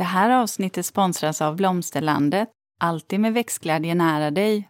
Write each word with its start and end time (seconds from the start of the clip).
Det 0.00 0.04
här 0.04 0.30
avsnittet 0.30 0.86
sponsras 0.86 1.42
av 1.42 1.56
Blomsterlandet. 1.56 2.48
Alltid 2.80 3.20
med 3.20 3.34
växtglädje 3.34 3.94
nära 3.94 4.30
dig. 4.30 4.68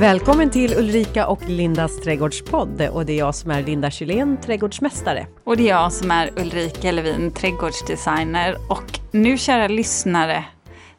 Välkommen 0.00 0.50
till 0.50 0.74
Ulrika 0.74 1.26
och 1.26 1.48
Lindas 1.48 2.00
trädgårdspodd. 2.00 2.82
Och 2.82 3.06
det 3.06 3.12
är 3.12 3.18
jag 3.18 3.34
som 3.34 3.50
är 3.50 3.62
Linda 3.62 3.90
Kylén, 3.90 4.36
trädgårdsmästare. 4.36 5.26
Och 5.44 5.56
det 5.56 5.62
är 5.62 5.68
jag 5.68 5.92
som 5.92 6.10
är 6.10 6.30
Ulrika 6.40 6.92
Levin, 6.92 7.32
trädgårdsdesigner. 7.32 8.56
Och 8.70 9.00
nu, 9.10 9.38
kära 9.38 9.68
lyssnare, 9.68 10.44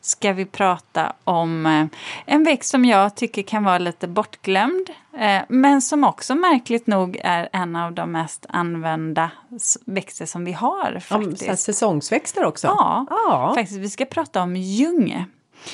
ska 0.02 0.34
vi 0.34 0.46
prata 0.46 1.14
om 1.24 1.66
eh, 1.66 1.86
en 2.26 2.44
växt 2.44 2.70
som 2.70 2.86
jag 2.86 3.16
tycker 3.16 3.42
kan 3.42 3.64
vara 3.64 3.78
lite 3.78 4.08
bortglömd. 4.08 4.90
Eh, 5.18 5.42
men 5.50 5.82
som 5.82 6.04
också 6.04 6.36
märkligt 6.36 6.88
nog 6.88 7.20
är 7.24 7.50
en 7.54 7.76
av 7.76 7.94
de 7.94 8.12
mest 8.12 8.46
använda 8.50 9.32
växter 9.86 10.26
som 10.26 10.46
vi 10.46 10.52
har. 10.52 11.00
Faktiskt. 11.00 11.48
Ja, 11.48 11.56
säsongsväxter 11.56 12.46
också? 12.46 12.68
Ja, 12.68 13.06
ja, 13.10 13.52
faktiskt. 13.56 13.80
Vi 13.80 13.90
ska 13.90 14.06
prata 14.06 14.44
om 14.44 14.56
ljung. 14.56 15.26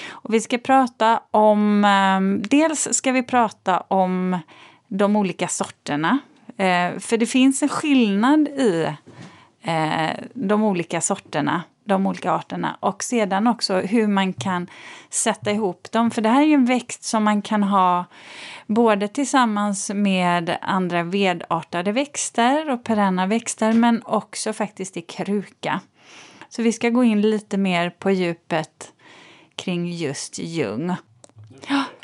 Och 0.09 0.33
vi 0.33 0.41
ska 0.41 0.57
prata 0.57 1.19
om, 1.31 1.85
eh, 1.85 2.47
dels 2.49 2.93
ska 2.93 3.11
vi 3.11 3.23
prata 3.23 3.79
om 3.79 4.39
de 4.87 5.15
olika 5.15 5.47
sorterna. 5.47 6.19
För 6.99 7.17
det 7.17 7.25
finns 7.25 7.63
en 7.63 7.69
skillnad 7.69 8.47
i 8.47 8.95
de 10.33 10.63
olika 10.63 11.01
sorterna 11.01 11.63
de 11.85 12.07
olika 12.07 12.31
arterna 12.31 12.77
och 12.79 13.03
sedan 13.03 13.47
också 13.47 13.79
hur 13.79 14.07
man 14.07 14.33
kan 14.33 14.67
sätta 15.09 15.51
ihop 15.51 15.91
dem. 15.91 16.11
För 16.11 16.21
det 16.21 16.29
här 16.29 16.41
är 16.41 16.45
ju 16.45 16.53
en 16.53 16.65
växt 16.65 17.03
som 17.03 17.23
man 17.23 17.41
kan 17.41 17.63
ha 17.63 18.05
både 18.67 19.07
tillsammans 19.07 19.91
med 19.93 20.57
andra 20.61 21.03
vedartade 21.03 21.91
växter 21.91 22.69
och 22.69 22.83
perenna 22.83 23.27
växter 23.27 23.73
men 23.73 24.01
också 24.05 24.53
faktiskt 24.53 24.97
i 24.97 25.01
kruka. 25.01 25.81
Så 26.49 26.61
vi 26.61 26.71
ska 26.71 26.89
gå 26.89 27.03
in 27.03 27.21
lite 27.21 27.57
mer 27.57 27.89
på 27.89 28.11
djupet 28.11 28.93
kring 29.55 29.91
just 29.91 30.39
ljung. 30.39 30.95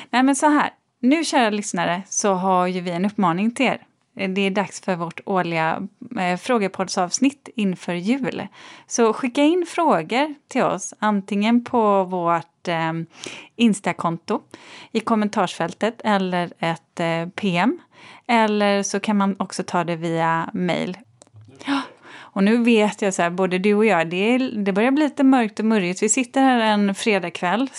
nej 0.09 0.23
men 0.23 0.35
så 0.35 0.49
här, 0.49 0.69
nu 0.99 1.25
kära 1.25 1.49
lyssnare 1.49 2.03
så 2.09 2.33
har 2.33 2.67
ju 2.67 2.81
vi 2.81 2.91
en 2.91 3.05
uppmaning 3.05 3.51
till 3.51 3.65
er. 3.65 3.81
Det 4.13 4.41
är 4.41 4.51
dags 4.51 4.81
för 4.81 4.95
vårt 4.95 5.19
årliga 5.25 5.87
eh, 6.19 6.37
frågepoddsavsnitt 6.37 7.49
inför 7.55 7.93
jul. 7.93 8.47
Så 8.87 9.13
skicka 9.13 9.41
in 9.41 9.65
frågor 9.67 10.35
till 10.47 10.63
oss, 10.63 10.93
antingen 10.99 11.63
på 11.63 12.03
vårt 12.03 12.67
eh, 12.67 12.93
Instakonto 13.55 14.41
i 14.91 14.99
kommentarsfältet 14.99 16.01
eller 16.03 16.53
ett 16.59 16.99
eh, 16.99 17.29
PM. 17.35 17.79
Eller 18.27 18.83
så 18.83 18.99
kan 18.99 19.17
man 19.17 19.35
också 19.39 19.63
ta 19.63 19.83
det 19.83 19.95
via 19.95 20.49
mail. 20.53 20.97
Och 22.33 22.43
nu 22.43 22.57
vet 22.57 23.01
jag 23.01 23.13
så 23.13 23.21
här, 23.21 23.29
både 23.29 23.57
du 23.57 23.73
och 23.73 23.85
jag, 23.85 24.09
det, 24.09 24.35
är, 24.35 24.39
det 24.39 24.73
börjar 24.73 24.91
bli 24.91 25.03
lite 25.03 25.23
mörkt 25.23 25.59
och 25.59 25.65
murrigt. 25.65 26.03
Vi 26.03 26.09
sitter 26.09 26.41
här 26.41 26.59
en 26.59 26.95
fredagkväll. 26.95 27.69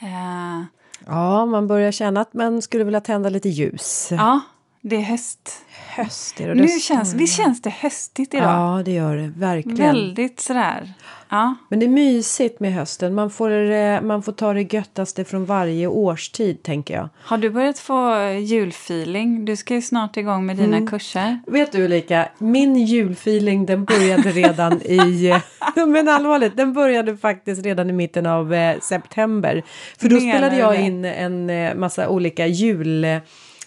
Eh. 0.00 0.62
Ja, 1.06 1.46
man 1.46 1.66
börjar 1.66 1.92
känna 1.92 2.20
att 2.20 2.34
man 2.34 2.62
skulle 2.62 2.84
vilja 2.84 3.00
tända 3.00 3.28
lite 3.28 3.48
ljus. 3.48 4.08
Ja, 4.10 4.40
det 4.82 4.96
är 4.96 5.00
höst. 5.00 5.64
Höst 5.96 6.40
är 6.40 6.48
det. 6.48 6.54
Nu 6.54 6.68
känns, 6.68 7.14
visst 7.14 7.36
känns 7.36 7.62
det 7.62 7.70
höstigt 7.70 8.34
idag? 8.34 8.78
Ja, 8.78 8.82
det 8.84 8.92
gör 8.92 9.16
det. 9.16 9.32
Verkligen. 9.36 9.76
Väldigt 9.76 10.40
sådär. 10.40 10.92
Ja. 11.28 11.54
Men 11.68 11.78
det 11.78 11.86
är 11.86 11.90
mysigt 11.90 12.60
med 12.60 12.74
hösten. 12.74 13.14
Man 13.14 13.30
får, 13.30 13.70
eh, 13.70 14.00
man 14.00 14.22
får 14.22 14.32
ta 14.32 14.52
det 14.52 14.74
göttaste 14.74 15.24
från 15.24 15.44
varje 15.44 15.86
årstid, 15.86 16.62
tänker 16.62 16.94
jag. 16.94 17.08
Har 17.22 17.38
du 17.38 17.50
börjat 17.50 17.78
få 17.78 18.28
julfeeling? 18.40 19.44
Du 19.44 19.56
ska 19.56 19.74
ju 19.74 19.82
snart 19.82 20.16
igång 20.16 20.46
med 20.46 20.56
dina 20.56 20.76
mm. 20.76 20.88
kurser. 20.88 21.40
Vet 21.46 21.72
du 21.72 21.84
Ulrika, 21.84 22.28
min 22.38 22.76
julfeeling 22.76 23.66
den 23.66 23.84
började 23.84 24.30
redan 24.30 24.82
i... 24.82 25.40
men 25.74 26.08
allvarligt, 26.08 26.56
den 26.56 26.72
började 26.72 27.16
faktiskt 27.16 27.64
redan 27.64 27.90
i 27.90 27.92
mitten 27.92 28.26
av 28.26 28.54
eh, 28.54 28.80
september. 28.80 29.62
För 29.98 30.08
då 30.08 30.16
Menar 30.16 30.32
spelade 30.32 30.56
jag 30.56 30.80
in 30.80 31.04
en 31.04 31.50
eh, 31.50 31.74
massa 31.74 32.08
olika 32.08 32.46
jul 32.46 33.20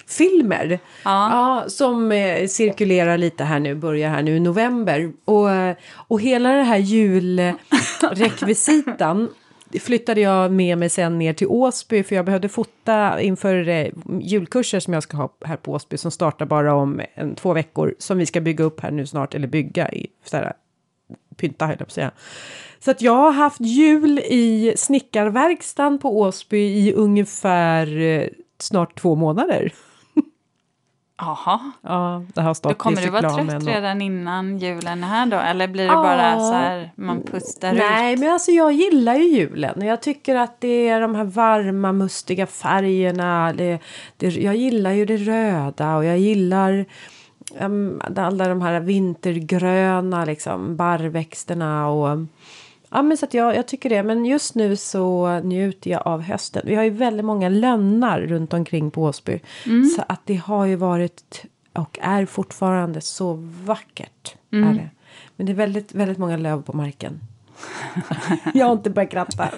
filmer. 0.07 0.79
Ja. 1.03 1.29
ja 1.31 1.63
som 1.67 2.11
eh, 2.11 2.47
cirkulerar 2.47 3.17
lite 3.17 3.43
här 3.43 3.59
nu, 3.59 3.75
börjar 3.75 4.09
här 4.09 4.21
nu 4.21 4.35
i 4.35 4.39
november. 4.39 5.11
Och, 5.25 5.47
och 6.07 6.21
hela 6.21 6.49
det 6.49 6.63
här 6.63 6.77
julrekvisitan 6.77 9.29
flyttade 9.79 10.21
jag 10.21 10.51
med 10.51 10.77
mig 10.77 10.89
sen 10.89 11.19
ner 11.19 11.33
till 11.33 11.47
Åsby 11.47 12.03
för 12.03 12.15
jag 12.15 12.25
behövde 12.25 12.49
fota 12.49 13.21
inför 13.21 13.69
eh, 13.69 13.87
julkurser 14.21 14.79
som 14.79 14.93
jag 14.93 15.03
ska 15.03 15.17
ha 15.17 15.33
här 15.45 15.57
på 15.57 15.71
Åsby 15.71 15.97
som 15.97 16.11
startar 16.11 16.45
bara 16.45 16.73
om 16.73 17.01
en, 17.15 17.35
två 17.35 17.53
veckor 17.53 17.95
som 17.99 18.17
vi 18.17 18.25
ska 18.25 18.41
bygga 18.41 18.63
upp 18.63 18.79
här 18.79 18.91
nu 18.91 19.05
snart 19.05 19.35
eller 19.35 19.47
bygga 19.47 19.91
i 19.91 20.07
sådär, 20.25 20.53
pynta 21.37 21.65
höll 21.65 21.71
jag 21.71 21.79
på 21.79 21.83
att 21.83 21.91
säga. 21.91 22.11
Så 22.79 22.91
att 22.91 23.01
jag 23.01 23.15
har 23.15 23.31
haft 23.31 23.61
jul 23.61 24.19
i 24.19 24.73
snickarverkstan 24.77 25.99
på 25.99 26.19
Åsby 26.19 26.57
i 26.57 26.93
ungefär 26.93 28.01
eh, 28.01 28.27
snart 28.59 28.99
två 28.99 29.15
månader. 29.15 29.73
Jaha. 31.17 31.71
Ja, 31.81 32.23
det 32.33 32.41
har 32.41 32.53
stått 32.53 32.71
då 32.71 32.75
kommer 32.75 33.01
du 33.01 33.09
vara 33.09 33.29
trött 33.29 33.67
redan 33.67 34.01
innan 34.01 34.57
julen 34.57 35.03
är 35.03 35.07
här 35.07 35.25
då? 35.25 35.37
Eller 35.37 35.67
blir 35.67 35.83
det 35.83 35.93
ja. 35.93 36.03
bara 36.03 36.39
så 36.39 36.53
här 36.53 36.91
man 36.95 37.23
pustar 37.23 37.73
Nej, 37.73 37.77
ut? 37.77 37.89
Nej, 37.89 38.17
men 38.17 38.33
alltså 38.33 38.51
jag 38.51 38.73
gillar 38.73 39.15
ju 39.15 39.23
julen. 39.23 39.81
Jag 39.81 40.01
tycker 40.01 40.35
att 40.35 40.61
det 40.61 40.89
är 40.89 41.01
de 41.01 41.15
här 41.15 41.23
varma, 41.23 41.91
mustiga 41.91 42.47
färgerna. 42.47 43.53
Det, 43.53 43.79
det, 44.17 44.27
jag 44.27 44.55
gillar 44.55 44.91
ju 44.91 45.05
det 45.05 45.17
röda 45.17 45.95
och 45.95 46.05
jag 46.05 46.19
gillar 46.19 46.85
um, 47.59 48.01
alla 48.15 48.47
de 48.47 48.61
här 48.61 48.79
vintergröna 48.79 50.25
liksom, 50.25 50.75
barrväxterna 50.75 51.87
och 51.87 52.17
Ja, 52.93 53.01
men 53.01 53.17
så 53.17 53.25
att 53.25 53.33
jag, 53.33 53.55
jag 53.55 53.67
tycker 53.67 53.89
det. 53.89 54.03
Men 54.03 54.25
just 54.25 54.55
nu 54.55 54.75
så 54.75 55.39
njuter 55.39 55.91
jag 55.91 56.07
av 56.07 56.21
hösten. 56.21 56.61
Vi 56.65 56.75
har 56.75 56.83
ju 56.83 56.89
väldigt 56.89 57.25
många 57.25 57.49
lönnar 57.49 58.21
runt 58.21 58.53
omkring 58.53 58.91
på 58.91 59.03
Åsby. 59.03 59.39
Mm. 59.65 59.85
Så 59.85 60.03
att 60.07 60.21
det 60.25 60.35
har 60.35 60.65
ju 60.65 60.75
varit 60.75 61.45
och 61.73 61.99
är 62.01 62.25
fortfarande 62.25 63.01
så 63.01 63.33
vackert. 63.65 64.35
Mm. 64.51 64.69
Är 64.69 64.73
det. 64.73 64.89
Men 65.35 65.45
det 65.45 65.51
är 65.51 65.55
väldigt, 65.55 65.93
väldigt 65.93 66.17
många 66.17 66.37
löv 66.37 66.61
på 66.61 66.73
marken. 66.73 67.19
jag 68.53 68.65
har 68.65 68.73
inte 68.73 68.89
börjat 68.89 69.11
kratta. 69.11 69.49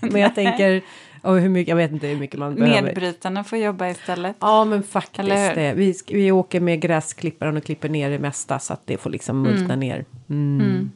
Men 0.00 0.20
jag 0.20 0.34
tänker 0.34 0.82
och 1.22 1.40
hur 1.40 1.48
mycket, 1.48 1.68
jag 1.68 1.76
vet 1.76 1.92
inte 1.92 2.06
hur 2.06 2.16
mycket 2.16 2.38
man 2.38 2.54
behöver. 2.54 2.82
Nedbrytarna 2.82 3.44
får 3.44 3.58
jobba 3.58 3.88
istället. 3.88 4.36
Ja 4.40 4.64
men 4.64 4.82
faktiskt 4.82 5.28
det. 5.28 5.72
Vi, 5.76 5.94
vi 6.08 6.32
åker 6.32 6.60
med 6.60 6.80
gräsklipparen 6.80 7.56
och 7.56 7.64
klipper 7.64 7.88
ner 7.88 8.10
det 8.10 8.18
mesta 8.18 8.58
så 8.58 8.72
att 8.72 8.86
det 8.86 8.96
får 8.96 9.10
liksom 9.10 9.42
multna 9.42 9.74
mm. 9.74 9.80
ner. 9.80 10.04
Mm. 10.30 10.90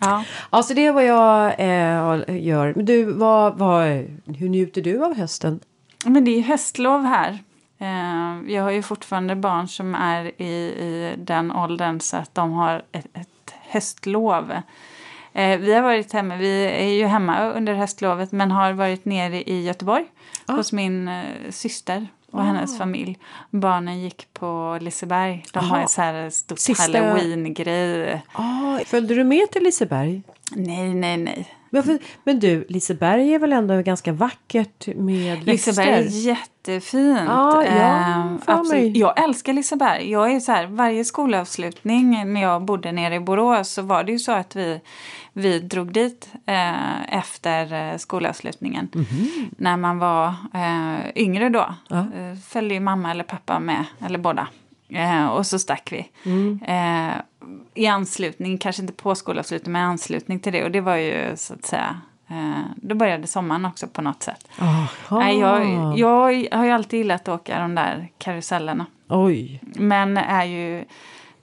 Mm. 0.00 0.12
Ja. 0.12 0.24
Alltså 0.50 0.74
det 0.74 0.86
är 0.86 0.92
vad 0.92 1.04
jag 1.04 1.54
eh, 1.58 2.46
gör. 2.46 2.72
Men 2.76 2.84
du, 2.84 3.04
vad, 3.04 3.58
vad, 3.58 3.86
hur 4.38 4.48
njuter 4.48 4.82
du 4.82 5.04
av 5.04 5.14
hösten? 5.14 5.60
Men 6.04 6.24
det 6.24 6.30
är 6.30 6.42
höstlov 6.42 7.04
här. 7.04 7.38
Eh, 7.78 8.52
jag 8.54 8.62
har 8.62 8.70
ju 8.70 8.82
fortfarande 8.82 9.36
barn 9.36 9.68
som 9.68 9.94
är 9.94 10.42
i, 10.42 10.52
i 10.52 11.14
den 11.18 11.52
åldern 11.52 12.00
så 12.00 12.16
att 12.16 12.34
de 12.34 12.52
har 12.52 12.82
ett, 12.92 13.06
ett 13.14 13.54
höstlov. 13.60 14.52
Eh, 15.32 15.58
vi 15.58 15.74
har 15.74 15.82
varit 15.82 16.12
hemma, 16.12 16.36
vi 16.36 16.64
är 16.64 16.92
ju 16.92 17.06
hemma 17.06 17.50
under 17.50 17.74
höstlovet 17.74 18.32
men 18.32 18.50
har 18.50 18.72
varit 18.72 19.04
nere 19.04 19.42
i 19.42 19.62
Göteborg 19.62 20.04
ah. 20.46 20.52
hos 20.52 20.72
min 20.72 21.08
eh, 21.08 21.24
syster 21.50 22.06
och 22.30 22.40
ah. 22.40 22.42
hennes 22.42 22.78
familj. 22.78 23.18
Barnen 23.50 24.00
gick 24.00 24.28
på 24.32 24.78
Liseberg. 24.80 25.44
De 25.52 25.58
Aha. 25.58 25.76
har 25.76 25.86
så 25.86 26.02
här 26.02 26.30
stort 26.30 26.58
Sista... 26.58 26.82
halloween-grej. 26.82 28.22
Ah, 28.32 28.78
följde 28.86 29.14
du 29.14 29.24
med 29.24 29.50
till 29.50 29.62
Liseberg? 29.62 30.22
Nej, 30.56 30.94
nej, 30.94 31.16
nej. 31.16 31.48
Men, 31.70 31.82
för, 31.82 31.98
men 32.24 32.40
du, 32.40 32.66
Liseberg 32.68 33.34
är 33.34 33.38
väl 33.38 33.52
ändå 33.52 33.82
ganska 33.82 34.12
vackert 34.12 34.86
med 34.86 35.44
växter? 35.44 35.72
Liseberg 35.72 35.88
är 35.88 36.26
jättefint. 36.26 37.20
Ja, 37.26 37.64
ja, 37.64 38.54
eh, 38.54 38.64
mig. 38.64 38.98
Jag 38.98 39.24
älskar 39.24 39.52
Liseberg. 39.52 40.10
Jag 40.10 40.32
är 40.32 40.40
så 40.40 40.52
här, 40.52 40.66
varje 40.66 41.04
skolavslutning 41.04 42.32
när 42.32 42.42
jag 42.42 42.62
bodde 42.62 42.92
nere 42.92 43.14
i 43.14 43.20
Borås 43.20 43.72
så 43.72 43.82
var 43.82 44.04
det 44.04 44.12
ju 44.12 44.18
så 44.18 44.32
att 44.32 44.56
vi, 44.56 44.80
vi 45.32 45.58
drog 45.58 45.92
dit 45.92 46.28
eh, 46.46 47.18
efter 47.18 47.72
eh, 47.72 47.96
skolavslutningen. 47.96 48.88
Mm 48.94 49.06
-hmm. 49.06 49.54
När 49.56 49.76
man 49.76 49.98
var 49.98 50.34
eh, 50.54 51.22
yngre 51.22 51.48
då. 51.48 51.74
Ja. 51.88 51.98
Eh, 51.98 52.36
följde 52.48 52.74
ju 52.74 52.80
mamma 52.80 53.10
eller 53.10 53.24
pappa 53.24 53.58
med, 53.58 53.84
eller 54.06 54.18
båda. 54.18 54.46
Eh, 54.88 55.26
och 55.26 55.46
så 55.46 55.58
stack 55.58 55.92
vi. 55.92 56.08
Mm. 56.24 56.60
Eh, 56.62 57.14
I 57.74 57.86
anslutning, 57.86 58.58
kanske 58.58 58.82
inte 58.82 58.94
på 58.94 59.14
skolavslutning, 59.14 59.72
men 59.72 59.82
i 59.82 59.84
anslutning 59.84 60.40
till 60.40 60.52
det. 60.52 60.64
Och 60.64 60.70
det 60.70 60.80
var 60.80 60.96
ju 60.96 61.36
så 61.36 61.54
att 61.54 61.64
säga 61.64 62.00
eh, 62.28 62.60
då 62.76 62.94
började 62.94 63.26
sommaren 63.26 63.64
också 63.64 63.86
på 63.86 64.02
något 64.02 64.22
sätt. 64.22 64.48
Nej, 65.10 65.38
jag, 65.38 65.98
jag 65.98 66.20
har 66.56 66.64
ju 66.64 66.70
alltid 66.70 66.98
gillat 66.98 67.28
att 67.28 67.40
åka 67.40 67.60
de 67.60 67.74
där 67.74 68.08
karusellerna. 68.18 68.86
Oj. 69.08 69.60
Men 69.62 70.16
är 70.16 70.44
ju, 70.44 70.84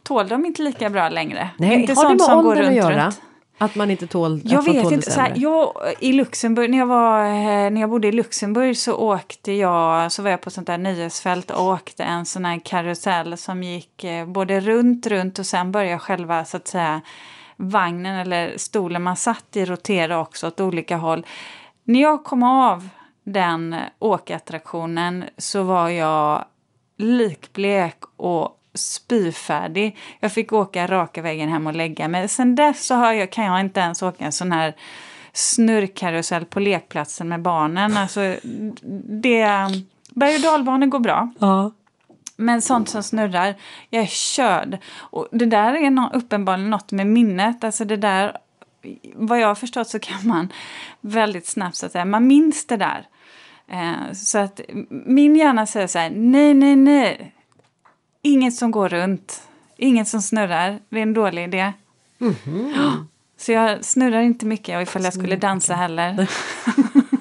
tål 0.04 0.28
de 0.28 0.46
inte 0.46 0.62
lika 0.62 0.90
bra 0.90 1.10
längre. 1.10 1.50
Nej, 1.58 1.82
inte 1.82 1.94
har 1.94 2.10
det 2.10 2.16
med 2.16 2.38
åldern 2.38 2.66
att 2.66 2.76
göra? 2.76 3.06
Runt. 3.06 3.22
Att 3.58 3.76
man 3.76 3.92
inte 3.92 4.08
tål 4.08 4.42
Jag 4.44 4.66
vet 4.66 4.92
inte. 4.92 5.12
Så 5.12 5.20
här, 5.20 5.34
jag, 5.36 5.74
I 6.00 6.14
Luxemburg, 6.14 6.70
när 6.70 6.78
jag, 6.78 6.86
var, 6.86 7.26
eh, 7.26 7.70
när 7.72 7.82
jag 7.82 7.90
bodde 7.90 8.08
i 8.08 8.12
Luxemburg 8.12 8.78
så 8.78 8.96
åkte 8.96 9.52
jag, 9.52 10.12
så 10.12 10.24
var 10.24 10.30
jag 10.30 10.42
på 10.42 10.50
sånt 10.50 10.68
där 10.68 10.78
nöjesfält 10.78 11.52
och 11.52 11.64
åkte 11.64 12.04
en 12.04 12.26
sån 12.26 12.46
här 12.46 12.60
karusell 12.66 13.38
som 13.38 13.64
gick 13.64 14.04
eh, 14.04 14.26
både 14.26 14.60
runt, 14.60 15.08
runt 15.08 15.40
och 15.40 15.46
sen 15.46 15.72
började 15.72 16.00
själva 16.00 16.46
så 16.46 16.58
att 16.58 16.68
säga 16.68 17.02
vagnen 17.56 18.16
eller 18.16 18.58
stolen 18.58 19.04
man 19.04 19.16
satt 19.16 19.56
i 19.56 19.66
rotera 19.66 20.20
också 20.20 20.48
åt 20.48 20.60
olika 20.60 20.98
håll. 20.98 21.26
När 21.84 22.02
jag 22.02 22.24
kom 22.24 22.44
av 22.44 22.90
den 23.24 23.76
åkattraktionen 24.00 25.26
så 25.38 25.64
var 25.64 25.90
jag 25.90 26.46
likblek 26.98 27.98
och 28.18 28.57
spyfärdig. 28.78 29.98
Jag 30.20 30.32
fick 30.32 30.54
åka 30.54 30.88
raka 30.88 31.22
vägen 31.22 31.50
hem 31.50 31.68
och 31.68 31.76
lägga 31.76 32.08
mig. 32.08 32.28
Sen 32.28 32.56
dess 32.56 32.86
så 32.86 32.96
har 32.96 33.14
jag, 33.14 33.32
kan 33.32 33.46
jag 33.46 33.60
inte 33.60 33.80
ens 33.80 34.02
åka 34.02 34.26
en 34.26 34.32
sån 34.32 34.52
här 34.52 34.76
snurrkarusell 35.34 36.46
på 36.46 36.60
lekplatsen 36.60 37.28
med 37.28 37.42
barnen. 37.42 37.98
Alltså, 37.98 38.36
det, 39.22 39.48
berg 40.10 40.36
och 40.36 40.42
dalbanor 40.42 40.88
går 40.88 41.00
bra. 41.00 41.30
Ja. 41.40 41.72
Men 42.38 42.62
sånt 42.62 42.90
som 42.90 43.04
snurrar, 43.04 43.56
jag 43.90 44.04
är 44.04 44.08
körd. 44.08 44.78
Och 44.98 45.28
det 45.32 45.46
där 45.46 45.74
är 45.74 45.90
no 45.90 46.10
uppenbarligen 46.14 46.70
något 46.70 46.92
med 46.92 47.08
minnet. 47.08 47.64
Alltså 47.64 47.86
det 47.86 47.98
där, 47.98 48.38
vad 49.16 49.40
jag 49.40 49.48
har 49.48 49.56
förstått 49.56 49.88
så 49.88 50.00
kan 50.00 50.28
man 50.28 50.54
väldigt 51.02 51.48
snabbt 51.48 51.76
så 51.76 51.86
att 51.86 51.92
säga, 51.92 52.06
man 52.06 52.28
minns 52.28 52.68
det 52.68 52.78
där. 52.78 53.08
Eh, 53.72 54.14
så 54.14 54.38
att 54.38 54.62
min 54.90 55.36
hjärna 55.36 55.66
säger 55.66 55.88
så 55.88 56.00
här, 56.00 56.10
nej, 56.10 56.54
nej, 56.54 56.76
nej. 56.76 57.34
Inget 58.28 58.56
som 58.56 58.72
går 58.72 58.90
runt. 58.90 59.42
Inget 59.78 60.08
som 60.08 60.22
snurrar. 60.22 60.80
Det 60.90 60.98
är 60.98 61.04
en 61.04 61.14
dålig 61.14 61.44
idé. 61.44 61.74
Ja, 62.76 63.06
så 63.38 63.52
jag 63.52 63.86
snurrar 63.86 64.22
inte 64.22 64.46
mycket 64.46 64.82
ifall 64.88 65.04
jag 65.04 65.14
skulle 65.14 65.36
dansa 65.36 65.76
heller. 65.76 66.30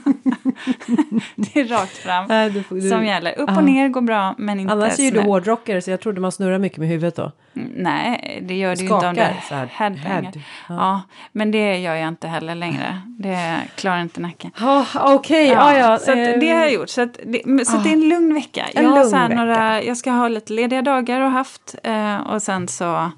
det 1.36 1.60
är 1.60 1.64
rakt 1.64 1.96
fram 1.96 2.26
Nej, 2.28 2.50
du 2.50 2.62
får- 2.62 2.76
du- 2.76 2.88
som 2.90 3.04
gäller. 3.06 3.38
Upp 3.38 3.50
Ja. 3.50 3.56
och 3.56 3.64
ner 3.64 3.88
går 3.88 4.00
bra, 4.00 4.34
men 4.38 4.60
inte 4.60 4.72
Annars 4.72 4.98
är 4.98 5.10
du 5.10 5.20
hårdrockare 5.20 5.82
så 5.82 5.90
jag 5.90 6.00
trodde 6.00 6.20
man 6.20 6.32
snurrar 6.32 6.58
mycket 6.58 6.78
med 6.78 6.88
huvudet 6.88 7.16
då. 7.16 7.32
Mm, 7.56 7.68
Nej, 7.76 8.38
det 8.42 8.54
gör 8.54 8.76
det 8.76 8.82
ju 8.82 8.94
inte 8.94 9.06
om 9.08 9.14
så 9.48 9.54
här, 9.54 9.66
head. 9.66 10.32
Ja. 10.68 11.02
men 11.32 11.50
det 11.50 11.78
gör 11.78 11.94
jag 11.94 12.08
inte 12.08 12.28
heller 12.28 12.54
längre. 12.54 13.00
Det 13.18 13.56
klarar 13.74 14.00
inte 14.00 14.20
nacken. 14.20 14.50
Ja, 14.60 14.86
okej. 14.94 15.48
Ja, 15.48 15.76
ja. 15.76 15.98
så 15.98 16.12
eh, 16.12 16.38
det 16.40 16.50
har 16.50 16.60
jag 16.60 16.72
gjort. 16.72 16.88
Så, 16.88 17.02
att 17.02 17.18
det, 17.24 17.66
så 17.66 17.76
att 17.76 17.84
det 17.84 17.90
är 17.90 17.92
en 17.92 18.08
lugn 18.08 18.34
vecka. 18.34 18.64
En 18.74 18.84
jag, 18.84 18.90
har 18.90 18.98
lugn 19.04 19.14
här 19.14 19.28
vecka. 19.28 19.40
några, 19.44 19.82
jag 19.82 19.96
ska 19.96 20.10
ha 20.10 20.28
lite 20.28 20.52
lediga 20.52 20.82
dagar 20.82 21.20
och 21.20 21.30
haft. 21.30 21.74
Eh, 21.82 22.16
och 22.16 22.42
sen 22.42 22.68
så 22.68 23.10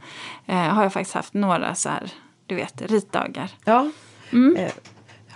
eh, 0.46 0.56
har 0.56 0.82
jag 0.82 0.92
faktiskt 0.92 1.14
haft 1.14 1.34
några 1.34 1.74
så 1.74 1.88
här, 1.88 2.10
du 2.46 2.54
vet, 2.54 2.82
ritdagar. 2.90 3.50
Ja. 3.64 3.90
Mm. 4.32 4.68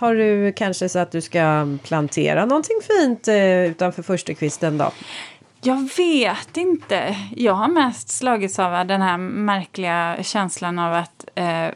Har 0.03 0.15
du 0.15 0.51
kanske 0.51 0.89
så 0.89 0.99
att 0.99 1.11
du 1.11 1.21
ska 1.21 1.67
plantera 1.83 2.45
någonting 2.45 2.77
fint 2.87 3.27
eh, 3.27 3.65
utanför 3.65 4.03
förstukvisten 4.03 4.77
då? 4.77 4.91
Jag 5.61 5.89
vet 5.97 6.57
inte. 6.57 7.15
Jag 7.35 7.53
har 7.53 7.67
mest 7.67 8.09
slagits 8.09 8.59
av 8.59 8.87
den 8.87 9.01
här 9.01 9.17
märkliga 9.17 10.17
känslan 10.21 10.79
av 10.79 10.93
att 10.93 11.25
eh, 11.35 11.67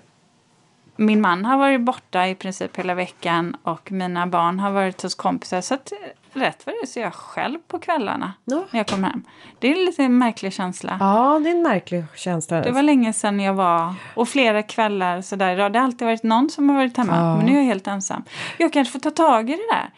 min 0.96 1.22
man 1.22 1.46
har 1.46 1.58
varit 1.58 1.82
borta 1.82 2.28
i 2.28 2.36
princip 2.36 2.78
hela 2.78 2.94
veckan 2.94 3.58
och 3.64 3.92
mina 3.92 4.28
barn 4.28 4.60
har 4.60 4.72
varit 4.72 5.02
hos 5.02 5.16
kompisar. 5.16 5.62
Så 5.62 5.74
att, 5.74 5.94
rätt 6.38 6.66
vad 6.66 6.76
det 6.76 6.80
är 6.82 6.86
så 6.86 7.00
är 7.00 7.04
jag 7.04 7.14
själv 7.14 7.58
på 7.68 7.80
kvällarna 7.80 8.34
Ja. 8.46 8.64
när 8.72 8.80
jag 8.80 8.88
kommer 8.88 9.08
hem. 9.10 9.24
Det 9.60 9.68
är 9.68 9.72
en 9.78 9.86
lite 9.86 10.10
märklig 10.10 10.54
känsla. 10.54 10.98
Ja, 11.00 11.40
det 11.44 11.50
är 11.50 11.54
en 11.56 11.62
märklig 11.62 12.04
känsla. 12.16 12.62
Det 12.62 12.72
var 12.72 12.84
länge 12.84 13.14
sedan 13.14 13.40
jag 13.40 13.54
var, 13.54 13.94
och 14.16 14.30
flera 14.30 14.64
kvällar 14.64 15.22
sådär. 15.22 15.56
Det 15.70 15.80
har 15.80 15.86
alltid 15.86 16.06
varit 16.08 16.24
någon 16.24 16.50
som 16.50 16.70
har 16.70 16.76
varit 16.76 16.98
hemma, 16.98 17.16
Ja. 17.18 17.38
men 17.38 17.46
nu 17.46 17.52
är 17.52 17.58
jag 17.58 17.64
helt 17.66 17.88
ensam. 17.88 18.24
Jag 18.58 18.74
kanske 18.74 18.92
får 18.92 19.00
ta 19.00 19.12
tag 19.12 19.50
i 19.50 19.54
det 19.54 19.74
där. 19.76 19.90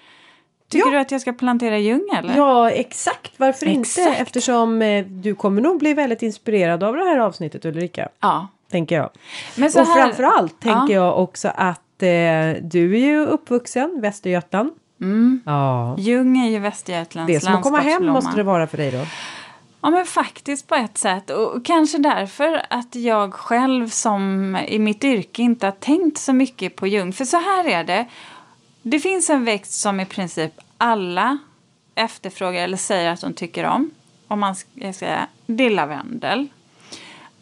Tycker 0.70 0.88
Ja. 0.88 0.92
du 0.92 1.00
att 1.00 1.12
jag 1.12 1.22
ska 1.22 1.34
plantera 1.34 1.78
ljung 1.78 2.08
eller? 2.18 2.38
Ja, 2.38 2.70
exakt. 2.72 3.32
Varför 3.38 3.66
inte? 3.66 3.80
Exakt. 4.02 4.22
Eftersom 4.22 4.82
eh, 4.82 5.06
du 5.06 5.36
kommer 5.36 5.62
nog 5.62 5.80
bli 5.80 5.94
väldigt 5.94 6.22
inspirerad 6.22 6.84
av 6.84 6.96
det 6.96 7.04
här 7.04 7.18
avsnittet 7.18 7.66
Ulrika. 7.66 8.10
Ja. 8.20 8.48
Tänker 8.72 8.96
jag. 8.96 9.10
Men 9.58 9.72
så 9.72 9.82
och 9.82 9.88
här, 9.88 10.04
framförallt 10.04 10.60
tänker 10.62 10.94
Ja. 10.94 11.06
jag 11.06 11.20
också 11.24 11.48
att 11.56 12.04
eh, 12.04 12.08
du 12.62 12.96
är 12.96 13.00
ju 13.06 13.26
uppvuxen 13.26 13.98
Västergötland. 14.02 14.72
Mm. 15.01 15.42
Ja. 15.46 15.96
Ljung 15.98 16.38
är 16.38 16.50
ju 16.50 16.60
Västergötlands 16.60 17.28
Det 17.28 17.36
är 17.36 17.40
som 17.40 17.56
att 17.56 17.62
komma 17.62 17.80
hem 17.80 18.06
måste 18.06 18.36
det 18.36 18.44
vara 18.44 18.68
för 18.68 18.78
dig 18.78 18.92
då. 18.92 19.06
Ja 19.81 19.90
men 19.90 20.06
faktiskt 20.06 20.68
på 20.68 20.75
ett 20.75 20.98
sätt. 20.98 21.30
Och 21.30 21.66
kanske 21.66 21.98
därför 21.98 22.66
att 22.69 22.96
jag 22.96 23.34
själv 23.34 23.90
som 23.90 24.56
i 24.68 24.80
mitt 24.80 25.04
yrke 25.04 25.42
inte 25.42 25.66
har 25.68 25.72
tänkt 25.72 26.18
så 26.18 26.34
mycket 26.34 26.75
på 26.75 26.88
ljung. 26.88 27.13
För 27.13 27.25
så 27.25 27.38
här 27.38 27.68
är 27.68 27.84
det. 27.84 28.06
Det 28.81 29.00
finns 29.00 29.30
en 29.30 29.46
växt 29.46 29.72
som 29.72 30.00
i 30.00 30.06
princip 30.06 30.54
alla 30.78 31.38
efterfrågar 31.95 32.63
eller 32.63 32.78
säger 32.78 33.12
att 33.12 33.22
de 33.22 33.34
tycker 33.34 33.66
om. 33.66 33.92
Om 34.28 34.40
man 34.40 34.56
ska 34.56 34.94
säga, 34.94 35.28
det 35.45 35.66
är 35.66 35.69
lavendel. 35.69 36.48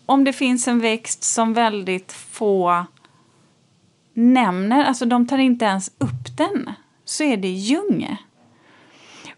Om 0.05 0.23
det 0.23 0.33
finns 0.33 0.67
en 0.67 0.79
växt 0.79 1.23
som 1.23 1.53
väldigt 1.53 2.13
få 2.13 2.85
nämner, 4.13 4.85
alltså 4.85 5.05
de 5.05 5.27
tar 5.27 5.37
inte 5.37 5.65
ens 5.65 5.91
upp 5.97 6.37
den, 6.37 6.69
så 7.09 7.23
är 7.23 7.37
det 7.37 7.47
ljung. 7.47 8.17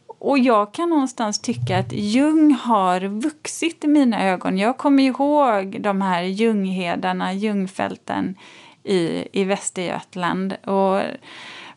Och 0.08 0.40
jag 0.40 0.74
kan 0.74 0.90
någonstans 0.90 1.40
tycka 1.40 1.80
att 1.80 1.92
ljung 1.92 2.54
har 2.54 3.02
vuxit 3.02 3.84
i 3.84 3.88
mina 3.88 4.24
ögon. 4.24 4.58
Jag 4.58 4.78
kommer 4.78 5.04
ihåg 5.04 5.82
de 5.82 6.02
här 6.02 6.24
ljunghedarna, 6.24 7.34
ljungfälten 7.34 8.36
i, 8.84 9.28
i 9.32 9.44
Västergötland. 9.44 10.54
Och 10.54 11.02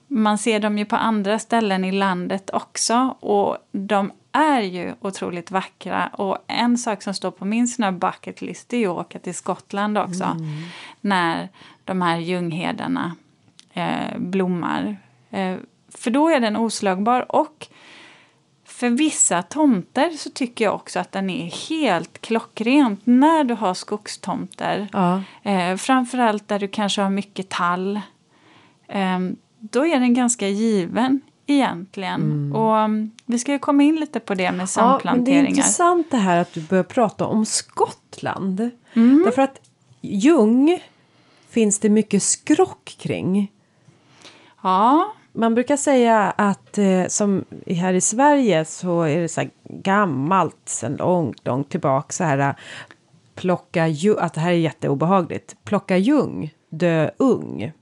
man 0.06 0.38
ser 0.38 0.60
dem 0.60 0.78
ju 0.78 0.84
på 0.84 0.96
andra 0.96 1.38
ställen 1.38 1.84
i 1.84 1.92
landet 1.92 2.50
också. 2.52 3.16
Och 3.20 3.56
de 3.72 4.12
är 4.32 4.60
ju 4.60 4.94
otroligt 5.00 5.50
vackra. 5.50 6.06
Och 6.06 6.38
en 6.46 6.78
sak 6.78 7.02
som 7.02 7.14
står 7.14 7.30
på 7.30 7.44
min 7.44 7.68
sån 7.68 7.98
bucket 7.98 8.42
list 8.42 8.72
är 8.72 8.78
ju 8.78 8.86
att 8.86 8.98
åka 8.98 9.18
till 9.18 9.34
Skottland 9.34 9.98
också. 9.98 10.36
När 11.00 11.48
de 11.84 12.02
här 12.02 12.18
ljunghedarna 12.18 13.16
eh, 13.72 14.18
blommar. 14.18 14.96
Eh, 15.30 15.56
för 15.94 16.10
då 16.10 16.28
är 16.28 16.40
den 16.40 16.56
oslagbar. 16.56 17.36
Och 17.36 17.68
för 18.64 18.90
vissa 18.90 19.42
tomter 19.42 20.10
så 20.10 20.30
tycker 20.30 20.64
jag 20.64 20.74
också 20.74 20.98
att 21.00 21.12
den 21.12 21.30
är 21.30 21.68
helt 21.68 22.20
klockrent 22.20 23.00
när 23.04 23.44
du 23.44 23.54
har 23.54 23.74
skogstomter. 23.74 24.88
Ja. 24.92 25.22
Eh, 25.42 25.76
framförallt 25.76 26.48
där 26.48 26.58
du 26.58 26.68
kanske 26.68 27.02
har 27.02 27.10
mycket 27.10 27.48
tall. 27.48 28.00
Eh, 28.88 29.18
då 29.58 29.86
är 29.86 30.00
den 30.00 30.14
ganska 30.14 30.48
given 30.48 31.20
egentligen. 31.46 32.52
Och 32.52 32.76
um, 32.76 33.10
vi 33.26 33.38
ska 33.38 33.52
ju 33.52 33.58
komma 33.58 33.82
in 33.82 33.96
lite 33.96 34.20
på 34.20 34.34
det 34.34 34.52
med 34.52 34.52
Ja, 34.52 34.54
men 34.54 34.64
det 34.64 34.70
är 34.70 34.98
samplanteringar. 34.98 35.48
intressant 35.48 36.10
det 36.10 36.16
här 36.16 36.38
att 36.38 36.52
du 36.52 36.60
börjar 36.60 36.84
prata 36.84 37.26
om 37.26 37.46
Skottland. 37.46 38.70
Mm. 38.94 39.22
Därför 39.24 39.42
att 39.42 39.60
Ljung 40.00 40.82
finns 41.50 41.78
det 41.78 41.88
mycket 41.88 42.22
skrock 42.22 42.96
kring. 42.98 43.52
ja, 44.62 45.12
man 45.34 45.54
brukar 45.54 45.76
säga 45.76 46.30
att 46.30 46.78
eh, 46.78 47.06
som 47.08 47.44
här 47.66 47.94
i 47.94 48.00
Sverige 48.00 48.64
så 48.64 49.02
är 49.02 49.20
det 49.20 49.28
så 49.28 49.40
här 49.40 49.50
gammalt 49.64 50.60
sen 50.64 50.96
långt, 50.96 51.46
långt 51.46 51.70
tillbaka 51.70 52.12
så 52.12 52.24
här 52.24 52.38
eh, 52.38 52.54
plocka 53.34 53.88
ju, 53.88 54.18
att 54.18 54.34
det 54.34 54.40
här 54.40 54.50
är 54.50 54.56
jätteobehagligt. 54.56 55.56
Plocka 55.64 55.96
ljung, 55.96 56.54
dö 56.70 57.10
ung 57.16 57.72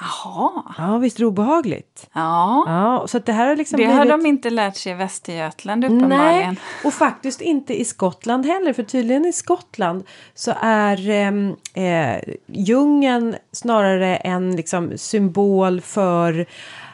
jaha. 0.00 0.62
Ja, 0.78 0.98
visst 0.98 1.16
är 1.16 1.20
det 1.20 1.26
obehagligt? 1.26 2.08
Ja, 2.12 2.64
Ja, 2.66 3.06
så 3.08 3.18
det 3.18 3.32
här 3.32 3.46
har 3.46 3.56
liksom 3.56 3.80
det 3.80 3.86
har 3.86 4.04
blivit... 4.04 4.22
de 4.22 4.28
inte 4.28 4.50
lärt 4.50 4.76
sig 4.76 4.92
i 4.92 4.94
Västergötland 4.94 5.84
uppenbarligen. 5.84 6.48
Nej, 6.48 6.58
och 6.84 6.94
faktiskt 6.94 7.40
inte 7.40 7.80
i 7.80 7.84
Skottland 7.84 8.46
heller. 8.46 8.72
För 8.72 8.82
tydligen 8.82 9.26
i 9.26 9.32
Skottland 9.32 10.04
så 10.34 10.54
är 10.60 11.10
ehm, 11.10 11.56
eh, 11.74 12.34
djungeln 12.46 13.36
snarare 13.52 14.16
en 14.16 14.56
liksom, 14.56 14.92
symbol 14.96 15.80
för 15.80 16.46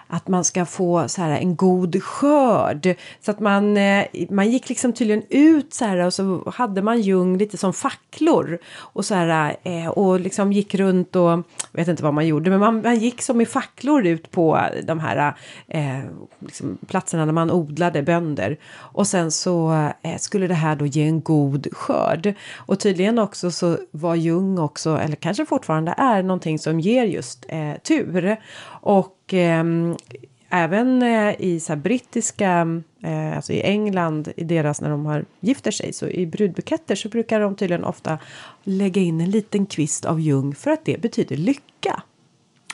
att 0.06 0.28
man 0.28 0.44
ska 0.44 0.64
få 0.64 1.08
så 1.08 1.22
här, 1.22 1.30
en 1.30 1.56
god 1.56 2.02
skörd. 2.02 2.94
Så 3.20 3.30
att 3.30 3.40
man, 3.40 3.76
eh, 3.76 4.04
man 4.30 4.50
gick 4.50 4.68
liksom 4.68 4.92
tydligen 4.92 5.22
ut 5.30 5.74
så 5.74 5.84
här 5.84 6.06
och 6.06 6.14
så 6.14 6.52
hade 6.54 6.82
man 6.82 7.00
ljung 7.00 7.38
lite 7.38 7.56
som 7.56 7.72
facklor. 7.72 8.58
Och 8.76 9.04
så 9.04 9.14
här 9.14 9.56
eh, 9.62 9.88
och 9.88 10.20
liksom 10.20 10.52
gick 10.52 10.74
runt 10.74 11.16
och, 11.16 11.30
jag 11.30 11.44
vet 11.72 11.88
inte 11.88 12.02
vad 12.02 12.14
man 12.14 12.26
gjorde, 12.26 12.50
men 12.50 12.60
man, 12.60 12.82
man 12.82 12.98
gick 12.98 13.22
som 13.22 13.40
i 13.40 13.46
facklor 13.46 14.06
ut 14.06 14.30
på 14.30 14.60
de 14.84 15.00
här 15.00 15.34
eh, 15.68 16.00
liksom 16.38 16.78
platserna 16.86 17.26
där 17.26 17.32
man 17.32 17.50
odlade 17.50 18.02
bönder. 18.02 18.56
Och 18.76 19.06
sen 19.06 19.30
så 19.30 19.72
eh, 20.02 20.16
skulle 20.18 20.46
det 20.46 20.54
här 20.54 20.76
då 20.76 20.86
ge 20.86 21.02
en 21.02 21.20
god 21.20 21.66
skörd. 21.72 22.34
Och 22.54 22.80
tydligen 22.80 23.18
också 23.18 23.50
så 23.50 23.78
var 23.90 24.14
ljung 24.14 24.58
också, 24.58 24.98
eller 24.98 25.16
kanske 25.16 25.46
fortfarande 25.46 25.94
är, 25.98 26.22
någonting 26.22 26.58
som 26.58 26.80
ger 26.80 27.04
just 27.04 27.46
eh, 27.48 27.74
tur. 27.82 28.36
Och 28.86 29.34
eh, 29.34 29.64
även 30.50 31.02
eh, 31.02 31.34
i 31.38 31.60
så 31.60 31.72
här 31.72 31.80
brittiska 31.80 32.82
eh, 33.02 33.36
alltså 33.36 33.52
i 33.52 33.62
England, 33.62 34.32
i 34.36 34.44
deras 34.44 34.80
när 34.80 34.90
de 34.90 35.06
har 35.06 35.24
gifter 35.40 35.70
sig, 35.70 35.92
så 35.92 36.08
i 36.08 36.26
brudbuketter 36.26 36.94
så 36.94 37.08
brukar 37.08 37.40
de 37.40 37.54
tydligen 37.54 37.84
ofta 37.84 38.18
lägga 38.62 39.02
in 39.02 39.20
en 39.20 39.30
liten 39.30 39.66
kvist 39.66 40.04
av 40.04 40.20
ljung 40.20 40.54
för 40.54 40.70
att 40.70 40.84
det 40.84 41.00
betyder 41.00 41.36
lycka. 41.36 42.02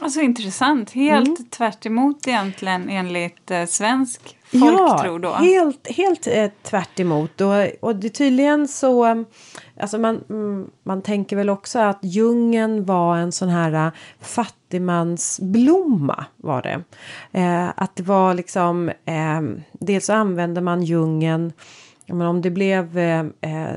Alltså 0.02 0.20
intressant. 0.20 0.90
Helt 0.90 1.38
mm. 1.38 1.48
tvärt 1.50 1.86
egentligen 2.26 2.88
enligt 2.88 3.50
eh, 3.50 3.66
svensk 3.66 4.36
folktro 4.50 5.18
då. 5.18 5.28
Ja, 5.28 5.38
helt, 5.38 5.88
helt 5.88 6.26
eh, 6.26 6.50
tvärt 6.62 7.00
emot. 7.00 7.40
Och, 7.40 7.52
och 7.80 7.96
det 7.96 8.08
tydligen 8.08 8.68
så... 8.68 9.24
Alltså 9.80 9.98
man, 9.98 10.24
mm, 10.30 10.70
man 10.82 11.02
tänker 11.02 11.36
väl 11.36 11.50
också 11.50 11.78
att 11.78 11.98
djungeln 12.02 12.84
var 12.84 13.16
en 13.16 13.32
sån 13.32 13.48
här 13.48 13.86
uh, 13.86 13.92
fattigmansblomma 14.20 16.24
var 16.36 16.62
det. 16.62 16.82
Eh, 17.32 17.68
att 17.76 17.96
det 17.96 18.02
var 18.02 18.34
liksom... 18.34 18.88
Eh, 18.88 19.40
dels 19.72 20.06
så 20.06 20.12
använde 20.12 20.60
man 20.60 20.82
djungeln 20.82 21.52
men 22.06 22.26
om 22.26 22.42
det 22.42 22.50
blev 22.50 22.98
eh, 22.98 23.24
eh, 23.40 23.76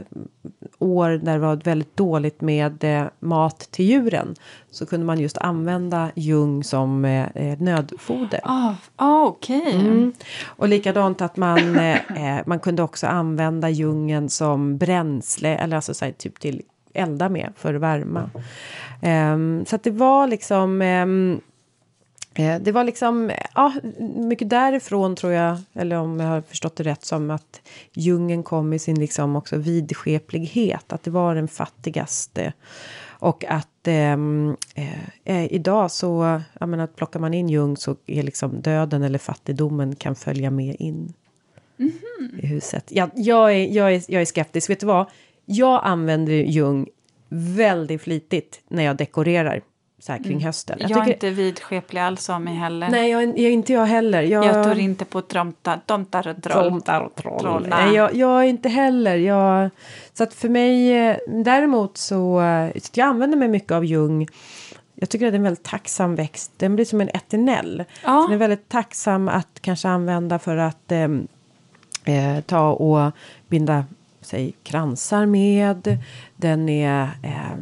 år 0.86 1.10
där 1.10 1.34
det 1.34 1.40
var 1.40 1.56
väldigt 1.56 1.98
dåligt 1.98 2.42
med 2.42 2.84
eh, 2.84 3.08
mat 3.20 3.60
till 3.72 3.86
djuren 3.86 4.36
så 4.72 4.86
kunde 4.86 5.06
man 5.06 5.20
just 5.20 5.38
använda 5.38 6.12
ljung 6.16 6.64
som 6.64 7.06
eh, 7.06 7.28
eh 7.36 7.60
nödfoder. 7.60 8.40
Ah, 8.44 8.74
ah, 8.96 9.24
okay. 9.24 9.72
Mm. 9.72 10.14
Och 10.46 10.68
likadant 10.68 11.22
att 11.22 11.38
man, 11.38 11.80
eh, 11.80 12.40
man 12.46 12.60
kunde 12.60 12.84
också 12.84 13.08
använda 13.08 13.70
ljungen 13.70 14.30
som 14.30 14.78
bränsle 14.78 15.58
eller 15.58 15.76
alltså 15.76 15.94
så 15.94 16.06
här, 16.06 16.12
typ 16.12 16.40
till 16.40 16.62
elda 16.94 17.30
med 17.30 17.54
för 17.56 17.74
värma. 17.74 18.30
Ehm, 19.02 19.66
så 19.68 19.76
att 19.76 19.84
det 19.84 19.92
var 19.92 20.28
liksom 20.28 20.82
Eh, 20.82 21.06
det 22.36 22.72
var 22.72 22.84
liksom, 22.84 23.32
ja, 23.56 23.74
mycket 24.16 24.50
därifrån 24.50 25.16
tror 25.16 25.34
jag, 25.34 25.58
eller 25.74 25.96
om 25.96 26.20
jag 26.20 26.28
har 26.28 26.42
förstått 26.42 26.76
det 26.76 26.84
rätt, 26.84 27.06
som 27.06 27.32
att 27.32 27.62
djungeln 27.94 28.44
kom 28.44 28.74
i 28.74 28.80
sin 28.80 29.00
liksom 29.00 29.36
också 29.36 29.58
vidskeplighet, 29.58 30.94
att 30.94 31.04
det 31.04 31.12
var 31.12 31.36
den 31.36 31.48
fattigaste. 31.48 32.54
Och 33.08 33.46
att 33.46 33.88
ehm, 33.88 34.56
eh, 34.76 35.00
eh, 35.26 35.54
idag 35.54 35.92
så, 35.92 36.42
jag 36.60 36.70
menar, 36.70 36.88
plockar 36.88 37.20
man 37.20 37.34
in 37.34 37.50
ljung 37.50 37.78
så 37.78 37.96
är 38.06 38.24
liksom 38.24 38.62
döden 38.62 39.04
eller 39.04 39.20
fattigdomen 39.20 39.96
kan 39.96 40.16
följa 40.16 40.52
med 40.52 40.76
in 40.80 41.14
mm 41.80 41.92
-hmm. 41.92 42.44
i 42.44 42.48
huset. 42.48 42.92
Ja, 42.92 43.10
jag, 43.16 43.54
är, 43.54 43.74
jag, 43.74 43.94
är, 43.94 44.04
jag 44.08 44.22
är 44.22 44.26
skeptisk, 44.26 44.70
vet 44.70 44.80
du 44.80 44.86
vad? 44.86 45.06
Jag 45.46 45.82
använder 45.84 46.34
ljung 46.34 46.88
väldigt 47.30 48.02
flitigt 48.02 48.62
när 48.68 48.84
jag 48.84 48.98
dekorerar 48.98 49.62
så 50.06 50.12
här 50.12 50.20
kring 50.20 50.32
mm. 50.32 50.44
hösten. 50.44 50.78
Jag, 50.80 50.92
jag 50.92 51.08
är 51.08 51.14
inte 51.14 51.30
vidskeplig 51.30 52.02
alls 52.02 52.30
av 52.30 52.42
mig 52.42 52.54
heller. 52.56 52.90
Nej, 52.90 53.12
jag, 53.12 53.40
jag, 53.40 53.52
inte 53.52 53.74
jag 53.74 53.86
heller. 53.86 54.22
Jag, 54.22 54.46
jag 54.46 54.64
tror 54.64 54.78
inte 54.78 55.06
på 55.06 55.22
tomtar, 55.22 55.80
tomtar 55.86 56.28
och 56.28 56.44
troll. 56.44 56.70
Tomtar 56.70 57.02
och 57.02 57.16
troll. 57.16 57.40
troll 57.40 57.68
nej, 57.70 57.96
jag, 57.96 58.16
jag 58.16 58.40
är 58.40 58.44
inte 58.44 58.70
heller. 58.70 59.16
Jag, 59.16 59.70
så 60.14 60.24
att 60.24 60.34
för 60.34 60.50
mig, 60.50 60.94
eh, 60.94 61.18
däremot 61.28 61.98
så, 61.98 62.42
så 62.82 62.92
jag 62.94 63.08
använder 63.08 63.38
mig 63.38 63.48
mycket 63.48 63.72
av 63.72 63.86
Jung. 63.86 64.28
Jag 64.96 65.10
tycker 65.10 65.26
att 65.26 65.32
det 65.32 65.36
är 65.36 65.40
en 65.40 65.44
väldigt 65.44 65.64
tacksam 65.64 66.16
växt. 66.16 66.52
Den 66.58 66.76
blir 66.76 66.86
som 66.86 67.02
en 67.02 67.10
eternell. 67.10 67.84
Ja. 68.04 68.12
Den 68.12 68.34
är 68.34 68.38
väldigt 68.38 68.70
tacksam 68.70 69.28
att 69.28 69.62
kanske 69.62 69.88
använda 69.88 70.40
för 70.40 70.58
att 70.58 70.92
eh, 70.92 71.08
eh, 72.04 72.42
ta 72.42 72.72
och 72.72 73.12
binda 73.48 73.86
sig 74.22 74.54
kransar 74.64 75.26
med. 75.26 75.98
Den 76.36 76.70
är 76.70 77.04
eh, 77.24 77.56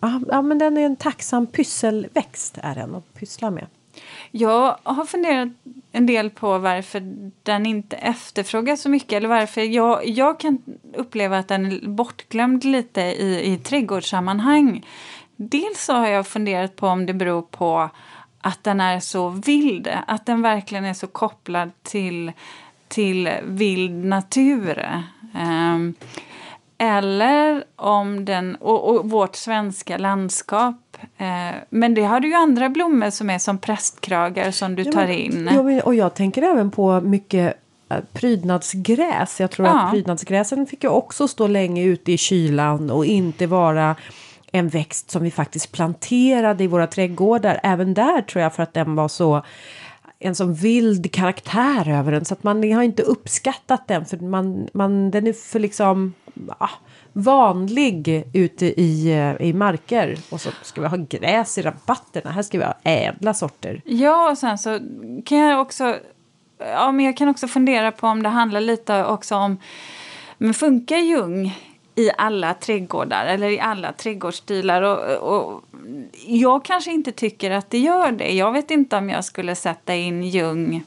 ja, 0.00 0.42
men 0.42 0.58
den 0.58 0.76
är 0.76 0.86
en 0.86 0.96
tacksam 0.96 1.46
pysselväxt 1.46 2.58
är 2.62 2.74
den 2.74 2.94
att 2.94 3.14
pyssla 3.14 3.50
med. 3.50 3.66
Jag 4.30 4.76
har 4.82 5.04
funderat 5.04 5.48
en 5.92 6.06
del 6.06 6.30
på 6.30 6.58
varför 6.58 7.30
den 7.42 7.66
inte 7.66 7.96
efterfrågas 7.96 8.80
så 8.80 8.88
mycket. 8.88 9.12
Eller 9.12 9.28
varför 9.28 9.60
jag, 9.60 10.08
jag 10.08 10.40
kan 10.40 10.58
uppleva 10.94 11.38
att 11.38 11.48
den 11.48 11.66
är 11.66 11.88
bortglömd 11.88 12.64
lite 12.64 13.00
i, 13.00 13.52
i 13.52 13.58
trädgårdssammanhang. 13.58 14.86
Dels 15.36 15.84
så 15.84 15.92
har 15.92 16.08
jag 16.08 16.26
funderat 16.26 16.76
på 16.76 16.86
om 16.86 17.06
det 17.06 17.14
beror 17.14 17.42
på 17.42 17.90
att 18.40 18.64
den 18.64 18.80
är 18.80 19.00
så 19.00 19.28
vild. 19.28 19.88
Att 20.06 20.26
den 20.26 20.42
verkligen 20.42 20.84
är 20.84 20.94
så 20.94 21.06
kopplad 21.06 21.70
till, 21.82 22.32
till 22.88 23.30
vild 23.44 24.04
natur. 24.04 25.02
Um, 25.34 25.94
eller 26.80 27.64
om 27.76 28.24
den, 28.24 28.54
och, 28.56 28.88
och 28.88 29.10
vårt 29.10 29.36
svenska 29.36 29.98
landskap. 29.98 30.96
Eh, 31.16 31.26
men 31.70 31.94
det 31.94 32.02
har 32.02 32.20
du 32.20 32.28
ju 32.28 32.34
andra 32.34 32.68
blommor 32.68 33.10
som 33.10 33.30
är 33.30 33.38
som 33.38 33.58
prästkragar 33.58 34.50
som 34.50 34.74
du 34.74 34.84
tar 34.84 35.06
in. 35.06 35.48
Ja, 35.52 35.82
och 35.82 35.94
jag 35.94 36.14
tänker 36.14 36.42
även 36.42 36.70
på 36.70 37.00
mycket 37.00 37.54
eh, 37.90 37.96
prydnadsgräs. 38.12 39.40
Jag 39.40 39.50
tror 39.50 39.68
ja. 39.68 39.80
att 39.80 39.90
prydnadsgräsen 39.90 40.66
fick 40.66 40.84
ju 40.84 40.90
också 40.90 41.28
stå 41.28 41.46
länge 41.46 41.84
ute 41.84 42.12
i 42.12 42.18
kylan 42.18 42.90
och 42.90 43.06
inte 43.06 43.46
vara 43.46 43.96
en 44.52 44.68
växt 44.68 45.10
som 45.10 45.22
vi 45.22 45.30
faktiskt 45.30 45.72
planterade 45.72 46.64
i 46.64 46.66
våra 46.66 46.86
trädgårdar. 46.86 47.60
Även 47.62 47.94
där 47.94 48.22
tror 48.22 48.42
jag 48.42 48.54
för 48.54 48.62
att 48.62 48.74
den 48.74 48.94
var 48.94 49.08
så 49.08 49.42
en 50.20 50.34
sån 50.34 50.54
vild 50.54 51.12
karaktär 51.12 51.88
över 51.88 52.12
den 52.12 52.24
så 52.24 52.34
att 52.34 52.42
man 52.42 52.72
har 52.72 52.82
inte 52.82 53.02
uppskattat 53.02 53.88
den 53.88 54.04
för 54.04 54.16
man, 54.16 54.68
man, 54.72 55.10
den 55.10 55.26
är 55.26 55.32
för 55.32 55.58
liksom 55.58 56.14
ah, 56.58 56.68
vanlig 57.12 58.24
ute 58.32 58.66
i, 58.66 59.12
eh, 59.12 59.48
i 59.48 59.52
marker. 59.52 60.18
Och 60.30 60.40
så 60.40 60.50
ska 60.62 60.80
vi 60.80 60.86
ha 60.86 60.96
gräs 60.96 61.58
i 61.58 61.62
rabatterna. 61.62 62.30
Här 62.30 62.42
ska 62.42 62.58
vi 62.58 62.64
ha 62.64 62.74
ädla 62.82 63.34
sorter. 63.34 63.82
Ja, 63.84 64.30
och 64.30 64.38
sen 64.38 64.58
så 64.58 64.78
kan 65.24 65.38
jag 65.38 65.60
också... 65.60 65.96
Ja, 66.58 66.92
men 66.92 67.06
jag 67.06 67.16
kan 67.16 67.28
också 67.28 67.48
fundera 67.48 67.92
på 67.92 68.06
om 68.06 68.22
det 68.22 68.28
handlar 68.28 68.60
lite 68.60 69.04
också 69.04 69.36
om... 69.36 69.58
Men 70.38 70.54
funkar 70.54 70.96
Jung 70.96 71.56
i 71.94 72.10
alla 72.18 72.54
trädgårdar 72.54 73.26
eller 73.26 73.48
i 73.48 73.60
alla 73.60 73.92
trädgårdsstilar? 73.92 74.82
Och, 74.82 75.34
och, 75.34 75.64
jag 76.26 76.64
kanske 76.64 76.90
inte 76.92 77.12
tycker 77.12 77.50
att 77.50 77.70
det 77.70 77.78
gör 77.78 78.12
det. 78.12 78.32
Jag 78.32 78.52
vet 78.52 78.70
inte 78.70 78.96
om 78.96 79.10
jag 79.10 79.24
skulle 79.24 79.54
sätta 79.54 79.94
in 79.94 80.22
ljung 80.22 80.84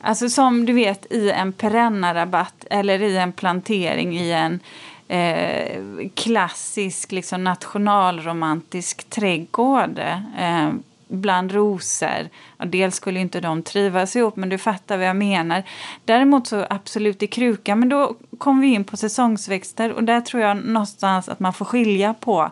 Alltså 0.00 0.28
som 0.28 0.66
du 0.66 0.72
vet 0.72 1.12
i 1.12 1.30
en 1.30 1.52
perennarabatt 1.52 2.64
eller 2.70 3.02
i 3.02 3.16
en 3.16 3.32
plantering 3.32 4.18
i 4.18 4.32
en 4.32 4.60
eh, 5.08 6.08
klassisk 6.14 7.12
liksom, 7.12 7.44
nationalromantisk 7.44 9.10
trädgård. 9.10 9.98
Eh, 10.38 10.70
bland 11.08 11.52
rosor. 11.52 12.28
Ja, 12.58 12.64
dels 12.64 12.94
skulle 12.94 13.20
inte 13.20 13.40
de 13.40 13.62
trivas 13.62 14.16
ihop, 14.16 14.36
men 14.36 14.48
du 14.48 14.58
fattar 14.58 14.96
vad 14.96 15.06
jag 15.06 15.16
menar. 15.16 15.62
Däremot 16.04 16.46
så 16.46 16.66
absolut 16.70 17.22
i 17.22 17.26
kruka, 17.26 17.76
men 17.76 17.88
då 17.88 18.14
kommer 18.38 18.62
vi 18.62 18.74
in 18.74 18.84
på 18.84 18.96
säsongsväxter 18.96 19.92
och 19.92 20.04
där 20.04 20.20
tror 20.20 20.42
jag 20.42 20.56
någonstans 20.56 21.28
att 21.28 21.40
man 21.40 21.52
får 21.52 21.64
skilja 21.64 22.14
på 22.14 22.50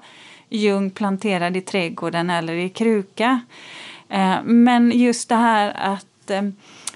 ljung 0.49 0.91
planterad 0.91 1.57
i 1.57 1.61
trädgården 1.61 2.31
eller 2.31 2.55
i 2.55 2.69
kruka. 2.69 3.41
Eh, 4.09 4.37
men 4.45 4.91
just 4.91 5.29
det 5.29 5.35
här 5.35 5.77
att 5.79 6.31
eh, 6.31 6.43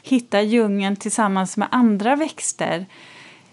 hitta 0.02 0.42
djungeln 0.42 0.96
tillsammans 0.96 1.56
med 1.56 1.68
andra 1.70 2.16
växter 2.16 2.86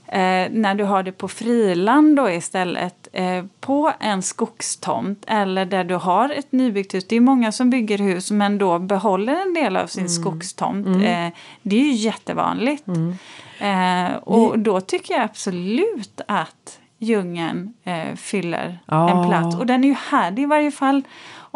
eh, 0.07 0.47
när 0.51 0.75
du 0.75 0.83
har 0.83 1.03
det 1.03 1.11
på 1.11 1.27
friland 1.27 2.15
då 2.15 2.29
istället 2.29 3.07
eh, 3.13 3.45
på 3.59 3.91
en 3.99 4.21
skogstomt 4.21 5.23
eller 5.27 5.65
där 5.65 5.83
du 5.83 5.95
har 5.95 6.29
ett 6.29 6.51
nybyggt 6.51 6.93
hus. 6.93 7.05
Det 7.07 7.15
är 7.15 7.21
många 7.21 7.51
som 7.51 7.69
bygger 7.69 7.97
hus 7.97 8.31
men 8.31 8.57
då 8.57 8.79
behåller 8.79 9.41
en 9.41 9.53
del 9.53 9.77
av 9.77 9.87
sin 9.87 10.01
mm. 10.01 10.09
skogstomt. 10.09 10.87
Mm. 10.87 11.01
Eh, 11.01 11.33
det 11.61 11.75
är 11.75 11.83
ju 11.83 11.93
jättevanligt. 11.93 12.87
Mm. 12.87 13.17
Eh, 13.59 14.15
och 14.15 14.59
då 14.59 14.81
tycker 14.81 15.13
jag 15.13 15.23
absolut 15.23 16.21
att 16.27 16.79
djungeln 16.99 17.73
eh, 17.83 18.15
fyller 18.15 18.79
oh. 18.87 19.11
en 19.11 19.29
plats. 19.29 19.55
Och 19.55 19.65
den 19.65 19.83
är 19.83 19.87
ju 19.87 19.95
härdig 20.11 20.43
i 20.43 20.45
varje 20.45 20.71
fall 20.71 21.03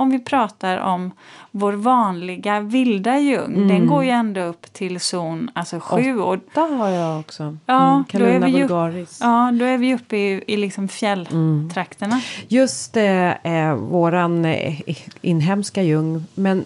om 0.01 0.09
vi 0.09 0.19
pratar 0.19 0.77
om 0.77 1.11
vår 1.51 1.73
vanliga 1.73 2.59
vilda 2.59 3.19
ljung, 3.19 3.55
mm. 3.55 3.67
den 3.67 3.87
går 3.87 4.03
ju 4.03 4.09
ända 4.09 4.45
upp 4.45 4.73
till 4.73 4.99
zon 4.99 5.51
alltså 5.53 5.79
sju. 5.79 6.19
Åtta 6.19 6.61
har 6.61 6.89
jag 6.89 7.19
också. 7.19 7.57
Ja, 7.65 7.93
mm, 7.93 8.03
då 8.11 8.25
är 8.25 8.39
vi 8.39 8.59
vulgaris. 8.59 9.17
Ja, 9.21 9.51
då 9.59 9.65
är 9.65 9.77
vi 9.77 9.95
uppe 9.95 10.17
i, 10.17 10.43
i 10.47 10.57
liksom 10.57 10.87
fjälltrakterna. 10.87 12.15
Mm. 12.15 12.21
Just 12.47 12.93
det, 12.93 13.37
eh, 13.43 13.75
våran 13.75 14.45
eh, 14.45 14.79
inhemska 15.21 15.83
ljung, 15.83 16.25
men 16.35 16.65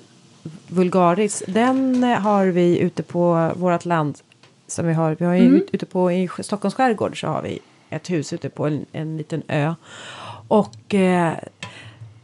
vulgaris, 0.67 1.43
den 1.47 2.03
har 2.03 2.45
vi 2.45 2.79
ute 2.79 3.03
på 3.03 3.51
vårt 3.55 3.85
land. 3.85 4.17
Som 4.67 4.87
vi 4.87 4.93
har, 4.93 5.15
vi 5.19 5.25
har 5.25 5.35
mm. 5.35 5.61
ute 5.71 5.85
på 5.85 6.11
i 6.11 6.29
Stockholms 6.39 6.75
skärgård 6.75 7.21
så 7.21 7.27
har 7.27 7.41
vi 7.41 7.59
ett 7.95 8.09
hus 8.09 8.33
ute 8.33 8.49
på 8.49 8.67
en, 8.67 8.85
en 8.91 9.17
liten 9.17 9.43
ö. 9.47 9.73
Och 10.47 10.93
eh, 10.93 11.33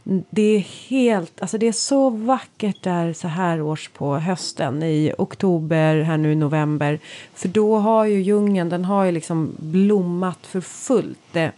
det 0.04 0.42
är 0.42 0.58
helt, 0.88 1.42
alltså 1.42 1.58
det 1.58 1.68
är 1.68 1.72
så 1.72 2.10
vackert 2.10 2.82
där 2.82 3.12
så 3.12 3.28
här 3.28 3.62
års 3.62 3.88
på 3.88 4.16
hösten 4.16 4.82
i 4.82 5.12
oktober, 5.18 6.02
här 6.02 6.16
nu 6.16 6.32
i 6.32 6.36
november. 6.36 6.98
För 7.34 7.48
då 7.48 7.78
har 7.78 8.04
ju 8.04 8.22
djungeln, 8.22 8.68
den 8.68 8.84
har 8.84 9.04
ju 9.04 9.12
liksom 9.12 9.56
blommat 9.58 10.38
för 10.46 10.60
fullt. 10.60 11.36
Eh, 11.36 11.50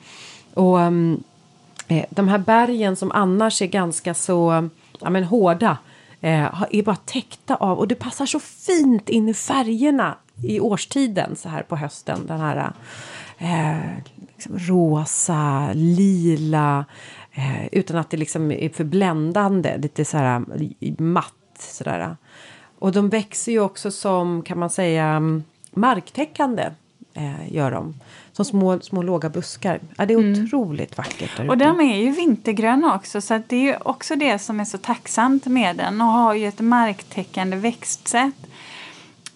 och 0.55 0.81
mm, 0.81 1.23
eh, 1.89 2.05
de 2.11 2.29
här 2.29 2.39
bergen 2.39 2.97
som 2.97 3.13
annars 3.13 3.63
är 3.63 3.67
ganska 3.67 4.15
så, 4.15 4.69
ja 5.01 5.11
men 5.11 5.25
hårda. 5.25 5.79
Eh, 6.21 6.63
är 6.71 6.83
bara 6.83 6.97
täckta 6.97 7.55
av 7.55 7.79
och 7.79 7.89
det 7.89 7.95
passar 7.95 8.27
så 8.27 8.41
fint 8.41 9.09
in 9.09 9.29
i 9.29 9.35
färgerna 9.35 10.15
i 10.43 10.61
årstiden 10.61 11.37
så 11.37 11.49
här 11.49 11.63
på 11.63 11.77
hösten. 11.77 12.27
Den 12.27 12.41
här 12.41 12.73
eh, 13.39 13.77
liksom 14.29 14.59
rosa, 14.59 15.71
lila. 15.75 16.85
Eh, 17.33 17.67
utan 17.73 17.97
att 17.97 18.11
det 18.11 18.17
liksom 18.17 18.51
är 18.51 18.69
för 18.69 18.85
bländande. 18.85 19.77
Lite 19.79 20.05
så 20.05 20.17
här 20.17 20.45
matt 21.03 21.35
sådär. 21.59 22.17
Och 22.79 22.93
de 22.93 23.09
växer 23.09 23.53
ju 23.53 23.61
också 23.61 23.91
som 23.91 24.43
kan 24.43 24.59
man 24.59 24.71
säga 24.71 25.23
marktäckande. 25.71 26.71
Eh, 27.15 27.53
gör 27.53 27.71
de. 27.71 27.95
Som 28.33 28.45
små, 28.45 28.81
små 28.81 29.03
låga 29.03 29.29
buskar. 29.29 29.81
Ja, 29.97 30.07
det 30.07 30.15
är 30.15 30.19
mm. 30.19 30.45
otroligt 30.45 30.99
vackert. 30.99 31.37
Där 31.37 31.51
och 31.51 31.59
de 31.59 31.81
är 31.81 31.97
ju 31.97 32.11
vintergröna 32.11 32.95
också. 32.95 33.21
Så 33.21 33.43
det 33.49 33.57
är 33.57 33.61
ju 33.61 33.77
också 33.77 34.17
det 34.17 34.39
som 34.39 34.61
är 34.61 34.65
så 34.65 34.79
tacksamt 34.79 35.47
med 35.47 35.77
den. 35.77 36.01
Och 36.01 36.07
har 36.07 36.35
ju 36.35 36.49
ett 36.49 36.61
marktäckande 36.61 37.57
växtsätt. 37.57 38.47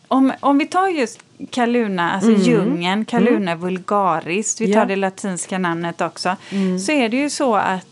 Om, 0.09 0.33
om 0.41 0.59
vi 0.59 0.67
tar 0.67 0.89
just 0.89 1.21
Kaluna, 1.51 2.13
alltså 2.13 2.31
mm. 2.31 2.43
djungeln, 2.43 3.05
Kaluna 3.05 3.53
mm. 3.53 3.59
vulgaris, 3.59 4.61
vi 4.61 4.73
tar 4.73 4.81
ja. 4.81 4.87
det 4.87 4.97
latinska 4.97 5.59
namnet 5.59 6.01
också. 6.01 6.37
Mm. 6.51 6.79
Så 6.79 6.93
är 6.93 7.09
det 7.09 7.17
ju 7.17 7.31
så 7.31 7.57
att 7.57 7.87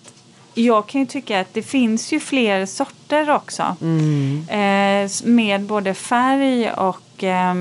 jag 0.55 0.87
kan 0.87 1.01
ju 1.01 1.07
tycka 1.07 1.41
att 1.41 1.55
det 1.55 1.63
finns 1.63 2.13
ju 2.13 2.21
fler 2.21 2.67
sorter 2.67 3.31
också. 3.31 3.77
Mm. 3.81 4.47
Eh, 4.49 5.11
med 5.25 5.63
både 5.63 5.95
färg 5.95 6.71
och 6.71 7.25
eh, 7.25 7.55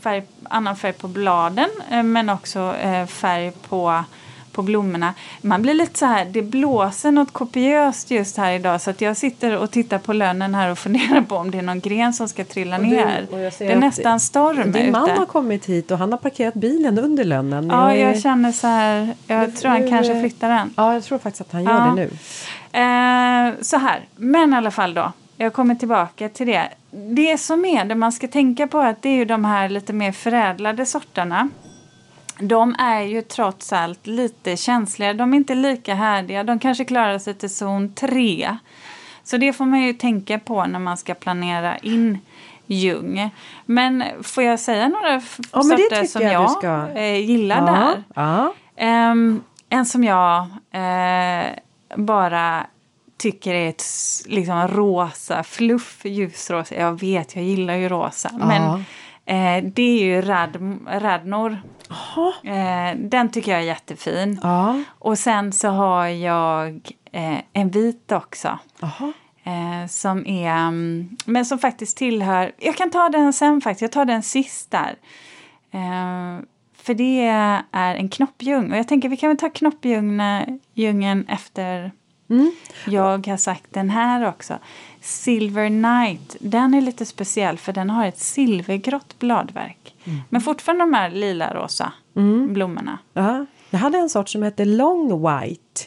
färg, 0.00 0.22
annan 0.42 0.76
färg 0.76 0.92
på 0.92 1.08
bladen 1.08 1.70
eh, 1.90 2.02
men 2.02 2.28
också 2.28 2.74
eh, 2.82 3.06
färg 3.06 3.52
på 3.68 4.04
på 4.54 4.62
blommorna. 4.62 5.14
Man 5.40 5.62
blir 5.62 5.74
lite 5.74 5.98
så 5.98 6.06
här, 6.06 6.24
det 6.24 6.42
blåser 6.42 7.10
något 7.10 7.32
kopiöst 7.32 8.10
just 8.10 8.36
här 8.36 8.52
idag 8.52 8.80
så 8.80 8.90
att 8.90 9.00
jag 9.00 9.16
sitter 9.16 9.56
och 9.56 9.70
tittar 9.70 9.98
på 9.98 10.12
lönnen 10.12 10.54
här 10.54 10.70
och 10.70 10.78
funderar 10.78 11.22
på 11.22 11.36
om 11.36 11.50
det 11.50 11.58
är 11.58 11.62
någon 11.62 11.80
gren 11.80 12.12
som 12.12 12.28
ska 12.28 12.44
trilla 12.44 12.78
du, 12.78 12.84
ner. 12.84 13.26
det 13.58 13.72
är 13.72 13.76
nästan 13.76 14.20
storm 14.20 14.72
Din 14.72 14.82
ute. 14.82 14.90
man 14.90 15.10
har 15.10 15.26
kommit 15.26 15.66
hit 15.66 15.90
och 15.90 15.98
han 15.98 16.12
har 16.12 16.18
parkerat 16.18 16.54
bilen 16.54 16.98
under 16.98 17.24
lönnen. 17.24 17.68
Ja, 17.70 17.94
jag, 17.94 18.10
jag 18.10 18.20
känner 18.20 18.52
så 18.52 18.66
här, 18.66 19.14
jag 19.26 19.40
nu, 19.40 19.52
tror 19.52 19.70
han 19.70 19.88
kanske 19.88 20.20
flyttar 20.20 20.48
den. 20.48 20.74
Ja, 20.76 20.94
jag 20.94 21.04
tror 21.04 21.18
faktiskt 21.18 21.40
att 21.40 21.52
han 21.52 21.64
gör 21.64 21.72
ja. 21.72 21.84
det 21.84 21.94
nu. 21.94 22.10
Eh, 22.74 23.62
så 23.62 23.76
här, 23.76 24.00
men 24.16 24.52
i 24.52 24.56
alla 24.56 24.70
fall 24.70 24.94
då. 24.94 25.12
Jag 25.36 25.52
kommer 25.52 25.74
tillbaka 25.74 26.28
till 26.28 26.46
det. 26.46 26.68
Det 26.90 27.40
som 27.40 27.64
är 27.64 27.84
det 27.84 27.94
man 27.94 28.12
ska 28.12 28.28
tänka 28.28 28.66
på 28.66 28.78
att 28.78 29.02
det 29.02 29.08
är 29.08 29.14
ju 29.14 29.24
de 29.24 29.44
här 29.44 29.68
lite 29.68 29.92
mer 29.92 30.12
förädlade 30.12 30.86
sorterna 30.86 31.48
de 32.38 32.74
är 32.78 33.00
ju 33.00 33.22
trots 33.22 33.72
allt 33.72 34.06
lite 34.06 34.56
känsliga. 34.56 35.14
De 35.14 35.32
är 35.32 35.36
inte 35.36 35.54
lika 35.54 35.94
härdiga. 35.94 36.44
De 36.44 36.58
kanske 36.58 36.84
klarar 36.84 37.18
sig 37.18 37.34
till 37.34 37.50
zon 37.50 37.94
3. 37.94 38.56
Så 39.24 39.36
det 39.36 39.52
får 39.52 39.64
man 39.64 39.80
ju 39.80 39.92
tänka 39.92 40.38
på 40.38 40.64
när 40.64 40.78
man 40.78 40.96
ska 40.96 41.14
planera 41.14 41.78
in 41.78 42.18
Ljung. 42.66 43.30
Men 43.66 44.04
får 44.22 44.42
jag 44.42 44.60
säga 44.60 44.88
några 44.88 45.12
ja, 45.52 45.62
sorter 45.62 46.04
som 46.04 46.22
jag, 46.22 46.50
jag 46.62 46.96
eh, 46.96 47.20
gillar 47.20 47.56
ja, 47.56 47.72
där? 47.72 48.02
Ja. 48.14 49.10
Um, 49.10 49.42
en 49.68 49.86
som 49.86 50.04
jag 50.04 50.42
uh, 50.74 51.52
bara 51.96 52.66
tycker 53.16 53.54
är 53.54 53.68
ett 53.68 53.84
liksom 54.26 54.68
rosa 54.68 55.42
fluff, 55.42 56.04
ljusrosa. 56.04 56.74
Jag 56.74 57.00
vet, 57.00 57.36
jag 57.36 57.44
gillar 57.44 57.74
ju 57.74 57.88
rosa. 57.88 58.30
Men 58.32 58.84
Eh, 59.26 59.64
det 59.64 59.82
är 59.82 60.04
ju 60.04 60.20
Rad, 60.20 60.78
Radnor. 60.86 61.58
Eh, 62.44 62.96
den 62.96 63.30
tycker 63.30 63.52
jag 63.52 63.60
är 63.60 63.64
jättefin. 63.64 64.40
Aha. 64.42 64.82
Och 64.88 65.18
sen 65.18 65.52
så 65.52 65.68
har 65.68 66.06
jag 66.06 66.92
eh, 67.12 67.38
en 67.52 67.70
vit 67.70 68.12
också. 68.12 68.58
Eh, 69.44 69.88
som 69.88 70.26
är, 70.26 70.50
mm, 70.50 71.16
men 71.24 71.44
som 71.44 71.58
faktiskt 71.58 71.96
tillhör, 71.96 72.52
jag 72.58 72.76
kan 72.76 72.90
ta 72.90 73.08
den 73.08 73.32
sen 73.32 73.60
faktiskt, 73.60 73.82
jag 73.82 73.92
tar 73.92 74.04
den 74.04 74.22
sist 74.22 74.70
där. 74.70 74.96
Eh, 75.70 76.44
för 76.76 76.94
det 76.94 77.20
är 77.72 77.94
en 77.94 78.08
knoppljung 78.08 78.72
och 78.72 78.78
jag 78.78 78.88
tänker 78.88 79.08
vi 79.08 79.16
kan 79.16 79.28
väl 79.28 79.38
ta 79.38 79.50
knoppljungen 79.50 81.26
efter 81.28 81.92
mm. 82.30 82.52
jag 82.86 83.26
har 83.26 83.36
sagt 83.36 83.64
den 83.70 83.90
här 83.90 84.28
också. 84.28 84.58
Silver 85.00 85.70
Night, 85.70 86.36
den 86.40 86.74
är 86.74 86.80
lite 86.80 87.06
speciell 87.06 87.58
för 87.58 87.72
den 87.72 87.90
har 87.90 88.06
ett 88.06 88.18
silvergrått 88.18 89.18
bladverk. 89.18 89.83
Mm. 90.04 90.20
Men 90.28 90.40
fortfarande 90.40 90.84
de 90.84 90.94
här 90.94 91.10
lila-rosa 91.10 91.92
mm. 92.16 92.52
blommorna. 92.52 92.98
Ja. 93.12 93.46
Jag 93.70 93.78
hade 93.78 93.98
en 93.98 94.08
sort 94.08 94.28
som 94.28 94.42
hette 94.42 94.64
Long 94.64 95.08
White. 95.08 95.82